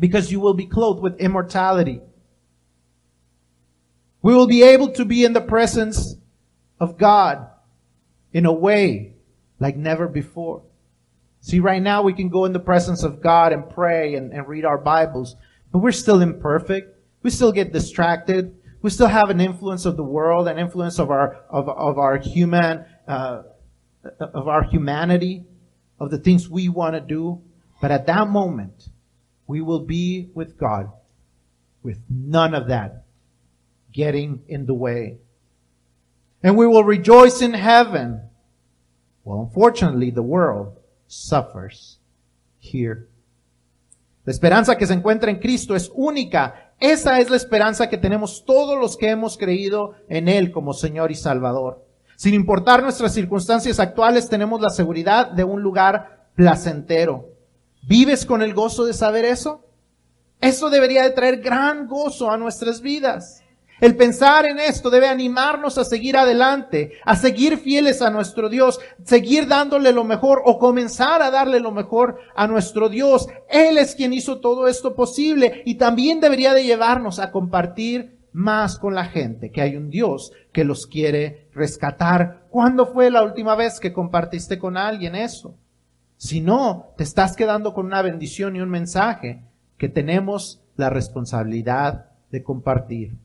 because 0.00 0.32
you 0.32 0.40
will 0.40 0.54
be 0.54 0.66
clothed 0.66 1.02
with 1.02 1.20
immortality. 1.20 2.00
We 4.22 4.34
will 4.34 4.46
be 4.46 4.62
able 4.62 4.92
to 4.92 5.04
be 5.04 5.24
in 5.24 5.34
the 5.34 5.40
presence 5.40 6.16
of 6.80 6.98
God 6.98 7.46
in 8.32 8.46
a 8.46 8.52
way 8.52 9.14
like 9.60 9.76
never 9.76 10.08
before. 10.08 10.62
See, 11.42 11.60
right 11.60 11.82
now 11.82 12.02
we 12.02 12.14
can 12.14 12.28
go 12.28 12.46
in 12.46 12.52
the 12.52 12.60
presence 12.60 13.02
of 13.02 13.22
God 13.22 13.52
and 13.52 13.68
pray 13.68 14.14
and, 14.14 14.32
and 14.32 14.48
read 14.48 14.64
our 14.64 14.78
Bibles, 14.78 15.36
but 15.70 15.78
we're 15.78 15.92
still 15.92 16.20
imperfect. 16.20 16.98
We 17.22 17.30
still 17.30 17.52
get 17.52 17.72
distracted. 17.72 18.56
We 18.82 18.90
still 18.90 19.06
have 19.06 19.28
an 19.28 19.40
influence 19.40 19.84
of 19.84 19.96
the 19.96 20.02
world, 20.02 20.48
an 20.48 20.58
influence 20.58 20.98
of 20.98 21.10
our 21.10 21.44
of, 21.50 21.68
of 21.68 21.98
our 21.98 22.16
human 22.16 22.84
uh, 23.06 23.42
of 24.20 24.48
our 24.48 24.62
humanity, 24.62 25.44
of 25.98 26.10
the 26.10 26.18
things 26.18 26.48
we 26.48 26.70
want 26.70 26.94
to 26.94 27.00
do. 27.00 27.42
But 27.82 27.90
at 27.90 28.06
that 28.06 28.28
moment, 28.28 28.88
we 29.50 29.60
will 29.60 29.84
be 29.84 30.30
with 30.32 30.56
God 30.56 30.92
with 31.82 31.98
none 32.08 32.54
of 32.54 32.68
that 32.68 33.04
getting 33.92 34.42
in 34.46 34.66
the 34.66 34.74
way. 34.74 35.18
And 36.40 36.56
we 36.56 36.68
will 36.68 36.84
rejoice 36.84 37.42
in 37.42 37.52
heaven. 37.52 38.20
Well, 39.24 39.40
unfortunately, 39.40 40.10
the 40.10 40.22
world 40.22 40.78
suffers 41.08 41.98
here. 42.60 43.08
La 44.24 44.30
esperanza 44.30 44.76
que 44.76 44.86
se 44.86 44.94
encuentra 44.94 45.30
en 45.30 45.40
Cristo 45.40 45.74
es 45.74 45.90
única. 45.94 46.72
Esa 46.78 47.18
es 47.18 47.28
la 47.28 47.36
esperanza 47.36 47.88
que 47.88 47.98
tenemos 47.98 48.44
todos 48.44 48.78
los 48.78 48.96
que 48.96 49.10
hemos 49.10 49.36
creído 49.36 49.96
en 50.08 50.28
Él 50.28 50.52
como 50.52 50.74
Señor 50.74 51.10
y 51.10 51.16
Salvador. 51.16 51.84
Sin 52.14 52.34
importar 52.34 52.82
nuestras 52.84 53.12
circunstancias 53.12 53.80
actuales, 53.80 54.28
tenemos 54.28 54.60
la 54.60 54.70
seguridad 54.70 55.32
de 55.32 55.42
un 55.42 55.60
lugar 55.60 56.28
placentero. 56.36 57.29
¿Vives 57.82 58.26
con 58.26 58.42
el 58.42 58.54
gozo 58.54 58.84
de 58.84 58.92
saber 58.92 59.24
eso? 59.24 59.64
Eso 60.40 60.70
debería 60.70 61.02
de 61.02 61.10
traer 61.10 61.40
gran 61.40 61.86
gozo 61.86 62.30
a 62.30 62.38
nuestras 62.38 62.80
vidas. 62.80 63.42
El 63.80 63.96
pensar 63.96 64.44
en 64.44 64.58
esto 64.58 64.90
debe 64.90 65.08
animarnos 65.08 65.78
a 65.78 65.84
seguir 65.84 66.16
adelante, 66.16 66.92
a 67.04 67.16
seguir 67.16 67.56
fieles 67.56 68.02
a 68.02 68.10
nuestro 68.10 68.50
Dios, 68.50 68.78
seguir 69.04 69.48
dándole 69.48 69.92
lo 69.92 70.04
mejor 70.04 70.42
o 70.44 70.58
comenzar 70.58 71.22
a 71.22 71.30
darle 71.30 71.60
lo 71.60 71.72
mejor 71.72 72.18
a 72.34 72.46
nuestro 72.46 72.90
Dios. 72.90 73.26
Él 73.48 73.78
es 73.78 73.94
quien 73.94 74.12
hizo 74.12 74.38
todo 74.38 74.68
esto 74.68 74.94
posible 74.94 75.62
y 75.64 75.76
también 75.76 76.20
debería 76.20 76.52
de 76.52 76.64
llevarnos 76.64 77.18
a 77.18 77.30
compartir 77.30 78.18
más 78.32 78.78
con 78.78 78.94
la 78.94 79.06
gente, 79.06 79.50
que 79.50 79.62
hay 79.62 79.76
un 79.76 79.88
Dios 79.88 80.32
que 80.52 80.64
los 80.64 80.86
quiere 80.86 81.48
rescatar. 81.54 82.46
¿Cuándo 82.50 82.86
fue 82.86 83.10
la 83.10 83.22
última 83.22 83.56
vez 83.56 83.80
que 83.80 83.94
compartiste 83.94 84.58
con 84.58 84.76
alguien 84.76 85.14
eso? 85.14 85.54
Si 86.20 86.42
no, 86.42 86.92
te 86.98 87.02
estás 87.02 87.34
quedando 87.34 87.72
con 87.72 87.86
una 87.86 88.02
bendición 88.02 88.54
y 88.54 88.60
un 88.60 88.68
mensaje 88.68 89.42
que 89.78 89.88
tenemos 89.88 90.60
la 90.76 90.90
responsabilidad 90.90 92.10
de 92.30 92.42
compartir. 92.42 93.16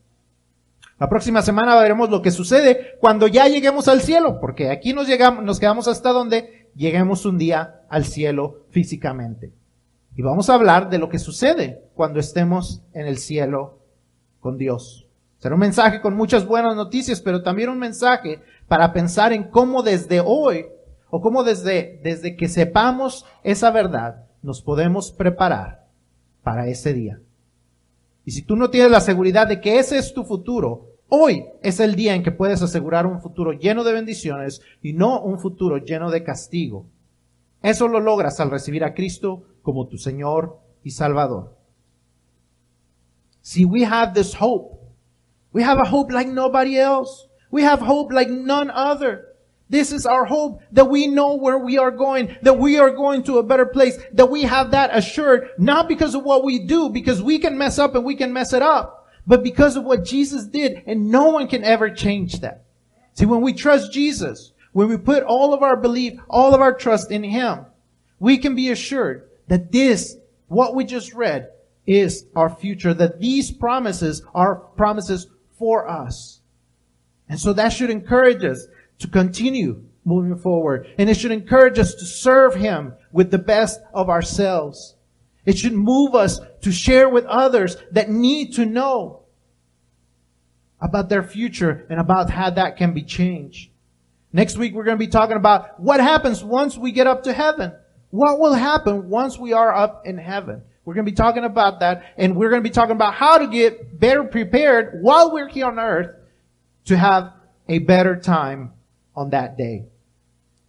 La 0.98 1.10
próxima 1.10 1.42
semana 1.42 1.78
veremos 1.78 2.08
lo 2.08 2.22
que 2.22 2.30
sucede 2.30 2.96
cuando 2.98 3.26
ya 3.26 3.48
lleguemos 3.48 3.86
al 3.88 4.00
cielo, 4.00 4.40
porque 4.40 4.70
aquí 4.70 4.94
nos 4.94 5.06
llegamos, 5.06 5.44
nos 5.44 5.60
quedamos 5.60 5.88
hasta 5.88 6.08
donde 6.08 6.70
lleguemos 6.74 7.26
un 7.26 7.36
día 7.36 7.82
al 7.90 8.06
cielo 8.06 8.64
físicamente. 8.70 9.52
Y 10.16 10.22
vamos 10.22 10.48
a 10.48 10.54
hablar 10.54 10.88
de 10.88 10.96
lo 10.96 11.10
que 11.10 11.18
sucede 11.18 11.82
cuando 11.94 12.18
estemos 12.18 12.82
en 12.94 13.06
el 13.06 13.18
cielo 13.18 13.78
con 14.40 14.56
Dios. 14.56 15.06
Será 15.36 15.54
un 15.54 15.60
mensaje 15.60 16.00
con 16.00 16.16
muchas 16.16 16.46
buenas 16.46 16.74
noticias, 16.74 17.20
pero 17.20 17.42
también 17.42 17.68
un 17.68 17.78
mensaje 17.78 18.40
para 18.68 18.94
pensar 18.94 19.34
en 19.34 19.50
cómo 19.50 19.82
desde 19.82 20.22
hoy 20.24 20.64
o 21.10 21.20
cómo 21.20 21.44
desde, 21.44 22.00
desde 22.02 22.36
que 22.36 22.48
sepamos 22.48 23.24
esa 23.42 23.70
verdad 23.70 24.26
nos 24.42 24.62
podemos 24.62 25.12
preparar 25.12 25.86
para 26.42 26.68
ese 26.68 26.92
día. 26.92 27.20
Y 28.24 28.32
si 28.32 28.42
tú 28.42 28.56
no 28.56 28.70
tienes 28.70 28.90
la 28.90 29.00
seguridad 29.00 29.46
de 29.46 29.60
que 29.60 29.78
ese 29.78 29.98
es 29.98 30.12
tu 30.12 30.24
futuro, 30.24 30.90
hoy 31.08 31.44
es 31.62 31.80
el 31.80 31.94
día 31.94 32.14
en 32.14 32.22
que 32.22 32.32
puedes 32.32 32.60
asegurar 32.62 33.06
un 33.06 33.20
futuro 33.20 33.52
lleno 33.52 33.84
de 33.84 33.92
bendiciones 33.92 34.60
y 34.82 34.92
no 34.92 35.20
un 35.20 35.38
futuro 35.38 35.78
lleno 35.78 36.10
de 36.10 36.24
castigo. 36.24 36.86
Eso 37.62 37.88
lo 37.88 38.00
logras 38.00 38.40
al 38.40 38.50
recibir 38.50 38.84
a 38.84 38.94
Cristo 38.94 39.44
como 39.62 39.86
tu 39.88 39.98
Señor 39.98 40.58
y 40.82 40.90
Salvador. 40.90 41.56
See, 43.42 43.64
we 43.64 43.84
have 43.84 44.12
this 44.12 44.34
hope. 44.40 44.76
We 45.52 45.62
have 45.62 45.80
a 45.80 45.88
hope 45.88 46.12
like 46.12 46.30
nobody 46.30 46.78
else. 46.78 47.28
We 47.50 47.62
have 47.62 47.80
hope 47.80 48.12
like 48.12 48.30
none 48.30 48.70
other. 48.70 49.35
This 49.68 49.90
is 49.90 50.06
our 50.06 50.24
hope 50.24 50.62
that 50.72 50.88
we 50.88 51.08
know 51.08 51.34
where 51.34 51.58
we 51.58 51.76
are 51.76 51.90
going, 51.90 52.36
that 52.42 52.58
we 52.58 52.78
are 52.78 52.90
going 52.90 53.24
to 53.24 53.38
a 53.38 53.42
better 53.42 53.66
place, 53.66 53.98
that 54.12 54.30
we 54.30 54.42
have 54.42 54.70
that 54.70 54.96
assured, 54.96 55.50
not 55.58 55.88
because 55.88 56.14
of 56.14 56.22
what 56.22 56.44
we 56.44 56.60
do, 56.60 56.88
because 56.88 57.20
we 57.20 57.38
can 57.38 57.58
mess 57.58 57.78
up 57.78 57.94
and 57.94 58.04
we 58.04 58.14
can 58.14 58.32
mess 58.32 58.52
it 58.52 58.62
up, 58.62 59.08
but 59.26 59.42
because 59.42 59.76
of 59.76 59.84
what 59.84 60.04
Jesus 60.04 60.46
did, 60.46 60.84
and 60.86 61.10
no 61.10 61.30
one 61.30 61.48
can 61.48 61.64
ever 61.64 61.90
change 61.90 62.40
that. 62.40 62.64
See, 63.14 63.26
when 63.26 63.40
we 63.40 63.52
trust 63.52 63.92
Jesus, 63.92 64.52
when 64.72 64.88
we 64.88 64.98
put 64.98 65.24
all 65.24 65.52
of 65.52 65.62
our 65.62 65.76
belief, 65.76 66.20
all 66.28 66.54
of 66.54 66.60
our 66.60 66.72
trust 66.74 67.10
in 67.10 67.24
Him, 67.24 67.66
we 68.20 68.38
can 68.38 68.54
be 68.54 68.70
assured 68.70 69.28
that 69.48 69.72
this, 69.72 70.16
what 70.46 70.76
we 70.76 70.84
just 70.84 71.12
read, 71.12 71.48
is 71.86 72.26
our 72.36 72.50
future, 72.50 72.94
that 72.94 73.20
these 73.20 73.50
promises 73.50 74.22
are 74.34 74.54
promises 74.54 75.26
for 75.58 75.88
us. 75.88 76.40
And 77.28 77.40
so 77.40 77.52
that 77.54 77.70
should 77.70 77.90
encourage 77.90 78.44
us 78.44 78.66
to 78.98 79.08
continue 79.08 79.84
moving 80.04 80.36
forward. 80.36 80.86
And 80.98 81.10
it 81.10 81.16
should 81.16 81.32
encourage 81.32 81.78
us 81.78 81.94
to 81.94 82.04
serve 82.04 82.54
Him 82.54 82.94
with 83.12 83.30
the 83.30 83.38
best 83.38 83.80
of 83.92 84.08
ourselves. 84.08 84.94
It 85.44 85.58
should 85.58 85.74
move 85.74 86.14
us 86.14 86.40
to 86.62 86.72
share 86.72 87.08
with 87.08 87.24
others 87.26 87.76
that 87.92 88.10
need 88.10 88.54
to 88.54 88.66
know 88.66 89.22
about 90.80 91.08
their 91.08 91.22
future 91.22 91.86
and 91.88 92.00
about 92.00 92.30
how 92.30 92.50
that 92.50 92.76
can 92.76 92.94
be 92.94 93.02
changed. 93.02 93.70
Next 94.32 94.58
week 94.58 94.74
we're 94.74 94.84
going 94.84 94.98
to 94.98 95.04
be 95.04 95.10
talking 95.10 95.36
about 95.36 95.80
what 95.80 96.00
happens 96.00 96.44
once 96.44 96.76
we 96.76 96.92
get 96.92 97.06
up 97.06 97.22
to 97.22 97.32
heaven. 97.32 97.72
What 98.10 98.38
will 98.38 98.54
happen 98.54 99.08
once 99.08 99.38
we 99.38 99.52
are 99.52 99.74
up 99.74 100.02
in 100.04 100.18
heaven? 100.18 100.62
We're 100.84 100.94
going 100.94 101.06
to 101.06 101.10
be 101.10 101.16
talking 101.16 101.44
about 101.44 101.80
that 101.80 102.04
and 102.16 102.36
we're 102.36 102.50
going 102.50 102.62
to 102.62 102.68
be 102.68 102.72
talking 102.72 102.94
about 102.94 103.14
how 103.14 103.38
to 103.38 103.46
get 103.46 103.98
better 103.98 104.24
prepared 104.24 104.98
while 105.00 105.32
we're 105.32 105.48
here 105.48 105.66
on 105.66 105.78
earth 105.78 106.14
to 106.86 106.96
have 106.96 107.32
a 107.68 107.78
better 107.78 108.16
time 108.16 108.72
on 109.16 109.30
that 109.30 109.56
day. 109.56 109.86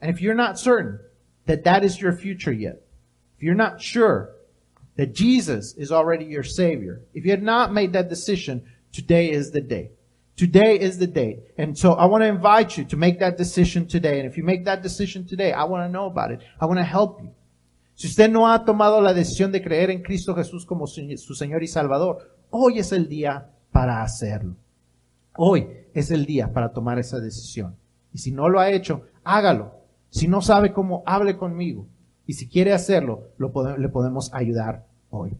And 0.02 0.10
if 0.10 0.22
you're 0.22 0.36
not 0.36 0.60
certain 0.60 1.00
that 1.45 1.64
that 1.66 1.84
is 1.84 2.02
your 2.02 2.14
future 2.14 2.52
yet, 2.52 2.82
if 3.38 3.43
you're 3.43 3.56
not 3.56 3.82
sure 3.82 4.32
that 4.95 5.14
Jesus 5.14 5.74
is 5.76 5.91
already 5.91 6.26
your 6.26 6.43
Savior, 6.43 7.02
if 7.14 7.26
you 7.26 7.32
have 7.32 7.41
not 7.41 7.74
made 7.74 7.93
that 7.93 8.10
decision, 8.10 8.64
today 8.91 9.30
is 9.30 9.52
the 9.52 9.62
day. 9.62 9.91
Today 10.36 10.80
is 10.80 11.00
the 11.00 11.08
day. 11.08 11.39
And 11.58 11.78
so 11.78 11.93
I 11.93 12.06
want 12.06 12.24
to 12.24 12.28
invite 12.28 12.78
you 12.78 12.86
to 12.86 12.98
make 12.98 13.20
that 13.20 13.38
decision 13.38 13.88
today. 13.88 14.20
And 14.20 14.30
if 14.30 14.38
you 14.38 14.43
make 14.43 14.66
that 14.66 14.84
decision 14.84 15.26
today, 15.26 15.52
I 15.52 15.64
want 15.64 15.88
to 15.88 15.91
know 15.91 16.06
about 16.06 16.32
it. 16.32 16.41
I 16.62 16.66
want 16.66 16.80
to 16.80 16.84
help 16.84 17.22
you. 17.22 17.32
Si 17.95 18.08
usted 18.08 18.30
no 18.30 18.45
ha 18.45 18.64
tomado 18.64 19.02
la 19.02 19.14
decisión 19.14 19.52
de 19.52 19.64
creer 19.64 19.89
en 19.89 20.04
Cristo 20.04 20.36
Jesús 20.36 20.64
como 20.68 20.86
su 20.86 21.34
Señor 21.34 21.64
y 21.64 21.68
Salvador, 21.68 22.38
hoy 22.52 22.78
es 22.78 22.91
el 22.91 23.10
día 23.10 23.50
para 23.72 24.04
hacerlo. 24.04 24.56
Hoy 25.36 25.68
es 25.95 26.12
el 26.12 26.28
día 26.28 26.54
para 26.54 26.72
tomar 26.72 27.00
esa 27.00 27.20
decisión. 27.20 27.76
Y 28.14 28.20
si 28.20 28.32
no 28.32 28.49
lo 28.49 28.60
ha 28.60 28.70
hecho, 28.70 29.03
hágalo. 29.24 29.74
Si 30.10 30.28
no 30.28 30.41
sabe 30.41 30.74
cómo, 30.74 31.03
hable 31.05 31.38
conmigo. 31.38 31.86
Y 32.26 32.34
si 32.34 32.47
quiere 32.47 32.74
hacerlo, 32.74 33.30
lo 33.38 33.51
le 33.78 33.89
podemos 33.89 34.34
ayudar 34.34 34.86
hoy. 35.10 35.38